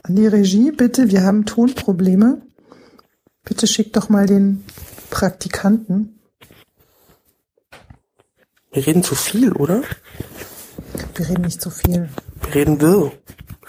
An 0.03 0.15
die 0.15 0.27
Regie, 0.27 0.71
bitte, 0.71 1.09
wir 1.09 1.23
haben 1.23 1.45
Tonprobleme. 1.45 2.41
Bitte 3.43 3.67
schick 3.67 3.93
doch 3.93 4.09
mal 4.09 4.25
den 4.25 4.63
Praktikanten. 5.09 6.19
Wir 8.71 8.85
reden 8.85 9.03
zu 9.03 9.15
viel, 9.15 9.51
oder? 9.53 9.81
Wir 11.15 11.29
reden 11.29 11.41
nicht 11.41 11.61
zu 11.61 11.69
viel. 11.69 12.09
Wir 12.43 12.55
reden 12.55 12.79
wirr. 12.81 13.11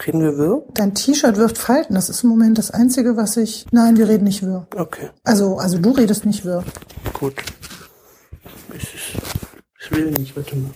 Reden 0.05 0.21
wir 0.21 0.37
wirr? 0.37 0.63
Dein 0.73 0.95
T-Shirt 0.95 1.37
wirft 1.37 1.57
Falten. 1.57 1.95
Das 1.95 2.09
ist 2.09 2.23
im 2.23 2.29
Moment 2.29 2.57
das 2.57 2.71
Einzige, 2.71 3.17
was 3.17 3.37
ich. 3.37 3.65
Nein, 3.71 3.97
wir 3.97 4.07
reden 4.07 4.23
nicht 4.23 4.43
wirr. 4.43 4.67
Okay. 4.75 5.09
Also, 5.23 5.57
also 5.57 5.77
du 5.77 5.91
redest 5.91 6.25
nicht 6.25 6.45
wirr. 6.45 6.63
Gut. 7.13 7.35
Ich, 8.75 9.17
ich 9.79 9.91
will 9.91 10.11
nicht, 10.11 10.35
warte 10.35 10.55
mal. 10.55 10.71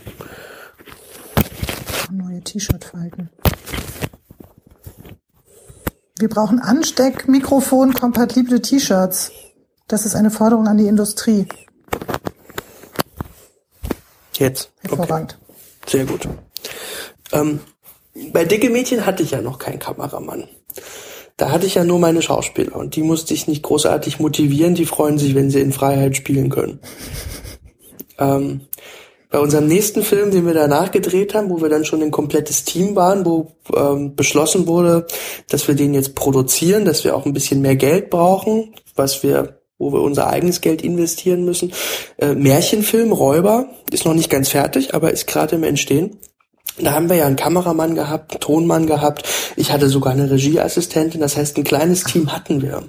Neue 2.12 2.42
T-Shirt-Falten. 2.42 3.30
Wir 6.18 6.30
brauchen 6.30 6.60
Ansteck-Mikrofon-kompatible 6.60 8.62
T-Shirts. 8.62 9.34
Das 9.90 10.06
ist 10.06 10.16
eine 10.16 10.32
Forderung 10.32 10.66
an 10.68 10.78
die 10.78 10.88
Industrie. 10.88 11.46
Jetzt. 14.34 14.72
Hervorragend. 14.80 15.38
Okay. 15.38 15.98
Sehr 15.98 16.06
gut. 16.06 16.26
Ähm, 17.34 17.60
bei 18.32 18.46
Dicke 18.46 18.70
Mädchen 18.70 19.06
hatte 19.06 19.24
ich 19.24 19.32
ja 19.32 19.42
noch 19.42 19.60
keinen 19.60 19.80
Kameramann. 19.80 20.48
Da 21.36 21.52
hatte 21.52 21.66
ich 21.66 21.76
ja 21.76 21.84
nur 21.84 22.00
meine 22.00 22.22
Schauspieler 22.22 22.78
und 22.78 22.96
die 22.96 23.04
musste 23.04 23.34
ich 23.34 23.48
nicht 23.48 23.64
großartig 23.64 24.22
motivieren. 24.22 24.74
Die 24.74 24.86
freuen 24.86 25.18
sich, 25.18 25.36
wenn 25.36 25.50
sie 25.50 25.60
in 25.60 25.74
Freiheit 25.74 26.16
spielen 26.16 26.50
können. 26.50 26.80
Ähm, 28.18 28.62
bei 29.36 29.42
unserem 29.42 29.68
nächsten 29.68 30.02
Film, 30.02 30.32
den 30.32 30.46
wir 30.46 30.54
danach 30.54 30.92
gedreht 30.92 31.34
haben, 31.34 31.50
wo 31.50 31.62
wir 31.62 31.68
dann 31.68 31.84
schon 31.84 32.02
ein 32.02 32.10
komplettes 32.10 32.64
Team 32.64 32.96
waren, 32.96 33.26
wo 33.26 33.52
ähm, 33.76 34.16
beschlossen 34.16 34.66
wurde, 34.66 35.08
dass 35.50 35.68
wir 35.68 35.76
den 35.76 35.94
jetzt 35.94 36.16
produzieren, 36.16 36.86
dass 36.86 37.04
wir 37.04 37.14
auch 37.18 37.26
ein 37.26 37.34
bisschen 37.34 37.60
mehr 37.60 37.76
Geld 37.76 38.10
brauchen, 38.10 38.74
was 38.96 39.24
wir 39.24 39.60
wo 39.78 39.92
wir 39.92 40.00
unser 40.00 40.28
eigenes 40.28 40.62
Geld 40.62 40.82
investieren 40.82 41.44
müssen. 41.44 41.74
Äh, 42.18 42.34
Märchenfilm 42.34 43.12
Räuber 43.12 43.68
ist 43.92 44.06
noch 44.06 44.14
nicht 44.14 44.30
ganz 44.30 44.48
fertig, 44.48 44.96
aber 44.96 45.12
ist 45.12 45.28
gerade 45.28 45.58
im 45.58 45.64
Entstehen. 45.64 46.18
Da 46.80 46.94
haben 46.94 47.10
wir 47.10 47.18
ja 47.18 47.26
einen 47.26 47.36
Kameramann 47.36 47.94
gehabt, 47.94 48.32
einen 48.32 48.40
Tonmann 48.40 48.88
gehabt. 48.88 49.28
Ich 49.58 49.70
hatte 49.74 49.90
sogar 49.90 50.14
eine 50.14 50.32
Regieassistentin. 50.32 51.20
Das 51.20 51.36
heißt, 51.36 51.58
ein 51.58 51.66
kleines 51.66 52.06
Team 52.06 52.32
hatten 52.32 52.62
wir. 52.62 52.84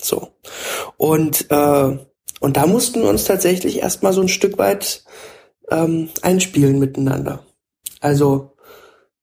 So 0.00 0.30
und 0.96 1.46
äh, 1.52 1.96
und 2.40 2.56
da 2.56 2.66
mussten 2.66 3.02
wir 3.02 3.08
uns 3.08 3.22
tatsächlich 3.22 3.78
erstmal 3.78 4.12
so 4.12 4.20
ein 4.20 4.28
Stück 4.28 4.58
weit 4.58 5.04
ähm, 5.72 6.10
einspielen 6.22 6.78
miteinander. 6.78 7.44
Also 8.00 8.52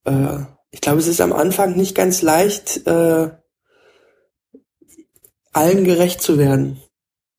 äh, 0.06 0.40
ich 0.72 0.82
glaube, 0.82 1.00
es 1.00 1.08
ist 1.08 1.22
am 1.22 1.34
Anfang 1.34 1.76
nicht 1.76 1.96
ganz 1.96 2.22
leicht, 2.22 2.86
äh, 2.88 3.30
allen 5.52 5.84
gerecht 5.84 6.22
zu 6.22 6.38
werden. 6.38 6.80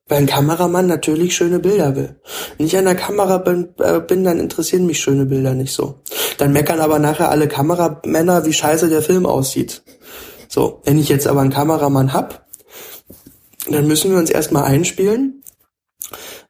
Weil 0.08 0.18
ein 0.18 0.26
Kameramann 0.26 0.88
natürlich 0.88 1.36
schöne 1.36 1.60
Bilder 1.60 1.94
will. 1.94 2.20
Wenn 2.56 2.66
ich 2.66 2.76
an 2.76 2.84
der 2.84 2.96
Kamera 2.96 3.38
bin, 3.38 3.68
äh, 3.78 4.00
bin, 4.00 4.24
dann 4.24 4.40
interessieren 4.40 4.84
mich 4.84 4.98
schöne 4.98 5.24
Bilder 5.24 5.54
nicht 5.54 5.72
so. 5.72 6.00
Dann 6.38 6.52
meckern 6.52 6.80
aber 6.80 6.98
nachher 6.98 7.30
alle 7.30 7.46
Kameramänner, 7.46 8.44
wie 8.44 8.52
scheiße 8.52 8.88
der 8.88 9.02
Film 9.02 9.24
aussieht. 9.24 9.84
So, 10.48 10.80
wenn 10.84 10.98
ich 10.98 11.08
jetzt 11.08 11.28
aber 11.28 11.42
einen 11.42 11.52
Kameramann 11.52 12.12
hab, 12.12 12.48
dann 13.70 13.86
müssen 13.86 14.10
wir 14.10 14.18
uns 14.18 14.30
erstmal 14.30 14.64
einspielen, 14.64 15.44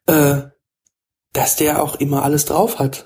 äh, 0.07 0.41
dass 1.33 1.55
der 1.55 1.81
auch 1.81 1.95
immer 1.95 2.23
alles 2.23 2.45
drauf 2.45 2.79
hat. 2.79 3.05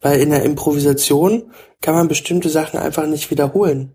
Weil 0.00 0.20
in 0.20 0.30
der 0.30 0.42
Improvisation 0.42 1.50
kann 1.80 1.94
man 1.94 2.08
bestimmte 2.08 2.50
Sachen 2.50 2.78
einfach 2.78 3.06
nicht 3.06 3.30
wiederholen. 3.30 3.94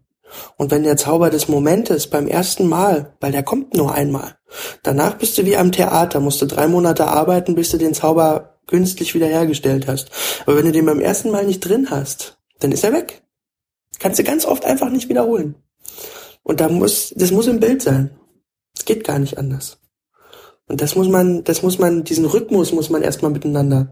Und 0.58 0.72
wenn 0.72 0.84
der 0.84 0.98
Zauber 0.98 1.30
des 1.30 1.48
Momentes 1.48 2.08
beim 2.08 2.28
ersten 2.28 2.68
Mal, 2.68 3.13
weil 3.20 3.32
der 3.32 3.44
kommt 3.44 3.76
nur 3.76 3.94
einmal, 3.94 4.36
danach 4.84 5.15
bist 5.15 5.38
du 5.38 5.46
wie 5.46 5.58
am 5.58 5.72
Theater, 5.72 6.20
musst 6.20 6.42
du 6.42 6.46
drei 6.46 6.68
Monate 6.68 7.08
arbeiten, 7.08 7.56
bis 7.56 7.70
du 7.72 7.78
den 7.78 7.94
Zauber 7.94 8.60
künstlich 8.68 9.15
wiederhergestellt 9.15 9.88
hast. 9.88 10.12
Aber 10.46 10.56
wenn 10.56 10.65
du 10.65 10.72
den 10.72 10.86
beim 10.86 11.00
ersten 11.00 11.32
Mal 11.32 11.46
nicht 11.46 11.62
drin 11.62 11.88
hast, 11.89 12.38
dann 12.60 12.72
ist 12.72 12.84
er 12.84 12.94
weg. 12.94 13.24
Kannst 14.00 14.20
du 14.20 14.24
ganz 14.24 14.46
oft 14.46 14.65
einfach 14.65 14.89
nicht 14.89 15.10
wiederholen. 15.10 15.56
Und 16.44 16.62
da 16.62 16.70
muss, 16.70 17.13
das 17.15 17.32
muss 17.32 17.48
im 17.48 17.60
Bild 17.60 17.82
sein. 17.82 18.12
Es 18.78 18.86
geht 18.86 19.04
gar 19.04 19.20
nicht 19.20 19.38
anders. 19.38 19.80
Und 20.70 20.82
das 20.82 20.96
muss 20.96 21.10
man, 21.10 21.44
das 21.44 21.64
muss 21.64 21.80
man, 21.80 22.04
diesen 22.04 22.26
Rhythmus 22.26 22.72
muss 22.72 22.90
man 22.90 23.02
erstmal 23.02 23.32
miteinander 23.32 23.92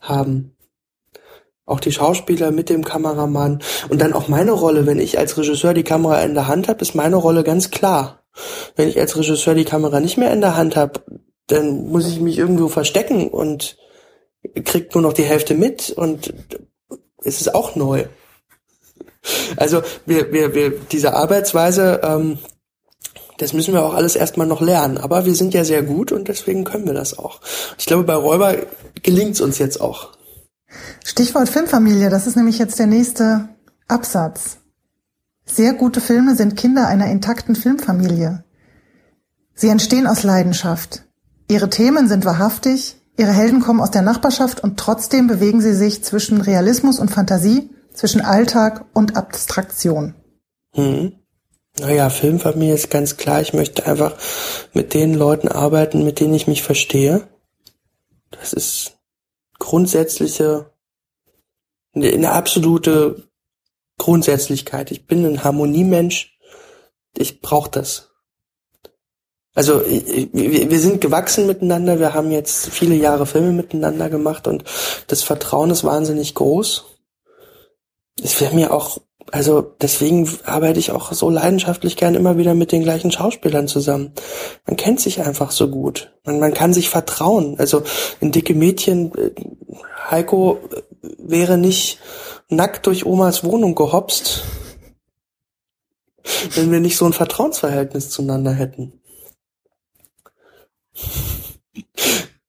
haben. 0.00 0.56
Auch 1.66 1.80
die 1.80 1.92
Schauspieler 1.92 2.50
mit 2.50 2.70
dem 2.70 2.84
Kameramann. 2.84 3.60
Und 3.88 4.00
dann 4.00 4.12
auch 4.12 4.28
meine 4.28 4.52
Rolle, 4.52 4.86
wenn 4.86 4.98
ich 4.98 5.18
als 5.18 5.36
Regisseur 5.36 5.74
die 5.74 5.84
Kamera 5.84 6.22
in 6.22 6.34
der 6.34 6.46
Hand 6.46 6.68
habe, 6.68 6.80
ist 6.80 6.94
meine 6.94 7.16
Rolle 7.16 7.44
ganz 7.44 7.70
klar. 7.70 8.22
Wenn 8.76 8.88
ich 8.88 8.98
als 8.98 9.16
Regisseur 9.16 9.54
die 9.54 9.64
Kamera 9.64 10.00
nicht 10.00 10.16
mehr 10.16 10.32
in 10.32 10.40
der 10.40 10.56
Hand 10.56 10.76
habe, 10.76 11.02
dann 11.48 11.88
muss 11.88 12.08
ich 12.08 12.20
mich 12.20 12.38
irgendwo 12.38 12.68
verstecken 12.68 13.28
und 13.28 13.76
kriegt 14.64 14.94
nur 14.94 15.02
noch 15.02 15.12
die 15.12 15.24
Hälfte 15.24 15.54
mit 15.54 15.90
und 15.90 16.32
es 17.24 17.40
ist 17.40 17.54
auch 17.54 17.76
neu. 17.76 18.04
Also 19.56 19.82
wir, 20.06 20.32
wir, 20.32 20.54
wir, 20.54 20.70
diese 20.70 21.14
Arbeitsweise, 21.14 22.00
ähm, 22.02 22.38
das 23.42 23.52
müssen 23.52 23.74
wir 23.74 23.84
auch 23.84 23.94
alles 23.94 24.16
erstmal 24.16 24.46
noch 24.46 24.60
lernen. 24.60 24.98
Aber 24.98 25.26
wir 25.26 25.34
sind 25.34 25.52
ja 25.52 25.64
sehr 25.64 25.82
gut 25.82 26.12
und 26.12 26.28
deswegen 26.28 26.64
können 26.64 26.86
wir 26.86 26.94
das 26.94 27.18
auch. 27.18 27.40
Ich 27.78 27.86
glaube, 27.86 28.04
bei 28.04 28.14
Räuber 28.14 28.54
gelingt 29.02 29.34
es 29.34 29.40
uns 29.40 29.58
jetzt 29.58 29.80
auch. 29.80 30.10
Stichwort 31.04 31.48
Filmfamilie, 31.48 32.08
das 32.08 32.26
ist 32.26 32.36
nämlich 32.36 32.58
jetzt 32.58 32.78
der 32.78 32.86
nächste 32.86 33.48
Absatz. 33.88 34.58
Sehr 35.44 35.74
gute 35.74 36.00
Filme 36.00 36.36
sind 36.36 36.56
Kinder 36.56 36.86
einer 36.86 37.10
intakten 37.10 37.56
Filmfamilie. 37.56 38.44
Sie 39.54 39.68
entstehen 39.68 40.06
aus 40.06 40.22
Leidenschaft. 40.22 41.04
Ihre 41.48 41.68
Themen 41.68 42.08
sind 42.08 42.24
wahrhaftig, 42.24 42.96
ihre 43.18 43.32
Helden 43.32 43.60
kommen 43.60 43.80
aus 43.80 43.90
der 43.90 44.02
Nachbarschaft 44.02 44.60
und 44.60 44.78
trotzdem 44.78 45.26
bewegen 45.26 45.60
sie 45.60 45.74
sich 45.74 46.02
zwischen 46.02 46.40
Realismus 46.40 46.98
und 46.98 47.10
Fantasie, 47.10 47.70
zwischen 47.92 48.22
Alltag 48.22 48.86
und 48.94 49.16
Abstraktion. 49.16 50.14
Hm. 50.74 51.12
Naja, 51.78 52.10
Filmfamilie 52.10 52.74
ist 52.74 52.90
ganz 52.90 53.16
klar, 53.16 53.40
ich 53.40 53.54
möchte 53.54 53.86
einfach 53.86 54.16
mit 54.72 54.94
den 54.94 55.14
Leuten 55.14 55.48
arbeiten, 55.48 56.04
mit 56.04 56.20
denen 56.20 56.34
ich 56.34 56.46
mich 56.46 56.62
verstehe. 56.62 57.26
Das 58.30 58.52
ist 58.52 58.98
grundsätzliche, 59.58 60.70
eine 61.94 62.32
absolute 62.32 63.28
Grundsätzlichkeit. 63.98 64.90
Ich 64.90 65.06
bin 65.06 65.24
ein 65.24 65.44
Harmoniemensch. 65.44 66.36
Ich 67.16 67.40
brauche 67.40 67.70
das. 67.70 68.12
Also 69.54 69.82
wir 69.84 70.80
sind 70.80 71.02
gewachsen 71.02 71.46
miteinander, 71.46 72.00
wir 72.00 72.14
haben 72.14 72.30
jetzt 72.30 72.70
viele 72.70 72.94
Jahre 72.94 73.26
Filme 73.26 73.52
miteinander 73.52 74.08
gemacht 74.08 74.46
und 74.46 74.64
das 75.08 75.22
Vertrauen 75.22 75.70
ist 75.70 75.84
wahnsinnig 75.84 76.34
groß. 76.34 76.86
Es 78.22 78.40
wäre 78.40 78.54
mir 78.54 78.72
auch, 78.72 78.98
also 79.30 79.60
deswegen 79.80 80.28
arbeite 80.44 80.78
ich 80.80 80.90
auch 80.90 81.12
so 81.12 81.30
leidenschaftlich 81.30 81.96
gern 81.96 82.14
immer 82.14 82.38
wieder 82.38 82.54
mit 82.54 82.72
den 82.72 82.82
gleichen 82.82 83.12
Schauspielern 83.12 83.68
zusammen. 83.68 84.12
Man 84.66 84.76
kennt 84.76 85.00
sich 85.00 85.20
einfach 85.20 85.50
so 85.50 85.68
gut. 85.68 86.12
Man, 86.24 86.40
man 86.40 86.54
kann 86.54 86.72
sich 86.72 86.88
vertrauen. 86.88 87.56
Also 87.58 87.82
ein 88.20 88.32
dicke 88.32 88.54
Mädchen, 88.54 89.12
äh, 89.14 89.30
Heiko 90.10 90.58
äh, 90.70 90.82
wäre 91.18 91.56
nicht 91.56 91.98
nackt 92.48 92.86
durch 92.86 93.06
Omas 93.06 93.44
Wohnung 93.44 93.74
gehopst, 93.74 94.42
wenn 96.54 96.72
wir 96.72 96.80
nicht 96.80 96.96
so 96.96 97.06
ein 97.06 97.12
Vertrauensverhältnis 97.12 98.10
zueinander 98.10 98.52
hätten. 98.52 99.00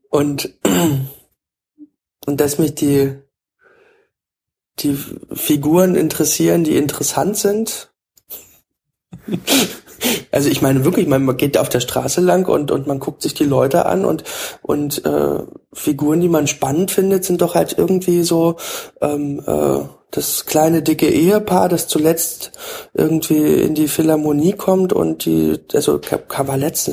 Und, 0.10 0.54
und 2.26 2.40
dass 2.40 2.58
mich 2.58 2.76
die, 2.76 3.16
die 4.80 4.98
Figuren 5.34 5.96
interessieren, 5.96 6.64
die 6.64 6.78
interessant 6.78 7.38
sind. 7.38 7.92
Also 10.32 10.50
ich 10.50 10.62
meine 10.62 10.84
wirklich, 10.84 11.08
man 11.08 11.38
geht 11.38 11.58
auf 11.58 11.70
der 11.70 11.80
Straße 11.80 12.20
lang 12.20 12.50
und, 12.50 12.72
und 12.72 12.88
man 12.88 13.00
guckt 13.00 13.22
sich 13.22 13.34
die 13.34 13.46
Leute 13.46 13.86
an 13.86 14.04
und, 14.04 14.24
und 14.62 15.06
äh, 15.06 15.40
Figuren, 15.72 16.20
die 16.20 16.30
man 16.30 16.48
spannend 16.48 16.92
findet, 16.92 17.24
sind 17.24 17.42
doch 17.42 17.56
halt 17.56 17.78
irgendwie 17.78 18.24
so 18.24 18.58
ähm, 19.02 19.42
äh, 19.46 19.86
das 20.12 20.46
kleine 20.46 20.84
dicke 20.84 21.08
Ehepaar, 21.10 21.70
das 21.70 21.88
zuletzt 21.88 22.52
irgendwie 22.94 23.62
in 23.62 23.74
die 23.76 23.88
Philharmonie 23.88 24.54
kommt 24.54 24.94
und 24.94 25.26
die, 25.26 25.60
also 25.74 26.00
Kavalett, 26.00 26.92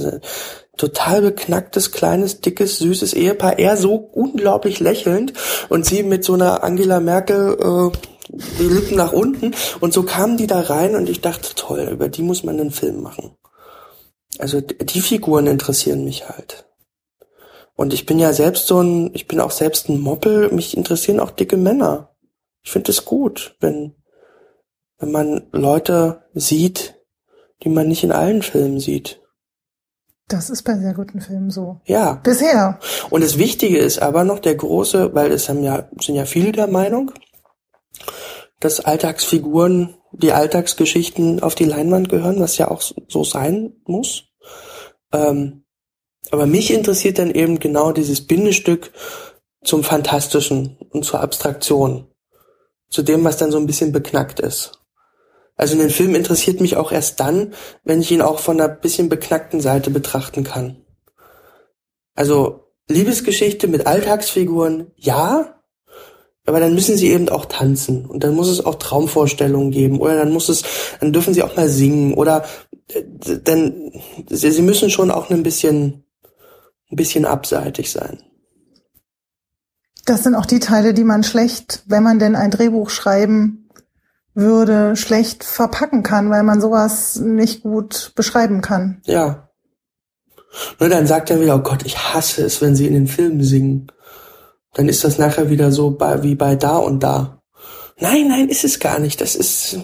total 0.77 1.23
beknacktes, 1.23 1.93
kleines, 1.93 2.41
dickes, 2.41 2.79
süßes 2.79 3.13
Ehepaar, 3.13 3.59
er 3.59 3.77
so 3.77 3.95
unglaublich 3.95 4.81
lächelnd 4.81 5.33
und 5.69 5.85
sie 5.85 6.03
mit 6.03 6.25
so 6.25 6.35
einer 6.35 6.63
Angela 6.63 7.01
Merkel 7.01 7.93
äh, 7.93 7.99
die 8.59 8.65
Lippen 8.65 8.97
nach 8.97 9.13
unten 9.13 9.55
und 9.81 9.93
so 9.93 10.05
kamen 10.05 10.37
die 10.37 10.47
da 10.47 10.61
rein 10.61 10.95
und 10.95 11.09
ich 11.09 11.21
dachte, 11.21 11.55
toll, 11.55 11.89
über 11.91 12.09
die 12.09 12.23
muss 12.23 12.45
man 12.45 12.61
einen 12.61 12.71
Film 12.71 13.03
machen. 13.03 13.37
Also 14.39 14.61
die 14.61 15.01
Figuren 15.01 15.47
interessieren 15.47 16.05
mich 16.05 16.29
halt. 16.29 16.65
Und 17.75 17.93
ich 17.93 18.07
bin 18.07 18.19
ja 18.19 18.33
selbst 18.33 18.67
so 18.67 18.81
ein, 18.81 19.11
ich 19.15 19.27
bin 19.27 19.41
auch 19.41 19.51
selbst 19.51 19.89
ein 19.89 20.01
Moppel, 20.01 20.51
mich 20.53 20.77
interessieren 20.77 21.21
auch 21.21 21.31
dicke 21.31 21.57
Männer. 21.57 22.15
Ich 22.63 22.71
finde 22.71 22.91
es 22.91 23.05
gut, 23.05 23.57
wenn, 23.61 23.95
wenn 24.99 25.11
man 25.11 25.49
Leute 25.51 26.25
sieht, 26.35 26.97
die 27.63 27.71
man 27.71 27.89
nicht 27.89 28.05
in 28.05 28.13
allen 28.13 28.43
Filmen 28.43 28.81
sieht. 28.81 29.21
Das 30.31 30.49
ist 30.49 30.63
bei 30.63 30.77
sehr 30.77 30.95
guten 30.95 31.21
Filmen 31.21 31.51
so. 31.51 31.81
Ja. 31.87 32.21
Bisher. 32.23 32.79
Und 33.11 33.25
das 33.25 33.37
Wichtige 33.37 33.79
ist 33.79 34.01
aber 34.01 34.23
noch 34.23 34.39
der 34.39 34.55
große, 34.55 35.13
weil 35.13 35.33
es 35.33 35.49
haben 35.49 35.65
ja, 35.65 35.89
sind 36.01 36.15
ja 36.15 36.25
viele 36.25 36.53
der 36.53 36.69
Meinung, 36.69 37.11
dass 38.61 38.79
Alltagsfiguren, 38.79 39.97
die 40.13 40.33
Alltagsgeschichten 40.33 41.43
auf 41.43 41.57
die 41.57 41.65
Leinwand 41.65 42.09
gehören, 42.09 42.39
was 42.39 42.59
ja 42.59 42.71
auch 42.71 42.81
so 42.81 43.25
sein 43.25 43.73
muss. 43.87 44.29
Ähm, 45.13 45.65
aber 46.31 46.47
mich 46.47 46.73
interessiert 46.73 47.19
dann 47.19 47.33
eben 47.33 47.59
genau 47.59 47.91
dieses 47.91 48.25
Bindestück 48.25 48.93
zum 49.65 49.83
Fantastischen 49.83 50.79
und 50.91 51.05
zur 51.05 51.21
Abstraktion. 51.21 52.07
Zu 52.89 53.03
dem, 53.03 53.25
was 53.25 53.37
dann 53.37 53.51
so 53.51 53.59
ein 53.59 53.67
bisschen 53.67 53.91
beknackt 53.91 54.39
ist. 54.39 54.80
Also 55.61 55.79
ein 55.79 55.91
Film 55.91 56.15
interessiert 56.15 56.63
mich 56.63 56.79
auch 56.79 56.91
erst 56.91 57.21
dann, 57.21 57.53
wenn 57.85 58.01
ich 58.01 58.11
ihn 58.11 58.23
auch 58.23 58.39
von 58.39 58.59
einer 58.59 58.71
bisschen 58.71 59.11
beknackten 59.11 59.61
Seite 59.61 59.91
betrachten 59.91 60.43
kann. 60.43 60.79
Also 62.15 62.73
Liebesgeschichte 62.89 63.69
mit 63.69 63.87
Alltagsfiguren, 63.87 64.87
ja, 64.97 65.61
aber 66.47 66.61
dann 66.61 66.75
müssen 66.75 66.97
sie 66.97 67.11
eben 67.11 67.29
auch 67.29 67.45
tanzen 67.45 68.07
und 68.07 68.25
dann 68.25 68.35
muss 68.35 68.49
es 68.49 68.65
auch 68.65 68.77
Traumvorstellungen 68.77 69.71
geben 69.71 70.01
oder 70.01 70.17
dann 70.17 70.33
muss 70.33 70.49
es, 70.49 70.63
dann 70.99 71.13
dürfen 71.13 71.35
sie 71.35 71.43
auch 71.43 71.55
mal 71.57 71.69
singen 71.69 72.15
oder 72.15 72.47
äh, 72.89 73.03
dann 73.45 73.93
sie 74.31 74.63
müssen 74.63 74.89
schon 74.89 75.11
auch 75.11 75.29
ein 75.29 75.43
bisschen 75.43 76.05
ein 76.91 76.97
bisschen 76.97 77.27
abseitig 77.27 77.93
sein. 77.93 78.19
Das 80.07 80.23
sind 80.23 80.35
auch 80.35 80.47
die 80.47 80.59
Teile, 80.59 80.95
die 80.95 81.05
man 81.05 81.23
schlecht, 81.23 81.83
wenn 81.85 82.03
man 82.03 82.19
denn 82.19 82.35
ein 82.35 82.51
Drehbuch 82.51 82.89
schreiben 82.89 83.70
würde, 84.35 84.97
schlecht 84.97 85.45
verpacken 85.45 86.03
kann, 86.03 86.31
weil 86.31 86.43
man 86.43 86.61
sowas 86.61 87.17
nicht 87.17 87.63
gut 87.63 88.13
beschreiben 88.15 88.61
kann. 88.61 89.01
Ja. 89.05 89.49
Nur 90.79 90.89
dann 90.89 91.07
sagt 91.07 91.31
er 91.31 91.41
wieder, 91.41 91.57
oh 91.57 91.61
Gott, 91.61 91.85
ich 91.85 91.99
hasse 91.99 92.45
es, 92.45 92.61
wenn 92.61 92.75
sie 92.75 92.87
in 92.87 92.95
den 92.95 93.07
Filmen 93.07 93.43
singen. 93.43 93.91
Dann 94.75 94.89
ist 94.89 95.05
das 95.05 95.19
nachher 95.19 95.51
wieder 95.51 95.73
so 95.73 95.91
bei, 95.91 96.23
wie 96.23 96.35
bei 96.35 96.57
da 96.57 96.77
und 96.77 97.03
da. 97.03 97.43
Nein, 97.99 98.29
nein, 98.29 98.49
ist 98.49 98.65
es 98.65 98.79
gar 98.79 98.99
nicht. 98.99 99.21
Das 99.21 99.35
ist 99.35 99.79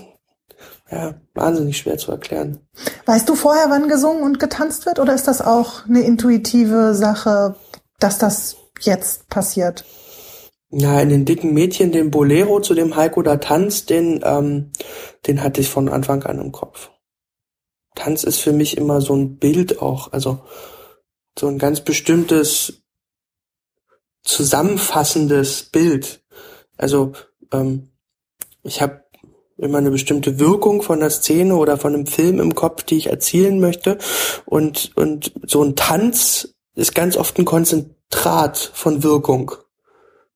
ja 0.91 1.15
wahnsinnig 1.35 1.79
schwer 1.79 1.99
zu 1.99 2.13
erklären. 2.13 2.61
Weißt 3.05 3.29
du 3.29 3.35
vorher, 3.35 3.67
wann 3.69 3.89
gesungen 3.89 4.23
und 4.23 4.39
getanzt 4.39 4.87
wird, 4.87 4.99
oder 4.99 5.15
ist 5.15 5.29
das 5.29 5.43
auch 5.43 5.85
eine 5.87 6.01
intuitive 6.01 6.95
Sache, 6.95 7.57
dass 7.99 8.19
das 8.19 8.57
jetzt 8.81 9.29
passiert? 9.29 9.85
Ja, 10.71 11.01
in 11.01 11.09
den 11.09 11.25
dicken 11.25 11.55
Mädchen, 11.55 11.93
den 11.93 12.11
Bolero, 12.11 12.61
zu 12.61 12.75
dem 12.75 12.97
Heiko 12.97 13.23
da 13.23 13.37
tanzt, 13.37 13.89
den, 13.91 14.21
ähm, 14.25 14.73
den 15.27 15.43
hatte 15.43 15.61
ich 15.61 15.69
von 15.69 15.89
Anfang 15.89 16.25
an 16.25 16.41
im 16.41 16.53
Kopf. 16.53 16.91
Tanz 17.95 18.25
ist 18.25 18.41
für 18.41 18.53
mich 18.53 18.77
immer 18.77 19.01
so 19.01 19.15
ein 19.15 19.39
Bild 19.39 19.81
auch, 19.81 20.13
also 20.13 20.41
so 21.39 21.47
ein 21.47 21.59
ganz 21.59 21.81
bestimmtes 21.81 22.83
zusammenfassendes 24.23 25.65
Bild. 25.65 26.23
Also 26.77 27.13
ähm, 27.53 27.91
ich 28.63 28.83
habe 28.83 29.05
immer 29.57 29.79
eine 29.79 29.91
bestimmte 29.91 30.39
Wirkung 30.39 30.83
von 30.83 31.01
der 31.01 31.11
Szene 31.11 31.57
oder 31.57 31.79
von 31.79 31.95
einem 31.95 32.07
Film 32.07 32.41
im 32.41 32.55
Kopf, 32.55 32.83
die 32.83 32.97
ich 32.97 33.07
erzielen 33.07 33.61
möchte. 33.61 33.99
Und, 34.45 34.93
und 34.97 35.33
so 35.47 35.63
ein 35.63 35.77
Tanz 35.77 36.55
ist 36.75 36.95
ganz 36.95 37.17
oft 37.17 37.39
ein 37.39 37.45
Konzentrat 37.45 38.59
von 38.75 39.03
Wirkung. 39.03 39.53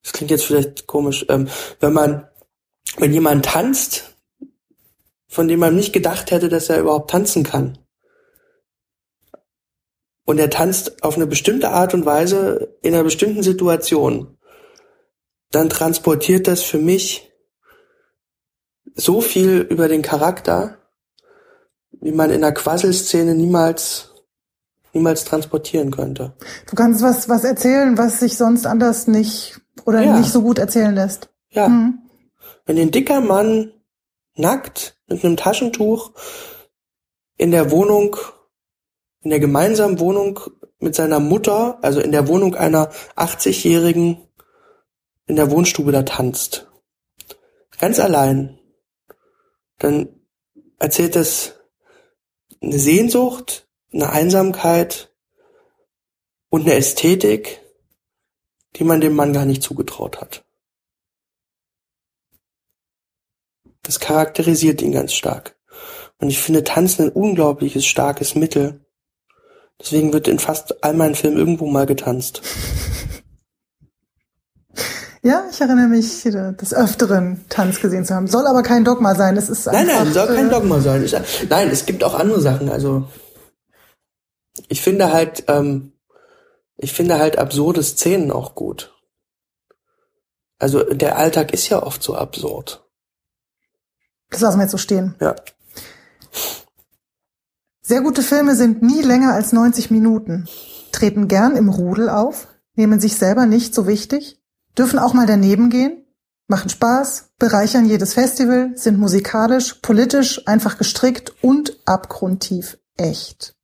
Das 0.02 0.12
klingt 0.12 0.30
jetzt 0.30 0.44
vielleicht 0.44 0.86
komisch, 0.86 1.26
ähm, 1.28 1.48
wenn 1.80 1.92
man, 1.92 2.28
wenn 2.96 3.12
jemand 3.12 3.44
tanzt, 3.44 4.16
von 5.28 5.46
dem 5.46 5.60
man 5.60 5.76
nicht 5.76 5.92
gedacht 5.92 6.30
hätte, 6.30 6.48
dass 6.48 6.68
er 6.68 6.80
überhaupt 6.80 7.10
tanzen 7.10 7.44
kann. 7.44 7.78
Und 10.24 10.38
er 10.38 10.50
tanzt 10.50 11.02
auf 11.02 11.16
eine 11.16 11.26
bestimmte 11.26 11.70
Art 11.70 11.94
und 11.94 12.06
Weise 12.06 12.76
in 12.82 12.94
einer 12.94 13.04
bestimmten 13.04 13.42
Situation. 13.42 14.38
Dann 15.50 15.68
transportiert 15.68 16.46
das 16.46 16.62
für 16.62 16.78
mich 16.78 17.32
so 18.94 19.20
viel 19.20 19.66
über 19.68 19.88
den 19.88 20.02
Charakter, 20.02 20.78
wie 22.00 22.12
man 22.12 22.30
in 22.30 22.44
einer 22.44 22.52
Quasselszene 22.52 23.34
niemals 23.34 24.10
niemals 24.92 25.24
transportieren 25.24 25.92
könnte. 25.92 26.34
Du 26.68 26.74
kannst 26.74 27.02
was 27.02 27.28
was 27.28 27.44
erzählen, 27.44 27.96
was 27.96 28.20
sich 28.20 28.36
sonst 28.36 28.66
anders 28.66 29.06
nicht 29.06 29.60
oder 29.86 30.02
Ja. 30.02 30.16
nicht 30.18 30.30
so 30.30 30.42
gut 30.42 30.58
erzählen 30.58 30.94
lässt. 30.94 31.30
Ja, 31.50 31.68
Mhm. 31.68 31.98
wenn 32.66 32.78
ein 32.78 32.90
dicker 32.90 33.20
Mann 33.20 33.72
nackt 34.36 34.96
mit 35.06 35.24
einem 35.24 35.36
Taschentuch 35.36 36.12
in 37.36 37.50
der 37.50 37.70
Wohnung, 37.70 38.16
in 39.22 39.30
der 39.30 39.40
gemeinsamen 39.40 39.98
Wohnung 39.98 40.40
mit 40.78 40.94
seiner 40.94 41.20
Mutter, 41.20 41.78
also 41.82 42.00
in 42.00 42.12
der 42.12 42.28
Wohnung 42.28 42.54
einer 42.54 42.90
80-Jährigen 43.16 44.26
in 45.26 45.36
der 45.36 45.50
Wohnstube 45.50 45.92
da 45.92 46.02
tanzt. 46.02 46.66
Ganz 47.78 47.98
allein. 48.00 48.58
Dann 49.78 50.08
erzählt 50.78 51.16
es 51.16 51.54
eine 52.62 52.78
Sehnsucht, 52.78 53.68
eine 53.92 54.10
Einsamkeit 54.10 55.12
und 56.50 56.62
eine 56.62 56.74
Ästhetik, 56.74 57.60
die 58.76 58.84
man 58.84 59.00
dem 59.00 59.14
Mann 59.14 59.32
gar 59.32 59.44
nicht 59.44 59.62
zugetraut 59.62 60.20
hat. 60.20 60.44
Das 63.82 64.00
charakterisiert 64.00 64.82
ihn 64.82 64.92
ganz 64.92 65.12
stark. 65.12 65.56
Und 66.18 66.28
ich 66.28 66.40
finde 66.40 66.64
Tanzen 66.64 67.06
ein 67.06 67.12
unglaubliches 67.12 67.86
starkes 67.86 68.34
Mittel. 68.34 68.84
Deswegen 69.80 70.12
wird 70.12 70.28
in 70.28 70.38
fast 70.38 70.84
all 70.84 70.94
meinen 70.94 71.14
Filmen 71.14 71.38
irgendwo 71.38 71.66
mal 71.66 71.86
getanzt. 71.86 72.42
Ja, 75.22 75.44
ich 75.50 75.60
erinnere 75.60 75.88
mich, 75.88 76.24
äh, 76.24 76.52
des 76.54 76.72
Öfteren 76.72 77.44
Tanz 77.50 77.80
gesehen 77.80 78.06
zu 78.06 78.14
haben. 78.14 78.26
Soll 78.26 78.46
aber 78.46 78.62
kein 78.62 78.84
Dogma 78.84 79.14
sein. 79.14 79.36
Es 79.36 79.50
ist 79.50 79.66
Nein, 79.66 79.90
einfach, 79.90 80.04
nein, 80.04 80.12
soll 80.14 80.26
kein 80.28 80.46
äh, 80.46 80.50
Dogma 80.50 80.80
sein. 80.80 81.06
Nein, 81.50 81.68
es 81.68 81.84
gibt 81.84 82.02
auch 82.04 82.18
andere 82.18 82.40
Sachen. 82.40 82.70
Also 82.70 83.06
ich 84.68 84.80
finde 84.80 85.12
halt, 85.12 85.44
ähm, 85.48 85.92
ich 86.82 86.92
finde 86.94 87.18
halt 87.18 87.36
absurde 87.38 87.82
Szenen 87.82 88.30
auch 88.30 88.54
gut. 88.54 88.94
Also 90.58 90.82
der 90.82 91.16
Alltag 91.16 91.52
ist 91.52 91.68
ja 91.68 91.82
oft 91.82 92.02
so 92.02 92.14
absurd. 92.14 92.84
Das 94.30 94.40
lassen 94.40 94.58
wir 94.58 94.62
jetzt 94.62 94.72
so 94.72 94.78
stehen. 94.78 95.14
Ja. 95.20 95.36
Sehr 97.82 98.00
gute 98.02 98.22
Filme 98.22 98.54
sind 98.54 98.82
nie 98.82 99.02
länger 99.02 99.34
als 99.34 99.52
90 99.52 99.90
Minuten, 99.90 100.48
treten 100.92 101.28
gern 101.28 101.56
im 101.56 101.68
Rudel 101.68 102.08
auf, 102.08 102.48
nehmen 102.76 103.00
sich 103.00 103.16
selber 103.16 103.46
nicht 103.46 103.74
so 103.74 103.86
wichtig, 103.86 104.40
dürfen 104.78 104.98
auch 104.98 105.12
mal 105.12 105.26
daneben 105.26 105.70
gehen, 105.70 106.06
machen 106.46 106.70
Spaß, 106.70 107.32
bereichern 107.38 107.86
jedes 107.86 108.14
Festival, 108.14 108.72
sind 108.76 108.98
musikalisch, 108.98 109.74
politisch, 109.82 110.46
einfach 110.46 110.78
gestrickt 110.78 111.34
und 111.42 111.78
abgrundtief 111.84 112.78
echt. 112.96 113.56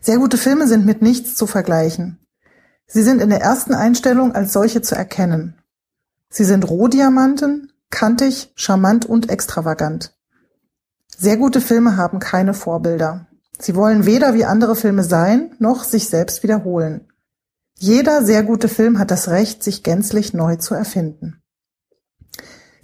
Sehr 0.00 0.18
gute 0.18 0.38
Filme 0.38 0.66
sind 0.66 0.86
mit 0.86 1.02
nichts 1.02 1.34
zu 1.34 1.46
vergleichen. 1.46 2.18
Sie 2.86 3.02
sind 3.02 3.20
in 3.20 3.30
der 3.30 3.40
ersten 3.40 3.74
Einstellung 3.74 4.34
als 4.34 4.52
solche 4.52 4.82
zu 4.82 4.94
erkennen. 4.94 5.56
Sie 6.28 6.44
sind 6.44 6.68
Rohdiamanten, 6.68 7.72
kantig, 7.90 8.52
charmant 8.54 9.06
und 9.06 9.30
extravagant. 9.30 10.14
Sehr 11.16 11.36
gute 11.36 11.60
Filme 11.60 11.96
haben 11.96 12.18
keine 12.18 12.54
Vorbilder. 12.54 13.26
Sie 13.58 13.74
wollen 13.74 14.04
weder 14.04 14.34
wie 14.34 14.44
andere 14.44 14.76
Filme 14.76 15.02
sein, 15.02 15.54
noch 15.58 15.84
sich 15.84 16.08
selbst 16.08 16.42
wiederholen. 16.42 17.08
Jeder 17.78 18.24
sehr 18.24 18.42
gute 18.42 18.68
Film 18.68 18.98
hat 18.98 19.10
das 19.10 19.28
Recht, 19.28 19.62
sich 19.62 19.82
gänzlich 19.82 20.34
neu 20.34 20.56
zu 20.56 20.74
erfinden. 20.74 21.42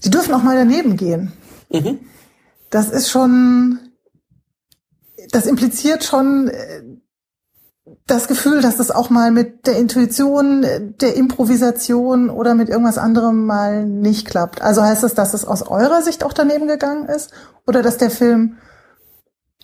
Die 0.05 0.11
dürfen 0.11 0.35
auch 0.35 0.43
mal 0.43 0.57
daneben 0.57 0.97
gehen. 0.97 1.33
Mhm. 1.71 2.01
Das 2.71 2.91
ist 2.91 3.11
schon, 3.11 3.79
das 5.33 5.47
impliziert 5.47 6.05
schon 6.05 6.49
äh, 6.49 6.83
das 8.07 8.29
Gefühl, 8.29 8.61
dass 8.63 8.77
das 8.77 8.91
auch 8.91 9.11
mal 9.11 9.31
mit 9.33 9.67
der 9.67 9.77
Intuition, 9.77 10.63
äh, 10.63 10.81
der 10.81 11.17
Improvisation 11.17 12.31
oder 12.31 12.55
mit 12.55 12.69
irgendwas 12.69 12.99
anderem 12.99 13.47
mal 13.47 13.85
nicht 13.85 14.27
klappt. 14.27 14.63
Also 14.63 14.83
heißt 14.83 15.03
das, 15.03 15.15
dass 15.15 15.35
es 15.35 15.45
aus 15.45 15.63
eurer 15.63 16.03
Sicht 16.03 16.23
auch 16.23 16.33
daneben 16.33 16.69
gegangen 16.69 17.09
ist 17.09 17.33
oder 17.67 17.83
dass 17.83 17.97
der 17.97 18.11
Film 18.11 18.59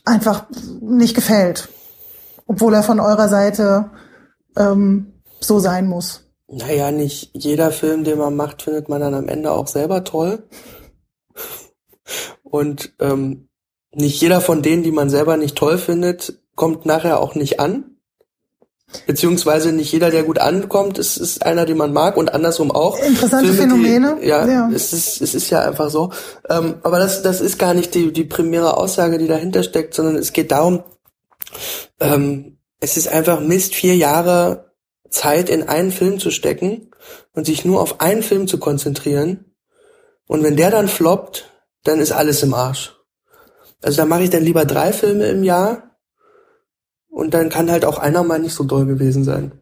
einfach 0.04 0.46
nicht 0.80 1.14
gefällt, 1.14 1.68
obwohl 2.46 2.74
er 2.74 2.82
von 2.82 2.98
eurer 2.98 3.28
Seite 3.28 3.90
ähm, 4.56 5.12
so 5.40 5.60
sein 5.60 5.86
muss? 5.86 6.24
Naja, 6.48 6.90
nicht 6.90 7.30
jeder 7.34 7.70
Film, 7.70 8.04
den 8.04 8.18
man 8.18 8.34
macht, 8.34 8.62
findet 8.62 8.88
man 8.88 9.02
dann 9.02 9.14
am 9.14 9.28
Ende 9.28 9.52
auch 9.52 9.66
selber 9.66 10.02
toll. 10.02 10.48
Und 12.42 12.94
ähm, 13.00 13.47
nicht 13.94 14.20
jeder 14.20 14.40
von 14.40 14.62
denen, 14.62 14.82
die 14.82 14.90
man 14.92 15.10
selber 15.10 15.36
nicht 15.36 15.56
toll 15.56 15.78
findet, 15.78 16.38
kommt 16.54 16.86
nachher 16.86 17.20
auch 17.20 17.34
nicht 17.34 17.60
an. 17.60 17.94
Beziehungsweise 19.06 19.72
nicht 19.72 19.92
jeder, 19.92 20.10
der 20.10 20.22
gut 20.22 20.38
ankommt, 20.38 20.96
ist, 20.98 21.18
ist 21.18 21.44
einer, 21.44 21.66
den 21.66 21.76
man 21.76 21.92
mag 21.92 22.16
und 22.16 22.32
andersrum 22.32 22.70
auch. 22.70 22.98
Interessante 22.98 23.52
Filme, 23.52 23.74
die- 23.74 23.82
Phänomene. 23.84 24.16
ja, 24.26 24.46
Ja. 24.46 24.70
Es, 24.74 24.94
ist, 24.94 25.20
es 25.20 25.34
ist 25.34 25.50
ja 25.50 25.60
einfach 25.60 25.90
so. 25.90 26.10
Ähm, 26.48 26.76
aber 26.82 26.98
das, 26.98 27.20
das 27.22 27.42
ist 27.42 27.58
gar 27.58 27.74
nicht 27.74 27.94
die, 27.94 28.12
die 28.12 28.24
primäre 28.24 28.78
Aussage, 28.78 29.18
die 29.18 29.26
dahinter 29.26 29.62
steckt, 29.62 29.92
sondern 29.92 30.16
es 30.16 30.32
geht 30.32 30.50
darum, 30.52 30.84
ähm, 32.00 32.58
es 32.80 32.96
ist 32.96 33.08
einfach 33.08 33.40
Mist, 33.40 33.74
vier 33.74 33.94
Jahre 33.96 34.72
Zeit 35.10 35.50
in 35.50 35.64
einen 35.68 35.90
Film 35.92 36.18
zu 36.18 36.30
stecken 36.30 36.90
und 37.34 37.44
sich 37.44 37.64
nur 37.66 37.80
auf 37.82 38.00
einen 38.00 38.22
Film 38.22 38.46
zu 38.48 38.58
konzentrieren. 38.58 39.54
Und 40.26 40.42
wenn 40.42 40.56
der 40.56 40.70
dann 40.70 40.88
floppt, 40.88 41.50
dann 41.84 42.00
ist 42.00 42.12
alles 42.12 42.42
im 42.42 42.54
Arsch. 42.54 42.94
Also 43.82 43.98
da 43.98 44.06
mache 44.06 44.24
ich 44.24 44.30
dann 44.30 44.42
lieber 44.42 44.64
drei 44.64 44.92
Filme 44.92 45.26
im 45.26 45.44
Jahr 45.44 45.96
und 47.08 47.34
dann 47.34 47.48
kann 47.48 47.70
halt 47.70 47.84
auch 47.84 47.98
einer 47.98 48.24
mal 48.24 48.38
nicht 48.38 48.54
so 48.54 48.64
doll 48.64 48.86
gewesen 48.86 49.24
sein. 49.24 49.52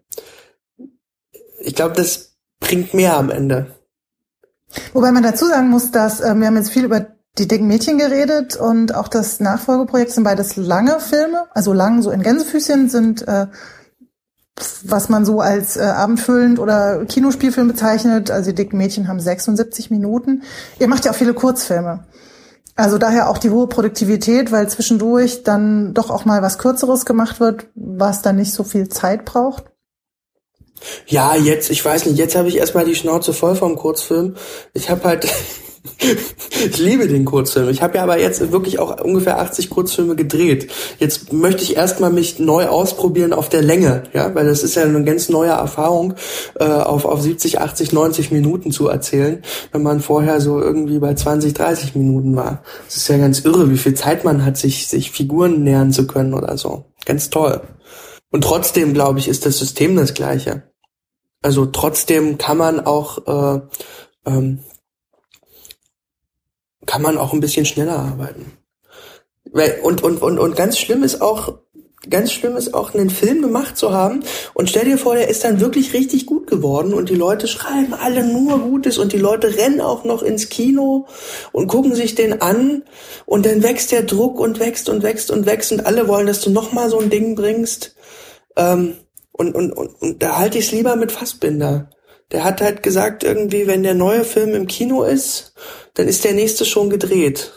Ich 1.61 1.75
glaube, 1.75 1.95
das 1.95 2.37
bringt 2.61 2.95
mehr 2.95 3.17
am 3.17 3.31
Ende. 3.31 3.75
Wobei 4.93 5.13
man 5.13 5.23
dazu 5.23 5.47
sagen 5.47 5.69
muss, 5.69 5.91
dass 5.91 6.21
ähm, 6.21 6.41
wir 6.41 6.47
haben 6.47 6.57
jetzt 6.57 6.71
viel 6.71 6.85
über 6.85 7.07
die 7.39 7.49
dicken 7.49 7.67
Mädchen 7.67 7.99
geredet 7.99 8.57
und 8.57 8.95
auch 8.95 9.09
das 9.09 9.41
Nachfolgeprojekt 9.41 10.11
sind 10.11 10.25
beides 10.25 10.57
lange 10.57 11.01
Filme, 11.01 11.45
also 11.53 11.73
lang 11.73 12.03
so 12.03 12.11
in 12.11 12.23
Gänsefüßchen 12.23 12.89
sind, 12.89 13.29
äh, 13.29 13.47
was 14.85 15.11
man 15.11 15.27
so 15.27 15.41
als 15.41 15.77
äh, 15.77 15.83
abendfüllend 15.83 16.59
oder 16.59 17.05
Kinospielfilm 17.05 17.69
bezeichnet. 17.69 18.31
Also 18.31 18.51
die 18.51 18.55
dicken 18.55 18.79
Mädchen 18.79 19.07
haben 19.07 19.21
76 19.21 19.91
Minuten. 19.91 20.43
Ihr 20.79 20.89
macht 20.89 21.05
ja 21.05 21.11
auch 21.11 21.17
viele 21.17 21.35
Kurzfilme. 21.35 22.07
Also 22.77 22.99
daher 22.99 23.31
auch 23.31 23.39
die 23.39 23.49
hohe 23.49 23.67
Produktivität, 23.69 24.53
weil 24.53 24.69
zwischendurch 24.69 25.43
dann 25.43 25.95
doch 25.95 26.11
auch 26.11 26.27
mal 26.27 26.43
was 26.43 26.59
Kürzeres 26.59 27.07
gemacht 27.07 27.41
wird, 27.41 27.67
was 27.75 28.21
dann 28.21 28.37
nicht 28.37 28.53
so 28.53 28.65
viel 28.65 28.89
Zeit 28.91 29.25
braucht. 29.25 29.65
Ja, 31.07 31.35
jetzt, 31.35 31.71
ich 31.71 31.83
weiß 31.83 32.05
nicht, 32.05 32.19
jetzt 32.19 32.37
habe 32.37 32.49
ich 32.49 32.59
erstmal 32.59 32.85
die 32.85 32.95
Schnauze 32.95 33.33
voll 33.33 33.57
vom 33.57 33.77
Kurzfilm. 33.77 34.37
Ich 34.75 34.91
habe 34.91 35.05
halt, 35.05 35.27
ich 35.99 36.79
liebe 36.79 37.09
den 37.09 37.25
Kurzfilm. 37.25 37.69
Ich 37.69 37.83
habe 37.83 37.97
ja 37.97 38.03
aber 38.03 38.19
jetzt 38.19 38.53
wirklich 38.53 38.79
auch 38.79 39.01
ungefähr 39.01 39.39
80 39.39 39.71
Kurzfilme 39.71 40.17
gedreht. 40.17 40.71
Jetzt 40.99 41.33
möchte 41.33 41.63
ich 41.63 41.77
erstmal 41.77 42.13
mich 42.13 42.39
neu 42.39 42.67
ausprobieren 42.67 43.33
auf 43.33 43.49
der 43.49 43.63
Länge, 43.63 44.05
ja, 44.13 44.35
weil 44.35 44.47
das 44.47 44.63
ist 44.63 44.75
ja 44.75 44.83
eine 44.83 45.05
ganz 45.05 45.29
neue 45.29 45.51
Erfahrung, 45.51 46.15
äh, 46.59 46.65
auf, 46.65 47.05
auf 47.05 47.21
70, 47.21 47.61
80, 47.61 47.93
90 47.93 48.31
Minuten 48.31 48.73
zu 48.73 48.89
erzählen, 48.89 49.43
wenn 49.73 49.83
man 49.83 50.01
vorher 50.01 50.41
so 50.41 50.61
irgendwie 50.61 50.99
bei 50.99 51.15
20, 51.15 51.55
30 51.55 51.95
Minuten 51.95 52.37
war. 52.37 52.63
Das 52.87 52.97
ist 52.97 53.09
ja 53.09 53.19
ganz 53.19 53.41
irre, 53.41 53.71
wie 53.71 53.79
viel 53.79 53.95
Zeit 53.95 54.25
man 54.25 54.45
hat, 54.45 54.57
sich, 54.57 54.89
sich 54.89 55.11
Figuren 55.11 55.63
nähern 55.63 55.93
zu 55.93 56.07
können 56.07 56.35
oder 56.35 56.57
so. 56.57 56.85
Ganz 57.05 57.31
toll. 57.31 57.61
Und 58.31 58.43
trotzdem, 58.43 58.93
glaube 58.93 59.19
ich, 59.19 59.29
ist 59.29 59.47
das 59.47 59.59
System 59.59 59.97
das 59.97 60.15
gleiche. 60.15 60.65
Also 61.43 61.67
trotzdem 61.67 62.39
kann 62.39 62.59
man 62.59 62.81
auch 62.81 63.27
äh, 63.27 63.61
ähm, 64.27 64.59
kann 66.87 67.03
man 67.03 67.19
auch 67.19 67.33
ein 67.33 67.41
bisschen 67.41 67.67
schneller 67.67 67.99
arbeiten. 67.99 68.53
Und, 69.83 70.03
und, 70.03 70.23
und, 70.23 70.39
und 70.39 70.57
ganz 70.57 70.79
schlimm 70.79 71.03
ist 71.03 71.23
auch, 71.23 71.55
ganz 72.11 72.33
schlimm 72.33 72.57
ist 72.57 72.75
auch, 72.75 72.95
einen 72.95 73.11
Film 73.11 73.43
gemacht 73.43 73.77
zu 73.77 73.93
haben 73.93 74.23
und 74.55 74.69
stell 74.69 74.85
dir 74.85 74.99
vor, 74.99 75.15
der 75.15 75.29
ist 75.29 75.45
dann 75.45 75.61
wirklich 75.61 75.93
richtig 75.93 76.27
gut 76.27 76.47
geworden 76.47 76.93
und 76.93 77.09
die 77.09 77.15
Leute 77.15 77.47
schreiben 77.49 77.95
alle 77.95 78.25
nur 78.25 78.59
Gutes 78.59 78.99
und 78.99 79.13
die 79.13 79.19
Leute 79.19 79.57
rennen 79.57 79.81
auch 79.81 80.05
noch 80.05 80.23
ins 80.23 80.49
Kino 80.49 81.07
und 81.53 81.69
gucken 81.69 81.95
sich 81.95 82.15
den 82.15 82.41
an 82.43 82.83
und 83.25 83.47
dann 83.47 83.63
wächst 83.63 83.93
der 83.93 84.03
Druck 84.03 84.39
und 84.41 84.61
wächst 84.61 84.89
und 84.89 85.03
wächst 85.03 85.31
und 85.31 85.47
wächst 85.47 85.73
und 85.73 85.87
alle 85.87 86.09
wollen, 86.09 86.27
dass 86.27 86.41
du 86.41 86.51
nochmal 86.51 86.91
so 86.91 86.99
ein 86.99 87.11
Ding 87.11 87.35
bringst. 87.35 87.95
Ähm, 88.57 88.95
und, 89.33 89.55
und, 89.55 89.73
und, 89.73 90.01
und 90.01 90.23
da 90.23 90.39
halte 90.39 90.59
ich 90.59 90.67
es 90.67 90.73
lieber 90.73 90.97
mit 90.97 91.13
Fassbinder. 91.13 91.91
Der 92.33 92.45
hat 92.45 92.61
halt 92.61 92.83
gesagt, 92.83 93.23
irgendwie, 93.23 93.67
wenn 93.67 93.83
der 93.83 93.95
neue 93.95 94.25
Film 94.25 94.55
im 94.55 94.67
Kino 94.67 95.05
ist, 95.05 95.55
dann 95.95 96.09
ist 96.09 96.25
der 96.25 96.35
nächste 96.35 96.65
schon 96.65 96.91
gedreht. 96.91 97.53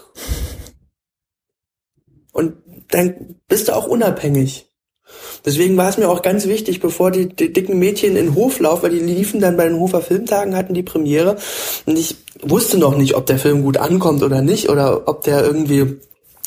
Und 2.31 2.55
dann 2.89 3.35
bist 3.47 3.67
du 3.67 3.75
auch 3.75 3.87
unabhängig. 3.87 4.69
Deswegen 5.45 5.77
war 5.77 5.89
es 5.89 5.97
mir 5.97 6.09
auch 6.09 6.21
ganz 6.21 6.45
wichtig, 6.47 6.79
bevor 6.79 7.11
die, 7.11 7.29
die 7.29 7.51
dicken 7.51 7.79
Mädchen 7.79 8.15
in 8.15 8.27
den 8.27 8.35
Hof 8.35 8.59
laufen, 8.59 8.83
weil 8.83 8.91
die 8.91 8.99
liefen 8.99 9.39
dann 9.39 9.57
bei 9.57 9.67
den 9.67 9.79
Hofer 9.79 10.01
Filmtagen, 10.01 10.55
hatten 10.55 10.73
die 10.73 10.83
Premiere. 10.83 11.37
Und 11.85 11.97
ich 11.97 12.15
wusste 12.41 12.77
noch 12.77 12.95
nicht, 12.95 13.15
ob 13.15 13.25
der 13.25 13.39
Film 13.39 13.63
gut 13.63 13.77
ankommt 13.77 14.21
oder 14.21 14.41
nicht, 14.41 14.69
oder 14.69 15.07
ob 15.07 15.23
der 15.23 15.43
irgendwie, 15.43 15.99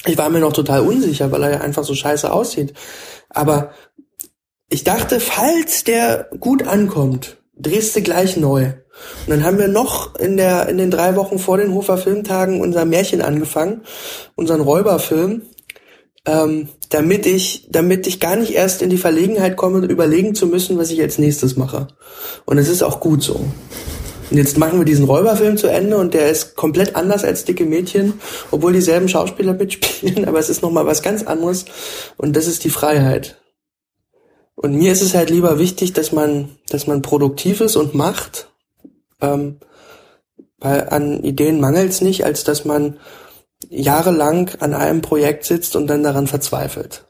ich 0.06 0.18
war 0.18 0.30
mir 0.30 0.40
noch 0.40 0.52
total 0.52 0.82
unsicher, 0.82 1.32
weil 1.32 1.42
er 1.42 1.50
ja 1.50 1.60
einfach 1.60 1.84
so 1.84 1.94
scheiße 1.94 2.32
aussieht. 2.32 2.74
Aber 3.30 3.72
ich 4.68 4.84
dachte, 4.84 5.20
falls 5.20 5.84
der 5.84 6.28
gut 6.38 6.66
ankommt, 6.66 7.41
drehst 7.56 7.94
du 7.96 8.02
gleich 8.02 8.36
neu. 8.36 8.64
Und 8.66 9.28
dann 9.28 9.44
haben 9.44 9.58
wir 9.58 9.68
noch 9.68 10.14
in 10.16 10.36
der, 10.36 10.68
in 10.68 10.78
den 10.78 10.90
drei 10.90 11.16
Wochen 11.16 11.38
vor 11.38 11.56
den 11.56 11.72
Hofer 11.72 11.98
Filmtagen 11.98 12.60
unser 12.60 12.84
Märchen 12.84 13.22
angefangen, 13.22 13.82
unseren 14.34 14.60
Räuberfilm 14.60 15.42
ähm, 16.24 16.68
damit 16.88 17.26
ich, 17.26 17.68
damit 17.70 18.06
ich 18.06 18.20
gar 18.20 18.36
nicht 18.36 18.52
erst 18.52 18.82
in 18.82 18.90
die 18.90 18.98
Verlegenheit 18.98 19.56
komme, 19.56 19.84
überlegen 19.86 20.34
zu 20.34 20.46
müssen, 20.46 20.78
was 20.78 20.90
ich 20.90 21.00
als 21.00 21.18
nächstes 21.18 21.56
mache. 21.56 21.88
Und 22.44 22.58
es 22.58 22.68
ist 22.68 22.82
auch 22.82 23.00
gut 23.00 23.22
so. 23.22 23.44
Und 24.30 24.38
jetzt 24.38 24.56
machen 24.56 24.78
wir 24.78 24.84
diesen 24.84 25.04
Räuberfilm 25.04 25.56
zu 25.56 25.66
Ende 25.66 25.98
und 25.98 26.14
der 26.14 26.30
ist 26.30 26.56
komplett 26.56 26.96
anders 26.96 27.24
als 27.24 27.44
Dicke 27.44 27.64
Mädchen, 27.64 28.14
obwohl 28.50 28.72
dieselben 28.72 29.08
Schauspieler 29.08 29.52
mitspielen, 29.58 30.26
aber 30.26 30.38
es 30.38 30.48
ist 30.48 30.62
nochmal 30.62 30.86
was 30.86 31.02
ganz 31.02 31.24
anderes 31.24 31.64
und 32.16 32.36
das 32.36 32.46
ist 32.46 32.64
die 32.64 32.70
Freiheit. 32.70 33.41
Und 34.62 34.76
mir 34.76 34.92
ist 34.92 35.02
es 35.02 35.14
halt 35.14 35.28
lieber 35.28 35.58
wichtig, 35.58 35.92
dass 35.92 36.12
man, 36.12 36.56
dass 36.68 36.86
man 36.86 37.02
produktiv 37.02 37.60
ist 37.60 37.74
und 37.74 37.94
macht, 37.94 38.48
ähm, 39.20 39.58
weil 40.58 40.88
an 40.88 41.24
Ideen 41.24 41.60
mangelt 41.60 41.90
es 41.90 42.00
nicht, 42.00 42.24
als 42.24 42.44
dass 42.44 42.64
man 42.64 42.98
jahrelang 43.68 44.50
an 44.60 44.72
einem 44.72 45.02
Projekt 45.02 45.44
sitzt 45.44 45.74
und 45.74 45.88
dann 45.88 46.04
daran 46.04 46.28
verzweifelt. 46.28 47.06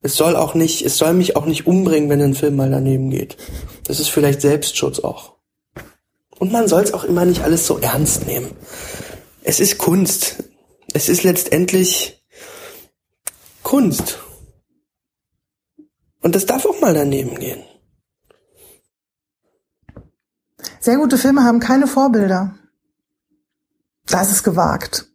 Es 0.00 0.16
soll 0.16 0.34
auch 0.34 0.54
nicht, 0.54 0.82
es 0.82 0.96
soll 0.96 1.12
mich 1.12 1.36
auch 1.36 1.44
nicht 1.44 1.66
umbringen, 1.66 2.08
wenn 2.08 2.22
ein 2.22 2.34
Film 2.34 2.56
mal 2.56 2.70
daneben 2.70 3.10
geht. 3.10 3.36
Das 3.84 4.00
ist 4.00 4.08
vielleicht 4.08 4.40
Selbstschutz 4.40 5.00
auch. 5.00 5.34
Und 6.38 6.50
man 6.50 6.66
soll 6.66 6.82
es 6.82 6.94
auch 6.94 7.04
immer 7.04 7.24
nicht 7.24 7.42
alles 7.42 7.66
so 7.66 7.78
ernst 7.78 8.26
nehmen. 8.26 8.50
Es 9.42 9.60
ist 9.60 9.78
Kunst. 9.78 10.44
Es 10.94 11.08
ist 11.08 11.22
letztendlich 11.22 12.22
Kunst. 13.62 14.18
Und 16.22 16.34
das 16.34 16.46
darf 16.46 16.64
auch 16.66 16.80
mal 16.80 16.94
daneben 16.94 17.38
gehen. 17.38 17.62
Sehr 20.80 20.96
gute 20.96 21.18
Filme 21.18 21.44
haben 21.44 21.60
keine 21.60 21.86
Vorbilder. 21.86 22.54
Das 24.06 24.30
ist 24.30 24.42
gewagt. 24.42 25.06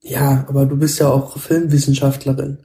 Ja, 0.00 0.44
aber 0.48 0.66
du 0.66 0.76
bist 0.76 0.98
ja 0.98 1.08
auch 1.08 1.38
Filmwissenschaftlerin. 1.38 2.64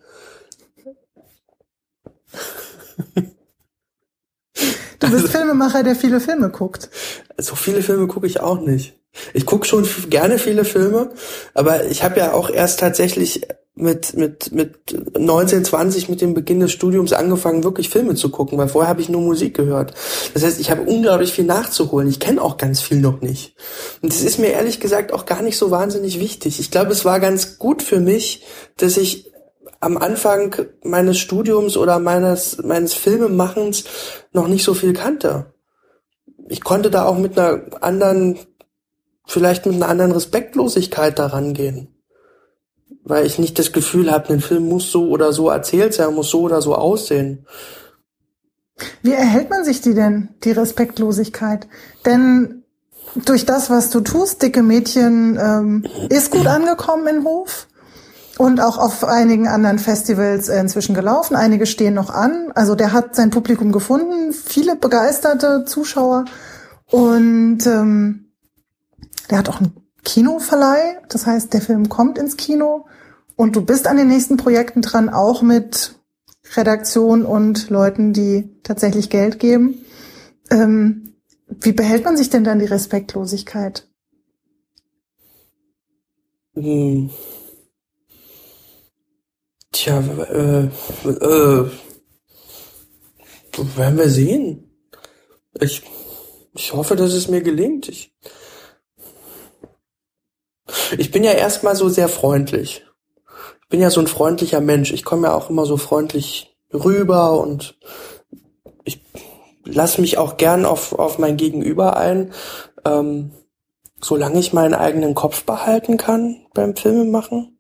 Du 5.00 5.10
bist 5.10 5.28
also, 5.28 5.38
Filmemacher, 5.38 5.84
der 5.84 5.96
viele 5.96 6.20
Filme 6.20 6.50
guckt. 6.50 6.90
So 7.38 7.56
viele 7.56 7.82
Filme 7.82 8.08
gucke 8.08 8.28
ich 8.28 8.42
auch 8.42 8.60
nicht. 8.60 9.00
Ich 9.34 9.46
gucke 9.46 9.66
schon 9.66 9.88
gerne 10.10 10.38
viele 10.38 10.66
Filme, 10.66 11.12
aber 11.54 11.86
ich 11.86 12.04
habe 12.04 12.20
ja 12.20 12.34
auch 12.34 12.50
erst 12.50 12.80
tatsächlich 12.80 13.48
mit, 13.80 14.16
mit, 14.16 14.52
mit 14.52 15.18
19, 15.18 15.64
20 15.64 16.10
mit 16.10 16.22
dem 16.22 16.34
Beginn 16.34 16.60
des 16.60 16.72
Studiums 16.72 17.14
angefangen, 17.14 17.64
wirklich 17.64 17.90
Filme 17.90 18.16
zu 18.16 18.30
gucken, 18.30 18.58
weil 18.58 18.68
vorher 18.68 18.90
habe 18.90 19.02
ich 19.02 19.10
nur 19.10 19.22
Musik 19.22 19.56
gehört. 19.56 19.94
Das 20.34 20.44
heißt, 20.44 20.60
ich 20.60 20.70
habe 20.70 20.82
unglaublich 20.82 21.32
viel 21.32 21.46
nachzuholen. 21.46 22.10
Ich 22.10 22.20
kenne 22.20 22.42
auch 22.42 22.58
ganz 22.58 22.82
viel 22.82 23.00
noch 23.00 23.22
nicht. 23.22 23.56
Und 24.02 24.14
es 24.14 24.22
ist 24.22 24.38
mir 24.38 24.52
ehrlich 24.52 24.80
gesagt 24.80 25.14
auch 25.14 25.26
gar 25.26 25.42
nicht 25.42 25.58
so 25.58 25.72
wahnsinnig 25.72 26.20
wichtig. 26.20 26.60
Ich 26.60 26.72
glaube, 26.72 26.92
es 26.92 27.06
war 27.06 27.20
ganz 27.20 27.58
gut 27.58 27.82
für 27.82 28.00
mich, 28.00 28.46
dass 28.78 28.98
ich 28.98 29.32
am 29.80 29.98
Anfang 29.98 30.56
meines 30.84 31.18
Studiums 31.18 31.78
oder 31.78 32.00
meines, 32.00 32.62
meines 32.64 32.94
Filmemachens 32.94 33.86
noch 34.34 34.48
nicht 34.48 34.66
so 34.66 34.74
viel 34.74 34.94
kannte. 34.94 35.54
Ich 36.50 36.62
konnte 36.62 36.90
da 36.90 37.06
auch 37.06 37.18
mit 37.18 37.40
einer 37.40 37.62
anderen, 37.80 38.40
vielleicht 39.26 39.66
mit 39.66 39.76
einer 39.76 39.88
anderen 39.88 40.12
Respektlosigkeit 40.12 41.18
daran 41.18 41.54
gehen 41.54 41.96
weil 43.10 43.26
ich 43.26 43.40
nicht 43.40 43.58
das 43.58 43.72
Gefühl 43.72 44.12
habe, 44.12 44.32
ein 44.32 44.40
Film 44.40 44.70
muss 44.70 44.92
so 44.92 45.10
oder 45.10 45.34
so 45.34 45.50
erzählt 45.50 45.96
sein, 45.96 46.14
muss 46.14 46.30
so 46.30 46.42
oder 46.42 46.62
so 46.62 46.76
aussehen. 46.76 47.46
Wie 49.02 49.12
erhält 49.12 49.50
man 49.50 49.66
sich 49.66 49.82
die 49.82 49.96
denn, 49.96 50.30
die 50.44 50.52
Respektlosigkeit? 50.52 51.68
Denn 52.06 52.64
durch 53.16 53.46
das, 53.46 53.72
was 53.72 53.90
du 53.90 54.02
tust, 54.02 54.44
dicke 54.44 54.62
Mädchen, 54.62 55.38
ähm, 55.42 55.86
ist 56.10 56.30
gut 56.30 56.46
angekommen 56.48 57.08
in 57.08 57.24
Hof 57.26 57.68
und 58.38 58.62
auch 58.62 58.78
auf 58.78 59.04
einigen 59.04 59.48
anderen 59.48 59.80
Festivals 59.80 60.48
äh, 60.48 60.60
inzwischen 60.60 60.94
gelaufen. 60.94 61.36
Einige 61.36 61.66
stehen 61.66 61.96
noch 61.96 62.12
an. 62.12 62.52
Also 62.54 62.76
der 62.76 62.94
hat 62.94 63.16
sein 63.16 63.32
Publikum 63.32 63.72
gefunden, 63.72 64.34
viele 64.34 64.76
begeisterte 64.76 65.66
Zuschauer 65.66 66.26
und 66.86 67.66
ähm, 67.66 68.30
der 69.32 69.40
hat 69.40 69.50
auch 69.50 69.60
einen 69.60 69.76
Kinoverleih. 70.06 71.02
Das 71.10 71.26
heißt, 71.26 71.52
der 71.54 71.62
Film 71.62 71.90
kommt 71.90 72.20
ins 72.20 72.38
Kino 72.38 72.86
und 73.40 73.56
du 73.56 73.62
bist 73.62 73.88
an 73.88 73.96
den 73.96 74.10
nächsten 74.10 74.36
Projekten 74.36 74.82
dran, 74.82 75.08
auch 75.08 75.42
mit 75.42 75.96
Redaktion 76.58 77.26
und 77.26 77.70
Leuten, 77.70 78.12
die 78.12 78.50
tatsächlich 78.64 79.10
Geld 79.10 79.40
geben. 79.40 79.86
Ähm, 80.52 81.14
wie 81.48 81.72
behält 81.72 82.04
man 82.04 82.18
sich 82.18 82.30
denn 82.30 82.44
dann 82.44 82.60
die 82.60 82.66
Respektlosigkeit? 82.66 83.88
Hm. 86.54 87.12
Tja, 89.72 90.00
äh, 90.00 90.66
äh, 91.06 91.72
werden 93.78 93.98
wir 93.98 94.10
sehen. 94.10 94.70
Ich, 95.62 95.82
ich 96.56 96.74
hoffe, 96.74 96.98
dass 96.98 97.14
es 97.14 97.30
mir 97.30 97.42
gelingt. 97.42 97.88
Ich, 97.88 98.14
ich 100.98 101.12
bin 101.12 101.24
ja 101.24 101.32
erstmal 101.32 101.78
so 101.78 101.88
sehr 101.88 102.10
freundlich 102.10 102.84
bin 103.70 103.80
ja 103.82 103.90
so 103.90 104.02
ein 104.02 104.08
freundlicher 104.08 104.62
Mensch. 104.62 104.92
Ich 104.92 105.06
komme 105.06 105.28
ja 105.28 105.34
auch 105.34 105.50
immer 105.50 105.66
so 105.66 105.78
freundlich 105.78 106.58
rüber 106.74 107.40
und 107.40 107.78
ich 108.84 109.02
lasse 109.64 110.02
mich 110.02 110.18
auch 110.18 110.38
gern 110.38 110.66
auf, 110.66 110.94
auf 110.94 111.20
mein 111.20 111.38
Gegenüber 111.38 111.96
ein. 111.98 112.34
Ähm, 112.86 113.32
solange 114.02 114.40
ich 114.40 114.54
meinen 114.54 114.74
eigenen 114.74 115.14
Kopf 115.14 115.44
behalten 115.44 115.98
kann 115.98 116.38
beim 116.54 116.76
Filmemachen, 116.76 117.60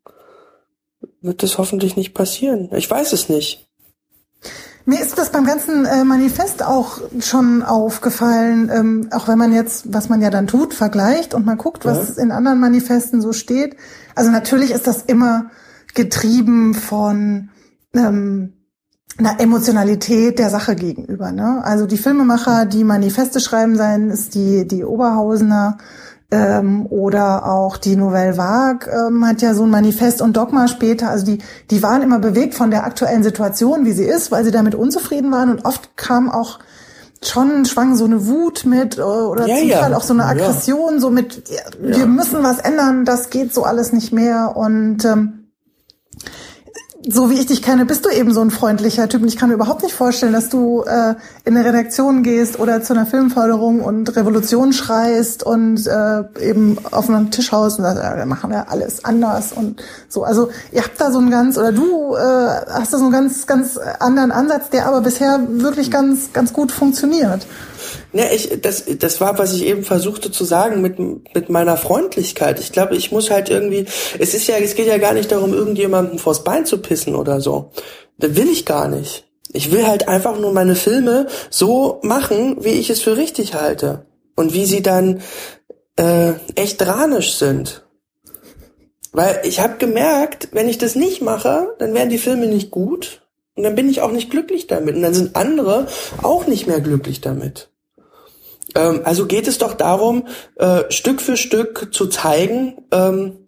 wird 1.22 1.43
das 1.43 1.57
hoffentlich 1.57 1.95
nicht 1.95 2.14
passieren. 2.14 2.70
Ich 2.74 2.89
weiß 2.89 3.14
es 3.14 3.30
nicht. 3.30 3.68
Mir 4.86 5.01
ist 5.01 5.18
das 5.20 5.32
beim 5.32 5.45
ganzen 5.45 5.86
äh, 5.86 6.03
Manifest 6.03 6.64
auch 6.64 6.99
schon 7.20 7.62
aufgefallen, 7.62 8.72
ähm, 8.74 9.10
auch 9.12 9.28
wenn 9.28 9.38
man 9.38 9.53
jetzt, 9.53 9.93
was 9.93 10.10
man 10.10 10.22
ja 10.22 10.32
dann 10.32 10.47
tut, 10.47 10.74
vergleicht 10.74 11.36
und 11.36 11.45
mal 11.45 11.57
guckt, 11.57 11.86
was 11.86 12.16
ja. 12.16 12.24
in 12.24 12.32
anderen 12.32 12.60
Manifesten 12.60 13.22
so 13.22 13.32
steht. 13.32 13.76
Also 14.16 14.32
natürlich 14.32 14.72
ist 14.72 14.88
das 14.88 15.03
immer 15.03 15.51
getrieben 16.00 16.76
von 16.76 17.50
ähm, 17.93 18.54
einer 19.18 19.41
Emotionalität 19.41 20.39
der 20.39 20.50
Sache 20.50 20.76
gegenüber. 20.76 21.34
Ne? 21.34 21.60
Also 21.62 21.88
die 21.88 21.97
Filmemacher, 21.97 22.66
die 22.66 22.86
Manifeste 22.86 23.41
schreiben, 23.41 23.76
seien 23.76 24.10
es 24.10 24.30
die, 24.30 24.66
die 24.66 24.86
Oberhausener 24.86 25.78
ähm, 26.32 26.86
oder 26.86 27.45
auch 27.45 27.76
die 27.76 27.97
Nouvelle 27.97 28.38
Vague 28.38 28.89
ähm, 28.89 29.28
hat 29.28 29.41
ja 29.41 29.54
so 29.54 29.64
ein 29.64 29.70
Manifest 29.70 30.22
und 30.22 30.38
Dogma 30.38 30.70
später. 30.70 31.10
Also 31.10 31.26
die, 31.26 31.39
die 31.70 31.84
waren 31.84 32.02
immer 32.02 32.20
bewegt 32.20 32.56
von 32.56 32.72
der 32.72 32.86
aktuellen 32.86 33.24
Situation, 33.24 33.86
wie 33.86 33.91
sie 33.91 34.06
ist, 34.06 34.32
weil 34.32 34.45
sie 34.45 34.52
damit 34.52 34.76
unzufrieden 34.76 35.34
waren 35.34 35.50
und 35.50 35.66
oft 35.66 35.97
kam 35.97 36.32
auch 36.32 36.60
schon 37.22 37.66
schwang 37.66 37.97
so 37.97 38.06
eine 38.06 38.26
Wut 38.26 38.66
mit 38.66 38.97
äh, 38.97 39.02
oder 39.02 39.47
ja, 39.47 39.58
zum 39.58 39.70
Teil 39.70 39.91
ja. 39.91 39.97
auch 39.97 40.04
so 40.04 40.14
eine 40.14 40.24
Aggression, 40.24 40.93
ja. 40.93 41.00
so 41.02 41.10
mit 41.10 41.43
wir 41.78 42.06
müssen 42.06 42.41
was 42.41 42.60
ändern, 42.60 43.04
das 43.04 43.30
geht 43.30 43.54
so 43.54 43.64
alles 43.64 43.91
nicht 43.91 44.14
mehr 44.14 44.56
und 44.56 45.04
ähm, 45.04 45.39
so 47.07 47.30
wie 47.30 47.36
ich 47.36 47.45
dich 47.45 47.61
kenne, 47.61 47.86
bist 47.86 48.05
du 48.05 48.09
eben 48.09 48.34
so 48.34 48.41
ein 48.41 48.51
freundlicher 48.51 49.07
Typ. 49.07 49.22
Und 49.22 49.30
ich 49.30 49.38
kann 49.38 49.49
mir 49.49 49.55
überhaupt 49.55 49.84
nicht 49.84 49.95
vorstellen, 49.95 50.34
dass 50.34 50.49
du 50.49 50.84
äh, 50.84 51.15
in 51.45 51.55
eine 51.55 51.63
Redaktion 51.63 52.24
gehst 52.24 52.59
oder 52.59 52.82
zu 52.82 52.93
einer 52.93 53.05
Filmförderung 53.05 53.82
und 53.82 54.15
Revolution 54.15 54.74
schreist 54.74 55.43
und 55.43 55.88
äh, 55.88 56.24
eben 56.41 56.78
auf 56.91 57.09
einem 57.09 57.32
Tisch 57.32 57.53
haust 57.53 57.80
und 57.80 57.86
sagst, 57.86 58.03
ja, 58.03 58.17
wir 58.17 58.26
machen 58.26 58.51
ja 58.51 58.65
alles 58.70 59.05
anders 59.05 59.53
und 59.53 59.82
so. 60.09 60.24
Also 60.24 60.49
ihr 60.74 60.84
habt 60.84 60.99
da 60.99 61.09
so 61.11 61.20
einen 61.20 61.32
ganz, 61.32 61.57
oder 61.57 61.72
du 61.72 62.15
äh, 62.15 62.20
hast 62.20 62.93
da 62.93 62.97
so 62.97 63.05
einen 63.05 63.13
ganz, 63.13 63.47
ganz 63.47 63.78
anderen 63.78 64.32
Ansatz, 64.32 64.70
der 64.70 64.86
aber 64.86 64.99
bisher 64.99 65.39
wirklich 65.47 65.91
ganz, 65.91 66.34
ganz 66.34 66.51
gut 66.51 66.72
funktioniert. 66.72 67.47
Ne, 68.12 68.34
ich, 68.34 68.62
das, 68.62 68.86
das 68.97 69.22
war, 69.22 69.38
was 69.38 69.53
ich 69.53 69.66
eben 69.66 69.84
versuchte 69.84 70.32
zu 70.32 70.43
sagen 70.43 70.82
mit, 70.82 70.97
mit 70.97 71.49
meiner 71.49 71.78
Freundlichkeit. 71.78 72.60
Ich 72.60 72.72
glaube, 72.72 72.95
ich 72.95 73.12
muss 73.12 73.30
halt 73.30 73.49
irgendwie, 73.49 73.86
es 74.18 74.34
ist 74.34 74.47
ja, 74.47 74.57
es 74.57 74.74
geht 74.76 74.88
ja 74.88 74.97
gar 74.97 75.14
nicht 75.14 75.32
darum, 75.32 75.53
irgendjemandem 75.53 76.18
vors 76.18 76.43
Bein 76.43 76.66
zu 76.66 76.80
pissen 76.80 77.16
oder 77.16 77.39
so. 77.39 77.72
Das 78.18 78.36
will 78.36 78.49
ich 78.49 78.66
gar 78.66 78.88
nicht. 78.88 79.26
Ich 79.51 79.72
will 79.72 79.86
halt 79.86 80.07
einfach 80.07 80.39
nur 80.39 80.53
meine 80.53 80.76
Filme 80.76 81.28
so 81.49 81.99
machen, 82.01 82.57
wie 82.64 82.70
ich 82.70 82.89
es 82.89 83.01
für 83.01 83.16
richtig 83.18 83.53
halte. 83.53 84.05
Und 84.36 84.53
wie 84.53 84.66
sie 84.66 84.82
dann 84.82 85.22
äh, 85.97 86.34
echt 86.55 86.86
ranisch 86.86 87.34
sind. 87.34 87.86
Weil 89.12 89.41
ich 89.43 89.60
habe 89.60 89.78
gemerkt, 89.78 90.49
wenn 90.51 90.70
ich 90.70 90.78
das 90.78 90.95
nicht 90.95 91.22
mache, 91.22 91.76
dann 91.80 91.93
werden 91.93 92.10
die 92.10 92.20
Filme 92.20 92.47
nicht 92.47 92.72
gut 92.72 93.22
und 93.55 93.64
dann 93.64 93.76
bin 93.76 93.89
ich 93.89 94.01
auch 94.01 94.12
nicht 94.12 94.32
glücklich 94.32 94.68
damit. 94.68 94.95
Und 94.95 95.01
dann 95.01 95.14
sind 95.14 95.36
andere 95.36 95.88
auch 96.22 96.47
nicht 96.47 96.68
mehr 96.68 96.80
glücklich 96.80 97.22
damit. 97.22 97.70
Ähm, 98.76 99.01
also 99.03 99.26
geht 99.26 99.47
es 99.47 99.57
doch 99.57 99.74
darum, 99.74 100.28
äh, 100.55 100.84
Stück 100.89 101.22
für 101.22 101.38
Stück 101.38 101.89
zu 101.93 102.07
zeigen, 102.07 102.78
ähm, 102.91 103.45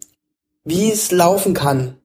wie 0.64 0.90
es 0.90 1.10
laufen 1.10 1.54
kann. 1.54 1.96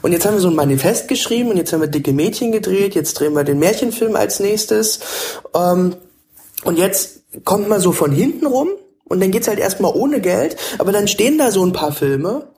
Und 0.00 0.12
jetzt 0.12 0.24
haben 0.24 0.34
wir 0.34 0.40
so 0.40 0.48
ein 0.48 0.54
Manifest 0.54 1.08
geschrieben 1.08 1.50
und 1.50 1.56
jetzt 1.56 1.72
haben 1.72 1.80
wir 1.80 1.88
dicke 1.88 2.12
Mädchen 2.12 2.52
gedreht, 2.52 2.94
jetzt 2.94 3.14
drehen 3.14 3.34
wir 3.34 3.44
den 3.44 3.58
Märchenfilm 3.58 4.16
als 4.16 4.40
nächstes. 4.40 5.00
Ähm, 5.54 5.96
und 6.64 6.78
jetzt 6.78 7.22
kommt 7.44 7.68
man 7.68 7.80
so 7.80 7.92
von 7.92 8.12
hinten 8.12 8.46
rum 8.46 8.68
und 9.04 9.20
dann 9.20 9.30
geht's 9.30 9.48
halt 9.48 9.58
erstmal 9.58 9.92
ohne 9.94 10.20
Geld, 10.20 10.56
aber 10.78 10.92
dann 10.92 11.08
stehen 11.08 11.36
da 11.36 11.50
so 11.50 11.64
ein 11.64 11.72
paar 11.72 11.92
Filme 11.92 12.51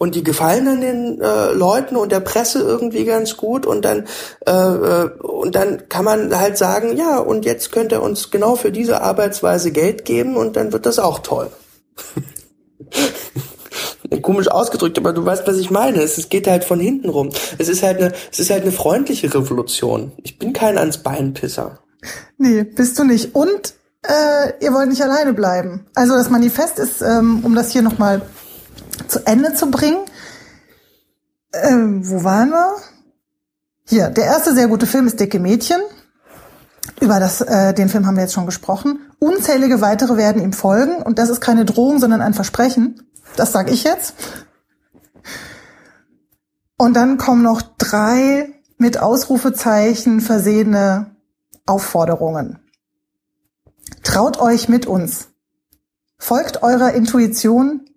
und 0.00 0.14
die 0.14 0.24
gefallen 0.24 0.64
dann 0.64 0.80
den 0.80 1.20
äh, 1.20 1.52
Leuten 1.52 1.94
und 1.94 2.10
der 2.10 2.20
Presse 2.20 2.60
irgendwie 2.60 3.04
ganz 3.04 3.36
gut 3.36 3.66
und 3.66 3.84
dann 3.84 4.06
äh, 4.46 4.50
äh 4.50 5.10
und 5.20 5.54
dann 5.54 5.90
kann 5.90 6.06
man 6.06 6.38
halt 6.38 6.56
sagen, 6.56 6.96
ja, 6.96 7.18
und 7.18 7.44
jetzt 7.44 7.70
könnt 7.70 7.92
ihr 7.92 8.02
uns 8.02 8.30
genau 8.30 8.56
für 8.56 8.72
diese 8.72 9.02
Arbeitsweise 9.02 9.72
Geld 9.72 10.06
geben 10.06 10.38
und 10.38 10.56
dann 10.56 10.72
wird 10.72 10.86
das 10.86 10.98
auch 10.98 11.18
toll. 11.18 11.50
komisch 14.22 14.48
ausgedrückt, 14.48 14.98
aber 14.98 15.12
du 15.12 15.24
weißt, 15.24 15.46
was 15.46 15.58
ich 15.58 15.70
meine. 15.70 16.02
Es, 16.02 16.28
geht 16.30 16.46
halt 16.46 16.64
von 16.64 16.80
hinten 16.80 17.10
rum. 17.10 17.28
Es 17.58 17.68
ist 17.68 17.82
halt 17.82 17.98
eine, 17.98 18.12
es 18.32 18.38
ist 18.38 18.50
halt 18.50 18.62
eine 18.62 18.72
freundliche 18.72 19.32
Revolution. 19.32 20.12
Ich 20.22 20.38
bin 20.38 20.54
kein 20.54 20.78
ans 20.78 20.98
Beinpisser. 20.98 21.78
Nee, 22.38 22.64
bist 22.64 22.98
du 22.98 23.04
nicht. 23.04 23.34
Und 23.34 23.74
äh, 24.02 24.64
ihr 24.64 24.72
wollt 24.72 24.88
nicht 24.88 25.02
alleine 25.02 25.34
bleiben. 25.34 25.86
Also 25.94 26.14
das 26.14 26.30
Manifest 26.30 26.78
ist, 26.78 27.02
ähm, 27.02 27.42
um 27.44 27.54
das 27.54 27.70
hier 27.70 27.82
nochmal 27.82 28.22
zu 29.08 29.26
Ende 29.26 29.54
zu 29.54 29.70
bringen. 29.70 29.98
Ähm, 31.52 32.08
wo 32.08 32.24
waren 32.24 32.50
wir? 32.50 32.76
Hier, 33.86 34.08
der 34.08 34.24
erste 34.24 34.54
sehr 34.54 34.68
gute 34.68 34.86
Film 34.86 35.06
ist 35.06 35.18
Dicke 35.18 35.40
Mädchen. 35.40 35.80
Über 37.00 37.18
das, 37.18 37.40
äh, 37.40 37.74
den 37.74 37.88
Film 37.88 38.06
haben 38.06 38.16
wir 38.16 38.22
jetzt 38.22 38.34
schon 38.34 38.46
gesprochen. 38.46 39.00
Unzählige 39.18 39.80
weitere 39.80 40.16
werden 40.16 40.42
ihm 40.42 40.52
folgen 40.52 41.02
und 41.02 41.18
das 41.18 41.28
ist 41.28 41.40
keine 41.40 41.64
Drohung, 41.64 41.98
sondern 41.98 42.22
ein 42.22 42.34
Versprechen. 42.34 43.06
Das 43.36 43.52
sage 43.52 43.72
ich 43.72 43.84
jetzt. 43.84 44.14
Und 46.76 46.94
dann 46.94 47.18
kommen 47.18 47.42
noch 47.42 47.62
drei 47.78 48.52
mit 48.78 48.98
Ausrufezeichen 48.98 50.20
versehene 50.20 51.14
Aufforderungen. 51.66 52.58
Traut 54.02 54.40
euch 54.40 54.68
mit 54.68 54.86
uns. 54.86 55.28
Folgt 56.18 56.62
eurer 56.62 56.92
Intuition. 56.92 57.89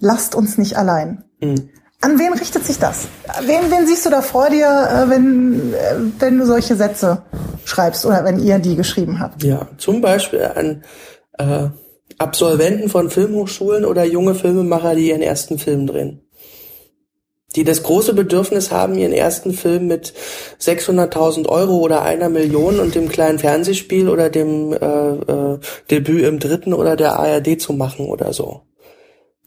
Lasst 0.00 0.34
uns 0.34 0.58
nicht 0.58 0.76
allein. 0.76 1.24
Mhm. 1.40 1.70
An 2.00 2.18
wen 2.18 2.32
richtet 2.32 2.64
sich 2.64 2.78
das? 2.78 3.08
Wen, 3.44 3.70
wen 3.70 3.86
siehst 3.86 4.06
du 4.06 4.10
da 4.10 4.22
vor 4.22 4.50
dir, 4.50 4.66
äh, 4.66 5.10
wenn, 5.10 5.74
äh, 5.74 5.96
wenn 6.20 6.38
du 6.38 6.46
solche 6.46 6.76
Sätze 6.76 7.22
schreibst 7.64 8.06
oder 8.06 8.24
wenn 8.24 8.38
ihr 8.38 8.60
die 8.60 8.76
geschrieben 8.76 9.18
habt? 9.18 9.42
Ja, 9.42 9.66
zum 9.78 10.00
Beispiel 10.00 10.44
an 10.54 10.84
äh, 11.38 11.70
Absolventen 12.18 12.88
von 12.88 13.10
Filmhochschulen 13.10 13.84
oder 13.84 14.04
junge 14.04 14.36
Filmemacher, 14.36 14.94
die 14.94 15.08
ihren 15.08 15.22
ersten 15.22 15.58
Film 15.58 15.88
drehen. 15.88 16.22
Die 17.56 17.64
das 17.64 17.82
große 17.82 18.14
Bedürfnis 18.14 18.70
haben, 18.70 18.94
ihren 18.94 19.12
ersten 19.12 19.52
Film 19.52 19.88
mit 19.88 20.12
600.000 20.60 21.48
Euro 21.48 21.78
oder 21.78 22.02
einer 22.02 22.28
Million 22.28 22.78
und 22.78 22.94
dem 22.94 23.08
kleinen 23.08 23.38
Fernsehspiel 23.38 24.08
oder 24.08 24.30
dem 24.30 24.72
äh, 24.72 24.76
äh, 24.76 25.58
Debüt 25.90 26.24
im 26.24 26.38
dritten 26.38 26.74
oder 26.74 26.94
der 26.94 27.18
ARD 27.18 27.60
zu 27.60 27.72
machen 27.72 28.06
oder 28.06 28.32
so. 28.32 28.62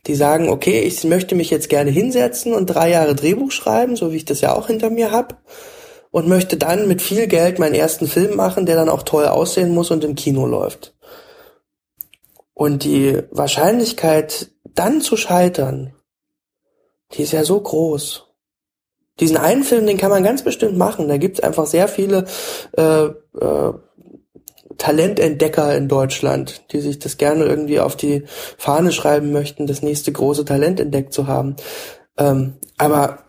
Die 0.08 0.16
sagen, 0.16 0.50
okay, 0.50 0.82
ich 0.82 1.04
möchte 1.04 1.36
mich 1.36 1.50
jetzt 1.50 1.70
gerne 1.70 1.92
hinsetzen 1.92 2.54
und 2.54 2.68
drei 2.68 2.90
Jahre 2.90 3.16
Drehbuch 3.16 3.52
schreiben, 3.52 3.96
so 3.96 4.12
wie 4.12 4.18
ich 4.18 4.26
das 4.26 4.42
ja 4.42 4.56
auch 4.56 4.68
hinter 4.68 4.90
mir 4.90 5.12
hab, 5.12 5.42
und 6.10 6.28
möchte 6.28 6.58
dann 6.58 6.88
mit 6.88 7.02
viel 7.02 7.28
Geld 7.28 7.60
meinen 7.60 7.76
ersten 7.76 8.08
Film 8.08 8.36
machen, 8.36 8.66
der 8.66 8.76
dann 8.76 8.90
auch 8.90 9.04
toll 9.04 9.26
aussehen 9.26 9.74
muss 9.74 9.92
und 9.92 10.04
im 10.04 10.16
Kino 10.16 10.46
läuft. 10.46 10.94
Und 12.54 12.84
die 12.84 13.22
Wahrscheinlichkeit, 13.32 14.52
dann 14.64 15.02
zu 15.02 15.18
scheitern, 15.18 15.94
die 17.14 17.24
ist 17.24 17.34
ja 17.34 17.44
so 17.44 17.60
groß. 17.60 18.28
Diesen 19.20 19.38
einen 19.38 19.64
Film, 19.64 19.86
den 19.86 19.98
kann 19.98 20.10
man 20.10 20.24
ganz 20.24 20.44
bestimmt 20.44 20.78
machen. 20.78 21.08
Da 21.08 21.18
gibt's 21.18 21.40
einfach 21.40 21.66
sehr 21.66 21.88
viele 21.88 22.26
äh, 22.78 23.06
äh, 23.06 23.74
Talententdecker 24.82 25.76
in 25.78 25.88
Deutschland, 25.88 26.64
die 26.72 26.82
sich 26.82 26.98
das 26.98 27.18
gerne 27.18 27.46
irgendwie 27.46 27.80
auf 27.80 27.96
die 27.96 28.24
Fahne 28.58 28.92
schreiben 28.92 29.32
möchten, 29.32 29.68
das 29.68 29.84
nächste 29.84 30.12
große 30.12 30.44
Talent 30.44 30.80
entdeckt 30.80 31.14
zu 31.14 31.28
haben. 31.28 31.56
Ähm, 32.18 32.56
aber 32.80 33.20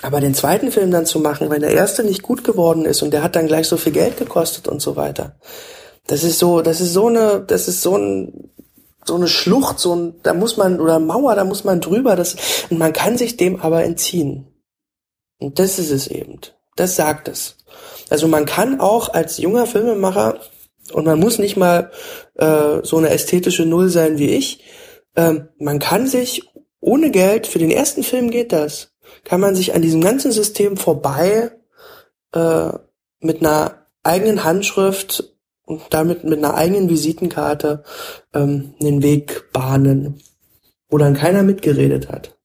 aber 0.00 0.20
den 0.20 0.34
zweiten 0.34 0.70
Film 0.70 0.92
dann 0.92 1.06
zu 1.06 1.18
machen, 1.18 1.50
wenn 1.50 1.60
der 1.60 1.72
erste 1.72 2.04
nicht 2.04 2.22
gut 2.22 2.44
geworden 2.44 2.84
ist 2.84 3.02
und 3.02 3.12
der 3.12 3.24
hat 3.24 3.34
dann 3.34 3.48
gleich 3.48 3.66
so 3.66 3.76
viel 3.76 3.92
Geld 3.92 4.16
gekostet 4.16 4.68
und 4.68 4.80
so 4.80 4.94
weiter, 4.94 5.36
das 6.06 6.22
ist 6.22 6.38
so, 6.38 6.62
das 6.62 6.80
ist 6.80 6.92
so 6.92 7.08
eine, 7.08 7.40
das 7.40 7.66
ist 7.66 7.82
so 7.82 7.96
ein, 7.96 8.50
so 9.04 9.16
eine 9.16 9.26
Schlucht, 9.28 9.80
so 9.80 9.94
ein, 9.94 10.14
da 10.22 10.34
muss 10.34 10.56
man, 10.56 10.80
oder 10.80 11.00
Mauer, 11.00 11.34
da 11.34 11.44
muss 11.44 11.64
man 11.64 11.80
drüber, 11.80 12.14
das, 12.14 12.36
und 12.70 12.78
man 12.78 12.92
kann 12.92 13.18
sich 13.18 13.36
dem 13.36 13.60
aber 13.60 13.82
entziehen. 13.82 14.46
Und 15.38 15.58
das 15.58 15.80
ist 15.80 15.90
es 15.90 16.06
eben. 16.06 16.38
Das 16.76 16.96
sagt 16.96 17.28
es. 17.28 17.56
Also 18.10 18.28
man 18.28 18.46
kann 18.46 18.80
auch 18.80 19.12
als 19.12 19.38
junger 19.38 19.66
Filmemacher, 19.66 20.40
und 20.92 21.06
man 21.06 21.20
muss 21.20 21.38
nicht 21.38 21.56
mal 21.56 21.90
äh, 22.34 22.78
so 22.82 22.98
eine 22.98 23.10
ästhetische 23.10 23.64
Null 23.64 23.88
sein 23.88 24.18
wie 24.18 24.30
ich, 24.30 24.64
äh, 25.14 25.34
man 25.58 25.78
kann 25.78 26.06
sich 26.06 26.42
ohne 26.80 27.10
Geld, 27.10 27.46
für 27.46 27.58
den 27.58 27.70
ersten 27.70 28.02
Film 28.02 28.30
geht 28.30 28.52
das, 28.52 28.92
kann 29.24 29.40
man 29.40 29.54
sich 29.54 29.74
an 29.74 29.82
diesem 29.82 30.00
ganzen 30.00 30.32
System 30.32 30.76
vorbei 30.76 31.52
äh, 32.32 32.70
mit 33.20 33.40
einer 33.40 33.86
eigenen 34.02 34.44
Handschrift 34.44 35.32
und 35.64 35.82
damit 35.90 36.24
mit 36.24 36.38
einer 36.38 36.54
eigenen 36.54 36.88
Visitenkarte 36.88 37.84
ähm, 38.34 38.74
den 38.80 39.02
Weg 39.02 39.52
bahnen, 39.52 40.20
wo 40.88 40.98
dann 40.98 41.14
keiner 41.14 41.42
mitgeredet 41.42 42.08
hat. 42.08 42.36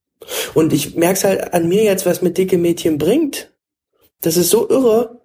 Und 0.53 0.71
ich 0.73 0.95
merk's 0.95 1.23
halt 1.23 1.53
an 1.53 1.67
mir 1.67 1.83
jetzt, 1.83 2.05
was 2.05 2.21
mit 2.21 2.37
dicke 2.37 2.57
Mädchen 2.57 2.97
bringt. 2.97 3.51
Das 4.21 4.37
ist 4.37 4.49
so 4.49 4.69
irre. 4.69 5.21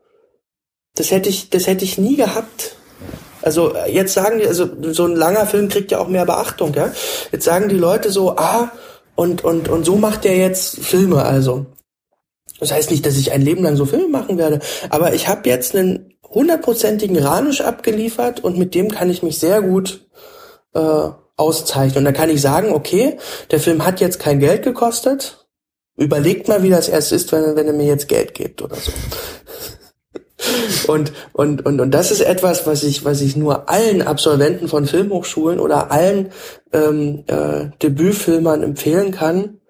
Das 0.94 1.10
hätte 1.10 1.28
ich, 1.28 1.50
das 1.50 1.66
hätte 1.66 1.84
ich 1.84 1.98
nie 1.98 2.16
gehabt. 2.16 2.76
Also 3.40 3.74
jetzt 3.88 4.14
sagen 4.14 4.38
die, 4.38 4.46
also 4.46 4.68
so 4.92 5.04
ein 5.04 5.16
langer 5.16 5.46
Film 5.46 5.68
kriegt 5.68 5.90
ja 5.90 5.98
auch 5.98 6.08
mehr 6.08 6.24
Beachtung, 6.24 6.72
ja. 6.74 6.92
Jetzt 7.32 7.44
sagen 7.44 7.68
die 7.68 7.76
Leute 7.76 8.10
so, 8.10 8.36
ah, 8.36 8.70
und 9.16 9.44
und 9.44 9.68
und 9.68 9.84
so 9.84 9.96
macht 9.96 10.24
der 10.24 10.36
jetzt 10.36 10.78
Filme, 10.78 11.24
also. 11.24 11.66
Das 12.60 12.70
heißt 12.70 12.90
nicht, 12.92 13.04
dass 13.04 13.16
ich 13.16 13.32
ein 13.32 13.42
Leben 13.42 13.64
lang 13.64 13.76
so 13.76 13.86
Filme 13.86 14.08
machen 14.08 14.38
werde, 14.38 14.60
aber 14.90 15.14
ich 15.14 15.26
habe 15.26 15.48
jetzt 15.48 15.74
einen 15.74 16.14
hundertprozentigen 16.28 17.18
Ranisch 17.18 17.60
abgeliefert 17.60 18.40
und 18.40 18.56
mit 18.56 18.74
dem 18.74 18.90
kann 18.90 19.10
ich 19.10 19.22
mich 19.22 19.38
sehr 19.38 19.60
gut 19.60 20.06
äh, 20.74 21.08
auszeichnen. 21.36 21.98
Und 21.98 22.04
da 22.04 22.12
kann 22.12 22.30
ich 22.30 22.40
sagen, 22.40 22.72
okay, 22.72 23.18
der 23.50 23.60
Film 23.60 23.84
hat 23.84 24.00
jetzt 24.00 24.18
kein 24.18 24.38
Geld 24.38 24.62
gekostet. 24.62 25.41
Überlegt 25.96 26.48
mal, 26.48 26.62
wie 26.62 26.70
das 26.70 26.88
erst 26.88 27.12
ist, 27.12 27.32
wenn, 27.32 27.56
wenn 27.56 27.66
er 27.66 27.72
mir 27.72 27.86
jetzt 27.86 28.08
Geld 28.08 28.34
gibt 28.34 28.62
oder 28.62 28.76
so. 28.76 28.92
Und, 30.88 31.12
und, 31.32 31.64
und, 31.64 31.80
und 31.80 31.90
das 31.92 32.10
ist 32.10 32.20
etwas, 32.20 32.66
was 32.66 32.82
ich, 32.82 33.04
was 33.04 33.20
ich 33.20 33.36
nur 33.36 33.68
allen 33.68 34.02
Absolventen 34.02 34.68
von 34.68 34.86
Filmhochschulen 34.86 35.60
oder 35.60 35.90
allen 35.90 36.32
ähm, 36.72 37.24
äh, 37.28 37.70
Debütfilmern 37.80 38.62
empfehlen 38.62 39.12
kann, 39.12 39.60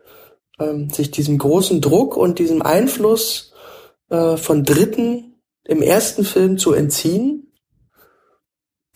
ähm, 0.58 0.88
sich 0.90 1.10
diesem 1.10 1.38
großen 1.38 1.80
Druck 1.80 2.16
und 2.16 2.38
diesem 2.38 2.62
Einfluss 2.62 3.52
äh, 4.08 4.36
von 4.36 4.64
Dritten 4.64 5.34
im 5.64 5.82
ersten 5.82 6.24
Film 6.24 6.58
zu 6.58 6.72
entziehen 6.72 7.52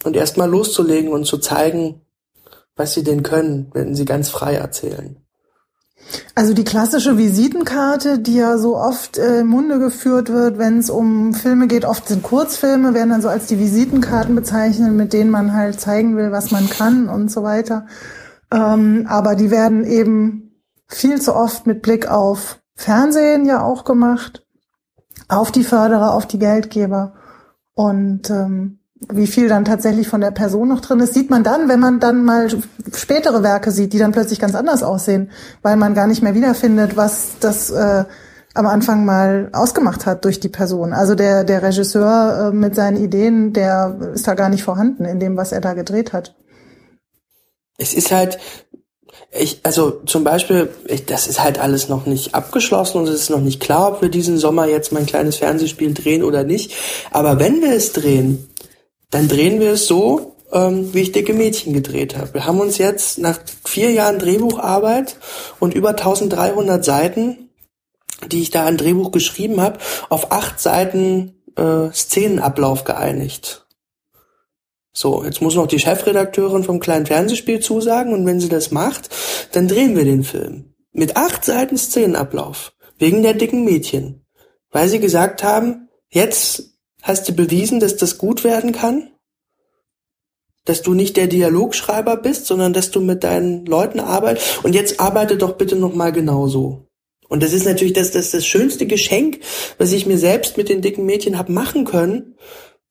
und 0.05 0.17
erstmal 0.17 0.49
loszulegen 0.49 1.13
und 1.13 1.25
zu 1.25 1.39
zeigen, 1.39 2.03
was 2.75 2.95
sie 2.95 3.05
denn 3.05 3.23
können, 3.23 3.71
wenn 3.73 3.95
sie 3.95 4.05
ganz 4.05 4.31
frei 4.31 4.55
erzählen. 4.55 5.26
Also 6.35 6.55
die 6.55 6.65
klassische 6.65 7.19
Visitenkarte, 7.19 8.19
die 8.19 8.37
ja 8.37 8.59
so 8.59 8.77
oft 8.77 9.19
äh, 9.19 9.41
im 9.41 9.49
Munde 9.49 9.79
geführt 9.79 10.29
wird, 10.29 10.59
wenn 10.59 10.79
es 10.79 10.91
um 10.91 11.35
Filme 11.35 11.67
geht, 11.67 11.85
oft 11.85 12.09
sind 12.09 12.23
Kurzfilme, 12.23 12.95
werden 12.95 13.11
dann 13.11 13.23
so 13.23 13.29
als 13.29 13.47
die 13.47 13.59
Visitenkarten 13.59 14.35
bezeichnet, 14.35 14.93
mit 14.93 15.13
denen 15.13 15.31
man 15.31 15.55
halt 15.55 15.81
zeigen 15.81 16.17
will, 16.17 16.33
was 16.33 16.51
man 16.51 16.69
kann 16.69 17.09
und 17.09 17.31
so 17.31 17.43
weiter. 17.43 17.87
Ähm, 18.53 19.07
aber 19.09 19.35
die 19.35 19.51
werden 19.51 19.85
eben 19.85 20.63
viel 20.87 21.21
zu 21.21 21.35
oft 21.35 21.67
mit 21.67 21.83
Blick 21.83 22.09
auf 22.09 22.61
Fernsehen 22.75 23.47
ja 23.47 23.63
auch 23.63 23.85
gemacht 23.85 24.47
auf 25.29 25.51
die 25.51 25.65
Förderer, 25.65 26.15
auf 26.15 26.27
die 26.27 26.39
Geldgeber. 26.39 27.15
Und 27.75 28.31
ähm, 28.31 28.79
wie 29.13 29.27
viel 29.27 29.49
dann 29.49 29.65
tatsächlich 29.65 30.09
von 30.09 30.21
der 30.21 30.31
Person 30.31 30.69
noch 30.69 30.81
drin 30.81 31.01
ist, 31.01 31.15
sieht 31.15 31.31
man 31.31 31.45
dann, 31.45 31.69
wenn 31.69 31.81
man 31.81 32.01
dann 32.01 32.25
mal 32.25 32.49
spätere 32.95 33.43
Werke 33.43 33.71
sieht, 33.71 33.93
die 33.93 33.99
dann 33.99 34.13
plötzlich 34.13 34.41
ganz 34.41 34.55
anders 34.55 34.83
aussehen, 34.83 35.31
weil 35.63 35.77
man 35.77 35.95
gar 35.95 36.07
nicht 36.07 36.23
mehr 36.23 36.35
wiederfindet, 36.35 36.97
was 36.97 37.33
das 37.41 37.71
äh, 37.71 38.05
am 38.55 38.67
Anfang 38.67 39.05
mal 39.05 39.51
ausgemacht 39.53 40.07
hat 40.07 40.25
durch 40.25 40.41
die 40.41 40.49
Person. 40.49 40.95
Also 40.95 41.15
der, 41.15 41.45
der 41.45 41.63
Regisseur 41.63 42.49
äh, 42.49 42.57
mit 42.57 42.75
seinen 42.75 42.97
Ideen, 42.97 43.53
der 43.53 44.13
ist 44.15 44.27
da 44.27 44.35
gar 44.35 44.49
nicht 44.49 44.63
vorhanden 44.63 45.05
in 45.05 45.21
dem, 45.21 45.37
was 45.37 45.53
er 45.53 45.61
da 45.61 45.75
gedreht 45.75 46.15
hat. 46.15 46.35
Es 47.77 47.93
ist 47.93 48.11
halt, 48.11 48.39
ich, 49.31 49.61
also 49.63 50.01
zum 50.07 50.25
Beispiel, 50.25 50.71
ich, 50.87 51.05
das 51.05 51.27
ist 51.27 51.43
halt 51.43 51.59
alles 51.59 51.91
noch 51.91 52.07
nicht 52.07 52.35
abgeschlossen 52.35 52.99
und 52.99 53.09
es 53.09 53.21
ist 53.21 53.31
noch 53.31 53.43
nicht 53.43 53.61
klar, 53.61 53.93
ob 53.93 54.03
wir 54.03 54.09
diesen 54.09 54.39
Sommer 54.39 54.67
jetzt 54.67 54.91
mein 54.93 55.05
kleines 55.05 55.37
Fernsehspiel 55.37 55.93
drehen 55.93 56.25
oder 56.25 56.43
nicht. 56.43 56.73
Aber 57.11 57.39
wenn 57.39 57.61
wir 57.61 57.73
es 57.73 57.93
drehen, 57.93 58.49
dann 59.11 59.29
drehen 59.29 59.61
wir 59.61 59.73
es 59.73 59.87
so, 59.87 60.37
ähm, 60.53 60.93
wie 60.95 61.01
ich 61.01 61.13
dicke 61.13 61.35
Mädchen 61.35 61.73
gedreht 61.73 62.17
habe. 62.17 62.35
Wir 62.35 62.47
haben 62.47 62.61
uns 62.61 62.79
jetzt 62.79 63.19
nach 63.19 63.39
vier 63.65 63.91
Jahren 63.93 64.19
Drehbucharbeit 64.19 65.17
und 65.61 65.75
über 65.75 65.91
1300 65.91 66.85
Seiten, 66.85 67.51
die 68.31 68.43
ich 68.43 68.51
da 68.51 68.65
an 68.65 68.77
Drehbuch 68.77 69.11
geschrieben 69.13 69.61
habe, 69.61 69.79
auf 70.09 70.33
acht 70.33 70.61
Seiten 70.61 71.43
äh, 71.57 71.91
Szenenablauf 71.93 72.85
geeinigt. 72.85 73.67
So, 74.93 75.25
jetzt 75.25 75.43
muss 75.43 75.55
noch 75.55 75.67
die 75.67 75.79
Chefredakteurin 75.79 76.65
vom 76.65 76.81
kleinen 76.81 77.05
Fernsehspiel 77.05 77.61
zusagen 77.61 78.15
und 78.15 78.25
wenn 78.25 78.41
sie 78.41 78.49
das 78.49 78.71
macht, 78.71 79.11
dann 79.53 79.69
drehen 79.69 79.95
wir 79.95 80.05
den 80.05 80.25
Film. 80.25 80.73
Mit 80.93 81.19
acht 81.19 81.45
Seiten 81.45 81.77
Szenenablauf. 81.77 82.73
Wegen 82.99 83.23
der 83.23 83.35
dicken 83.35 83.65
Mädchen. 83.65 84.25
Weil 84.71 84.89
sie 84.89 84.99
gesagt 84.99 85.43
haben, 85.45 85.91
jetzt 86.09 86.76
hast 87.07 87.29
du 87.29 87.33
bewiesen, 87.33 87.81
dass 87.81 87.97
das 87.97 88.19
gut 88.19 88.45
werden 88.45 88.73
kann 88.73 89.11
dass 90.67 90.83
du 90.83 90.95
nicht 90.95 91.17
der 91.17 91.29
Dialogschreiber 91.29 92.17
bist, 92.17 92.47
sondern 92.47 92.75
dass 92.75 92.91
du 92.91 93.01
mit 93.01 93.25
deinen 93.25 93.65
Leuten 93.65 94.01
arbeitest. 94.01 94.65
Und 94.65 94.75
jetzt 94.75 95.01
arbeite 95.01 95.39
doch 95.39 95.53
bitte 95.53 95.77
noch 95.77 95.95
mal 95.95 96.13
genauso. 96.13 96.89
Und 97.29 97.43
das 97.43 97.53
ist 97.53 97.65
natürlich 97.65 97.95
das, 97.95 98.11
das, 98.11 98.33
das 98.33 98.47
schönste 98.47 98.87
Geschenk, 98.87 99.41
was 99.79 99.93
ich 99.93 100.07
mir 100.07 100.19
selbst 100.19 100.57
mit 100.57 100.69
den 100.69 100.83
dicken 100.83 101.07
Mädchen 101.07 101.39
hab 101.39 101.49
machen 101.49 101.85
können, 101.85 102.35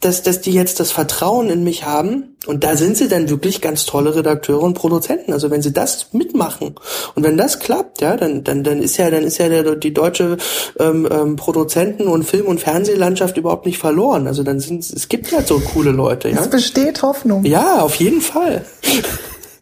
dass, 0.01 0.21
dass 0.23 0.41
die 0.41 0.51
jetzt 0.51 0.79
das 0.79 0.91
Vertrauen 0.91 1.49
in 1.49 1.63
mich 1.63 1.85
haben. 1.85 2.35
Und 2.45 2.63
da 2.63 2.75
sind 2.75 2.95
sie 2.95 3.07
dann 3.07 3.29
wirklich 3.29 3.61
ganz 3.61 3.85
tolle 3.85 4.15
Redakteure 4.15 4.61
und 4.61 4.75
Produzenten. 4.75 5.33
Also 5.33 5.49
wenn 5.49 5.61
sie 5.61 5.73
das 5.73 6.13
mitmachen 6.13 6.75
und 7.15 7.23
wenn 7.23 7.37
das 7.37 7.59
klappt, 7.59 8.01
ja, 8.01 8.15
dann, 8.17 8.43
dann, 8.43 8.63
dann 8.63 8.81
ist 8.81 8.97
ja, 8.97 9.09
dann 9.09 9.23
ist 9.23 9.39
ja 9.39 9.49
der, 9.49 9.75
die 9.75 9.93
deutsche 9.93 10.37
ähm, 10.79 11.07
ähm, 11.09 11.35
Produzenten- 11.37 12.07
und 12.07 12.23
Film- 12.23 12.45
und 12.45 12.59
Fernsehlandschaft 12.59 13.37
überhaupt 13.37 13.65
nicht 13.65 13.79
verloren. 13.79 14.27
Also 14.27 14.43
dann 14.43 14.59
sind 14.59 14.83
es 14.83 15.09
gibt 15.09 15.31
ja 15.31 15.41
so 15.41 15.59
coole 15.59 15.91
Leute, 15.91 16.29
ja. 16.29 16.39
Es 16.39 16.49
besteht 16.49 17.01
Hoffnung. 17.01 17.43
Ja, 17.45 17.81
auf 17.81 17.95
jeden 17.95 18.21
Fall. 18.21 18.63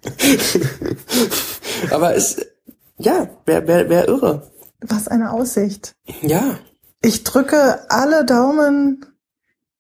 Aber 1.90 2.16
es, 2.16 2.38
ja, 2.98 3.30
wäre 3.46 3.68
wär, 3.68 3.90
wär 3.90 4.08
irre. 4.10 4.52
Was 4.82 5.08
eine 5.08 5.32
Aussicht. 5.32 5.94
Ja. 6.22 6.60
Ich 7.02 7.24
drücke 7.24 7.80
alle 7.90 8.26
Daumen 8.26 9.06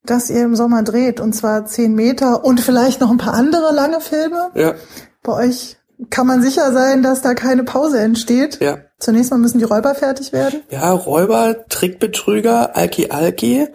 das 0.06 0.30
ihr 0.30 0.44
im 0.44 0.56
Sommer 0.56 0.84
dreht, 0.84 1.20
und 1.20 1.34
zwar 1.34 1.66
zehn 1.66 1.94
Meter 1.94 2.44
und 2.44 2.60
vielleicht 2.60 3.02
noch 3.02 3.10
ein 3.10 3.18
paar 3.18 3.34
andere 3.34 3.74
lange 3.74 4.02
Filme. 4.02 4.52
Ja. 4.56 4.74
Bei 5.22 5.34
euch 5.34 5.78
kann 6.10 6.28
man 6.28 6.42
sicher 6.42 6.74
sein, 6.74 7.04
dass 7.04 7.22
da 7.22 7.34
keine 7.34 7.64
Pause 7.64 8.00
entsteht. 8.00 8.60
Ja. 8.62 8.80
Zunächst 9.00 9.32
mal 9.32 9.38
müssen 9.38 9.60
die 9.60 9.64
Räuber 9.64 9.96
fertig 9.96 10.34
werden. 10.34 10.62
Ja, 10.70 10.92
Räuber, 10.92 11.68
Trickbetrüger, 11.70 12.76
Alki 12.76 13.10
Alki, 13.10 13.68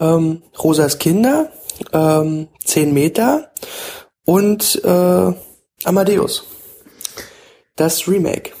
ähm, 0.00 0.42
Rosas 0.58 0.98
Kinder, 0.98 1.50
ähm, 1.92 2.48
zehn 2.64 2.92
Meter 2.92 3.50
und 4.24 4.82
äh, 4.84 5.32
Amadeus. 5.84 6.44
Das 7.76 8.08
Remake. 8.08 8.52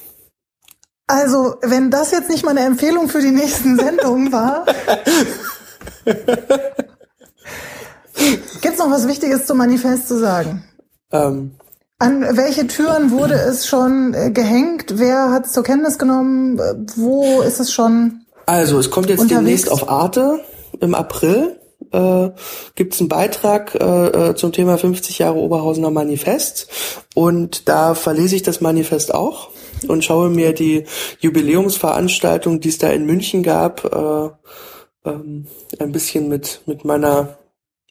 Also, 1.08 1.54
wenn 1.62 1.90
das 1.90 2.10
jetzt 2.10 2.28
nicht 2.28 2.44
mal 2.44 2.50
eine 2.50 2.66
Empfehlung 2.66 3.08
für 3.08 3.20
die 3.20 3.30
nächsten 3.30 3.78
Sendungen 3.78 4.32
war. 4.32 4.66
Gibt's 8.62 8.78
noch 8.78 8.90
was 8.90 9.06
Wichtiges 9.06 9.46
zum 9.46 9.58
Manifest 9.58 10.08
zu 10.08 10.18
sagen? 10.18 10.64
Ähm, 11.12 11.52
An 11.98 12.22
welche 12.36 12.66
Türen 12.66 13.10
wurde 13.10 13.34
es 13.34 13.66
schon 13.66 14.14
äh, 14.14 14.30
gehängt? 14.30 14.98
Wer 14.98 15.30
hat 15.30 15.46
es 15.46 15.52
zur 15.52 15.62
Kenntnis 15.62 15.98
genommen? 15.98 16.58
Äh, 16.58 16.74
Wo 16.96 17.42
ist 17.42 17.60
es 17.60 17.72
schon? 17.72 18.22
also, 18.46 18.78
es 18.78 18.90
kommt 18.90 19.08
jetzt 19.08 19.20
Unterwegs? 19.20 19.44
demnächst 19.44 19.70
auf 19.70 19.88
Arte 19.88 20.40
im 20.80 20.94
April. 20.94 21.58
Äh, 21.92 22.30
gibt 22.74 22.94
es 22.94 23.00
einen 23.00 23.08
Beitrag 23.08 23.74
äh, 23.74 24.30
äh, 24.30 24.34
zum 24.34 24.50
Thema 24.52 24.76
50 24.78 25.18
Jahre 25.18 25.36
Oberhausener 25.36 25.90
Manifest 25.90 26.68
und 27.14 27.68
da 27.68 27.94
verlese 27.94 28.34
ich 28.34 28.42
das 28.42 28.60
Manifest 28.60 29.14
auch 29.14 29.50
und 29.86 30.04
schaue 30.04 30.30
mir 30.30 30.52
die 30.52 30.84
Jubiläumsveranstaltung, 31.20 32.60
die 32.60 32.70
es 32.70 32.78
da 32.78 32.88
in 32.88 33.06
München 33.06 33.42
gab, 33.42 33.84
äh, 33.84 34.30
ähm, 35.06 35.46
ein 35.78 35.92
bisschen 35.92 36.28
mit 36.28 36.62
mit 36.66 36.84
meiner 36.84 37.38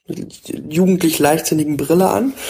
jugendlich 0.07 1.19
leichtsinnigen 1.19 1.77
Brille 1.77 2.09
an. 2.09 2.33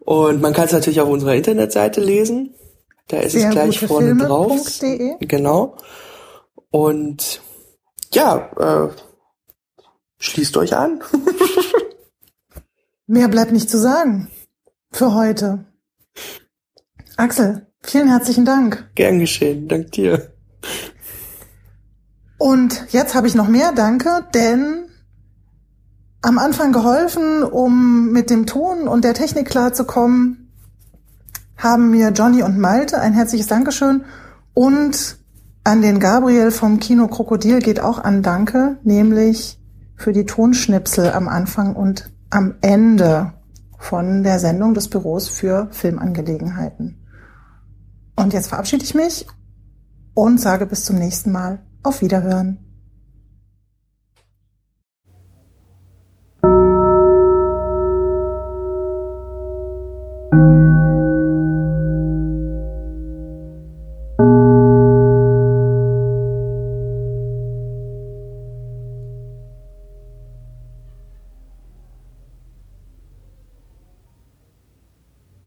Und 0.00 0.40
man 0.40 0.52
kann 0.52 0.66
es 0.66 0.72
natürlich 0.72 1.00
auf 1.00 1.08
unserer 1.08 1.34
Internetseite 1.34 2.00
lesen. 2.00 2.54
Da 3.08 3.18
ist 3.18 3.34
es 3.34 3.50
gleich 3.50 3.80
vorne 3.80 4.16
drauf. 4.16 4.68
Filme.de. 4.68 5.26
Genau. 5.26 5.76
Und 6.70 7.40
ja, 8.12 8.50
äh, 8.58 8.90
schließt 10.18 10.56
euch 10.56 10.76
an. 10.76 11.02
Mehr 13.06 13.28
bleibt 13.28 13.52
nicht 13.52 13.70
zu 13.70 13.78
sagen 13.78 14.28
für 14.90 15.14
heute. 15.14 15.64
Axel, 17.16 17.66
vielen 17.82 18.08
herzlichen 18.08 18.44
Dank. 18.44 18.90
Gern 18.94 19.20
geschehen. 19.20 19.68
Dank 19.68 19.92
dir. 19.92 20.32
Und 22.46 22.92
jetzt 22.92 23.16
habe 23.16 23.26
ich 23.26 23.34
noch 23.34 23.48
mehr 23.48 23.72
Danke, 23.72 24.24
denn 24.32 24.84
am 26.22 26.38
Anfang 26.38 26.70
geholfen, 26.70 27.42
um 27.42 28.12
mit 28.12 28.30
dem 28.30 28.46
Ton 28.46 28.86
und 28.86 29.02
der 29.02 29.14
Technik 29.14 29.48
klarzukommen, 29.48 30.52
haben 31.56 31.90
mir 31.90 32.10
Johnny 32.10 32.44
und 32.44 32.56
Malte 32.56 33.00
ein 33.00 33.14
herzliches 33.14 33.48
Dankeschön 33.48 34.04
und 34.54 35.18
an 35.64 35.82
den 35.82 35.98
Gabriel 35.98 36.52
vom 36.52 36.78
Kino 36.78 37.08
Krokodil 37.08 37.58
geht 37.58 37.80
auch 37.80 37.98
an 37.98 38.22
Danke, 38.22 38.78
nämlich 38.84 39.60
für 39.96 40.12
die 40.12 40.24
Tonschnipsel 40.24 41.10
am 41.10 41.26
Anfang 41.26 41.74
und 41.74 42.12
am 42.30 42.54
Ende 42.60 43.32
von 43.76 44.22
der 44.22 44.38
Sendung 44.38 44.72
des 44.72 44.88
Büros 44.88 45.28
für 45.28 45.66
Filmangelegenheiten. 45.72 47.04
Und 48.14 48.32
jetzt 48.32 48.46
verabschiede 48.46 48.84
ich 48.84 48.94
mich 48.94 49.26
und 50.14 50.40
sage 50.40 50.66
bis 50.66 50.84
zum 50.84 50.94
nächsten 50.94 51.32
Mal. 51.32 51.65
Auf 51.86 52.02
Wiederhören. 52.02 52.65